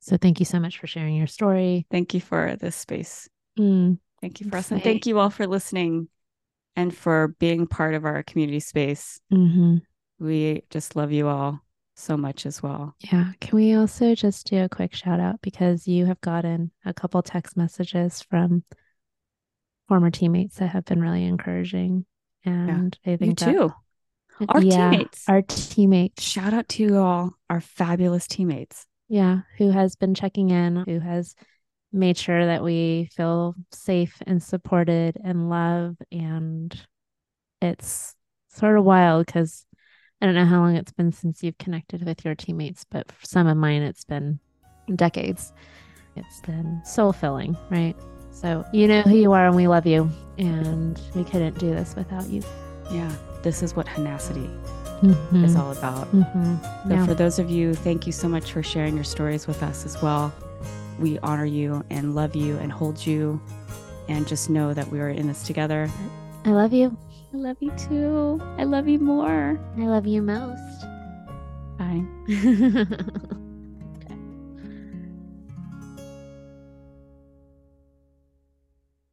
so 0.00 0.16
thank 0.16 0.40
you 0.40 0.46
so 0.46 0.58
much 0.58 0.78
for 0.78 0.86
sharing 0.86 1.14
your 1.14 1.26
story 1.26 1.86
thank 1.90 2.14
you 2.14 2.20
for 2.20 2.56
this 2.56 2.76
space 2.76 3.28
mm. 3.58 3.98
thank 4.20 4.40
you 4.40 4.48
for 4.48 4.56
us 4.56 4.70
and 4.70 4.82
thank 4.82 5.06
you 5.06 5.18
all 5.18 5.30
for 5.30 5.46
listening 5.46 6.08
and 6.76 6.96
for 6.96 7.28
being 7.38 7.66
part 7.66 7.94
of 7.94 8.04
our 8.04 8.22
community 8.22 8.60
space 8.60 9.20
mm-hmm. 9.32 9.76
we 10.18 10.62
just 10.70 10.96
love 10.96 11.12
you 11.12 11.28
all 11.28 11.60
so 11.98 12.16
much 12.16 12.46
as 12.46 12.62
well. 12.62 12.94
Yeah. 13.00 13.32
Can 13.40 13.56
we 13.56 13.74
also 13.74 14.14
just 14.14 14.46
do 14.46 14.62
a 14.62 14.68
quick 14.68 14.94
shout 14.94 15.20
out 15.20 15.40
because 15.42 15.88
you 15.88 16.06
have 16.06 16.20
gotten 16.20 16.70
a 16.84 16.94
couple 16.94 17.20
text 17.22 17.56
messages 17.56 18.22
from 18.22 18.62
former 19.88 20.10
teammates 20.10 20.56
that 20.56 20.68
have 20.68 20.84
been 20.84 21.00
really 21.00 21.24
encouraging. 21.24 22.04
And 22.44 22.96
yeah. 23.04 23.12
I 23.14 23.16
think 23.16 23.40
you 23.40 23.52
too. 23.52 23.72
Our 24.48 24.62
yeah, 24.62 24.90
teammates. 24.90 25.24
Our 25.28 25.42
teammates. 25.42 26.22
Shout 26.22 26.54
out 26.54 26.68
to 26.70 26.82
you 26.82 26.98
all, 26.98 27.32
our 27.50 27.60
fabulous 27.60 28.26
teammates. 28.26 28.86
Yeah. 29.08 29.40
Who 29.56 29.70
has 29.70 29.96
been 29.96 30.14
checking 30.14 30.50
in, 30.50 30.84
who 30.86 31.00
has 31.00 31.34
made 31.92 32.18
sure 32.18 32.46
that 32.46 32.62
we 32.62 33.08
feel 33.16 33.54
safe 33.72 34.22
and 34.26 34.42
supported 34.42 35.16
and 35.24 35.48
loved. 35.48 36.04
And 36.12 36.78
it's 37.60 38.14
sort 38.50 38.78
of 38.78 38.84
wild 38.84 39.26
because 39.26 39.66
I 40.20 40.26
don't 40.26 40.34
know 40.34 40.44
how 40.44 40.60
long 40.60 40.76
it's 40.76 40.92
been 40.92 41.12
since 41.12 41.42
you've 41.42 41.58
connected 41.58 42.04
with 42.04 42.24
your 42.24 42.34
teammates, 42.34 42.84
but 42.90 43.10
for 43.10 43.26
some 43.26 43.46
of 43.46 43.56
mine, 43.56 43.82
it's 43.82 44.04
been 44.04 44.40
decades. 44.94 45.52
It's 46.16 46.40
been 46.40 46.80
soul 46.84 47.12
filling, 47.12 47.56
right? 47.70 47.96
So 48.40 48.64
you 48.72 48.86
know 48.86 49.02
who 49.02 49.16
you 49.16 49.32
are, 49.32 49.48
and 49.48 49.56
we 49.56 49.66
love 49.66 49.84
you, 49.84 50.08
and 50.38 51.00
we 51.16 51.24
couldn't 51.24 51.58
do 51.58 51.70
this 51.70 51.96
without 51.96 52.28
you. 52.28 52.44
Yeah, 52.88 53.12
this 53.42 53.64
is 53.64 53.74
what 53.74 53.86
Hahnacity 53.86 54.48
mm-hmm. 55.02 55.44
is 55.44 55.56
all 55.56 55.72
about. 55.72 56.06
Mm-hmm. 56.12 56.88
So 56.88 56.94
yeah. 56.94 57.04
for 57.04 57.14
those 57.14 57.40
of 57.40 57.50
you, 57.50 57.74
thank 57.74 58.06
you 58.06 58.12
so 58.12 58.28
much 58.28 58.52
for 58.52 58.62
sharing 58.62 58.94
your 58.94 59.02
stories 59.02 59.48
with 59.48 59.60
us 59.64 59.84
as 59.84 60.00
well. 60.00 60.32
We 61.00 61.18
honor 61.18 61.46
you 61.46 61.84
and 61.90 62.14
love 62.14 62.36
you 62.36 62.56
and 62.58 62.70
hold 62.70 63.04
you, 63.04 63.42
and 64.06 64.24
just 64.24 64.48
know 64.48 64.72
that 64.72 64.86
we 64.86 65.00
are 65.00 65.08
in 65.08 65.26
this 65.26 65.42
together. 65.42 65.90
I 66.44 66.50
love 66.50 66.72
you. 66.72 66.96
I 67.34 67.36
love 67.36 67.56
you 67.58 67.72
too. 67.72 68.40
I 68.56 68.62
love 68.62 68.86
you 68.86 69.00
more. 69.00 69.58
I 69.76 69.80
love 69.80 70.06
you 70.06 70.22
most. 70.22 70.86
Bye. 71.76 72.04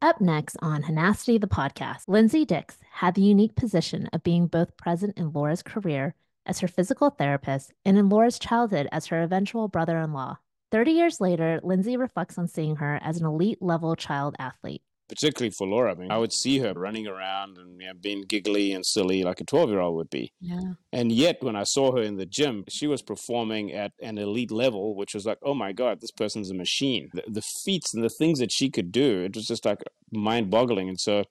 Up 0.06 0.22
next 0.22 0.56
on 0.62 0.84
Hahnacity 0.84 1.42
the 1.42 1.48
podcast, 1.48 2.04
Lindsay 2.08 2.46
Dix 2.46 2.78
had 2.92 3.16
the 3.16 3.24
unique 3.24 3.56
position 3.56 4.08
of 4.14 4.22
being 4.22 4.46
both 4.46 4.78
present 4.78 5.18
in 5.18 5.32
Laura's 5.32 5.64
career 5.64 6.14
as 6.46 6.60
her 6.60 6.68
physical 6.68 7.10
therapist 7.10 7.74
and 7.84 7.98
in 7.98 8.08
Laura's 8.08 8.38
childhood 8.38 8.88
as 8.92 9.08
her 9.08 9.24
eventual 9.24 9.68
brother 9.68 9.98
in 9.98 10.14
law. 10.14 10.38
30 10.72 10.92
years 10.92 11.20
later, 11.20 11.60
Lindsay 11.64 11.98
reflects 11.98 12.38
on 12.38 12.48
seeing 12.48 12.76
her 12.76 13.00
as 13.02 13.20
an 13.20 13.26
elite 13.26 13.64
level 13.64 13.96
child 13.96 14.36
athlete 14.38 14.84
particularly 15.08 15.52
for 15.58 15.68
Laura. 15.68 15.92
I 15.92 15.96
mean, 15.96 16.12
I 16.12 16.18
would 16.18 16.34
see 16.34 16.60
her 16.60 16.74
running 16.74 17.08
around 17.08 17.58
and 17.58 17.80
you 17.80 17.88
know, 17.88 17.94
being 18.00 18.24
giggly 18.28 18.74
and 18.74 18.86
silly 18.86 19.24
like 19.24 19.42
a 19.42 19.46
12 19.46 19.70
year 19.70 19.80
old 19.80 19.96
would 19.96 20.10
be. 20.10 20.34
Yeah. 20.40 20.60
And 20.92 21.12
yet, 21.12 21.38
when 21.42 21.56
I 21.56 21.64
saw 21.64 21.96
her 21.96 22.02
in 22.02 22.18
the 22.18 22.26
gym, 22.26 22.64
she 22.70 22.88
was 22.88 23.02
performing 23.02 23.72
at 23.72 23.92
an 24.02 24.18
elite 24.18 24.52
level, 24.52 24.96
which 24.96 25.14
was 25.14 25.26
like, 25.26 25.38
oh 25.44 25.54
my 25.54 25.72
God, 25.72 26.02
this 26.02 26.12
person's 26.12 26.52
a 26.52 26.56
machine. 26.56 27.10
The, 27.14 27.24
the 27.28 27.44
feats 27.64 27.94
and 27.94 28.04
the 28.04 28.10
things 28.10 28.40
that 28.40 28.52
she 28.52 28.70
could 28.70 28.92
do, 28.92 29.22
it 29.22 29.36
was 29.36 29.46
just 29.46 29.66
like 29.66 29.82
mind 30.12 30.50
boggling. 30.50 30.90
And 30.90 31.00
so, 31.00 31.24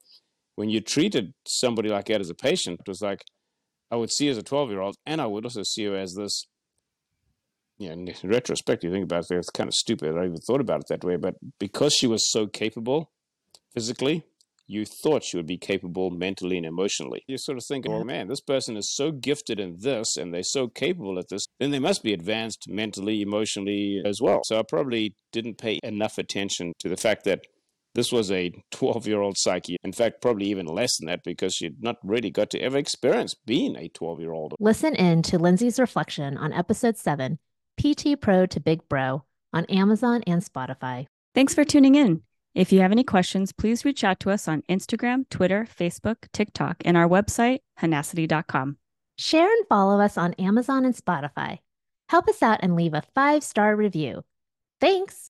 when 0.57 0.71
you 0.71 0.81
treated 0.81 1.35
somebody 1.47 1.89
like 1.89 2.07
that 2.07 2.21
as 2.21 2.31
a 2.31 2.35
patient, 2.35 2.81
it 2.81 2.89
was 2.89 3.03
like, 3.03 3.25
I 3.91 3.97
would 3.97 4.13
see 4.13 4.27
her 4.27 4.33
as 4.33 4.39
a 4.39 4.43
12 4.43 4.71
year 4.71 4.81
old, 4.81 4.97
and 5.05 5.21
I 5.21 5.27
would 5.27 5.45
also 5.45 5.63
see 5.65 5.85
her 5.85 5.97
as 5.97 6.15
this 6.15 6.47
you 7.79 7.89
know, 7.89 7.95
in 7.95 8.31
retrospect, 8.31 8.85
you 8.85 8.91
think 8.91 9.05
about 9.05 9.25
it, 9.31 9.37
it's 9.37 9.51
kind 9.51 9.69
of 9.69 9.75
stupid. 9.75 10.17
I 10.17 10.27
even 10.27 10.37
thought 10.37 10.61
about 10.61 10.81
it 10.81 10.87
that 10.89 11.05
way. 11.05 11.17
But 11.17 11.35
because 11.59 11.95
she 11.95 12.07
was 12.07 12.31
so 12.31 12.47
capable, 12.47 13.11
physically, 13.75 14.25
you 14.67 14.85
thought 14.87 15.33
you 15.33 15.39
would 15.39 15.47
be 15.47 15.59
capable 15.59 16.11
mentally 16.11 16.57
and 16.57 16.67
emotionally. 16.67 17.23
You're 17.27 17.39
sort 17.39 17.59
of 17.59 17.65
think, 17.65 17.87
oh 17.89 18.03
man, 18.03 18.29
this 18.29 18.41
person 18.41 18.77
is 18.77 18.95
so 18.95 19.11
gifted 19.13 19.61
in 19.61 19.77
this 19.81 20.17
and 20.17 20.33
they're 20.33 20.43
so 20.43 20.69
capable 20.69 21.19
at 21.19 21.29
this, 21.29 21.47
then 21.61 21.71
they 21.71 21.79
must 21.79 22.03
be 22.03 22.13
advanced 22.13 22.69
mentally, 22.69 23.21
emotionally 23.21 24.01
as 24.05 24.21
well. 24.23 24.43
So 24.45 24.59
I 24.59 24.63
probably 24.63 25.15
didn't 25.33 25.59
pay 25.59 25.81
enough 25.83 26.19
attention 26.19 26.73
to 26.79 26.89
the 26.89 26.97
fact 26.97 27.25
that 27.25 27.47
this 27.95 28.11
was 28.11 28.31
a 28.31 28.53
12 28.73 29.07
year 29.07 29.21
old 29.21 29.37
psyche. 29.39 29.77
In 29.85 29.93
fact, 29.93 30.21
probably 30.21 30.47
even 30.47 30.67
less 30.67 30.99
than 30.99 31.07
that 31.07 31.23
because 31.25 31.55
she'd 31.55 31.83
not 31.83 31.97
really 32.03 32.31
got 32.31 32.51
to 32.51 32.61
ever 32.61 32.79
experience 32.79 33.35
being 33.35 33.77
a 33.77 33.89
12 33.89 34.21
year 34.21 34.33
old. 34.33 34.55
Listen 34.59 34.95
in 34.95 35.23
to 35.23 35.39
Lindsay's 35.39 35.79
reflection 35.79 36.37
on 36.37 36.53
episode 36.53 36.97
7 36.97 37.39
PT 37.81 38.21
Pro 38.21 38.47
to 38.47 38.61
Big 38.61 38.89
Bro 38.89 39.25
on 39.53 39.65
Amazon 39.67 40.23
and 40.27 40.45
Spotify. 40.45 41.07
Thanks 41.35 41.55
for 41.55 41.65
tuning 41.65 41.95
in. 41.95 42.23
If 42.55 42.73
you 42.73 42.81
have 42.81 42.93
any 42.93 43.05
questions, 43.05 43.53
please 43.53 43.85
reach 43.85 44.05
out 44.05 44.21
to 44.21 44.31
us 44.31 44.47
on 44.47 44.63
Instagram, 44.69 45.29
Twitter, 45.29 45.67
Facebook, 45.79 46.29
TikTok, 46.33 46.77
and 46.85 46.97
our 46.97 47.09
website, 47.09 47.61
hahnacity.com. 47.81 48.77
Share 49.19 49.49
and 49.49 49.67
follow 49.69 50.01
us 50.01 50.17
on 50.17 50.35
Amazon 50.35 50.85
and 50.85 50.95
Spotify. 50.95 51.59
Help 52.09 52.29
us 52.29 52.43
out 52.43 52.61
and 52.63 52.77
leave 52.77 52.95
a 52.95 53.03
five 53.15 53.43
star 53.43 53.75
review. 53.75 54.23
Thanks. 54.81 55.21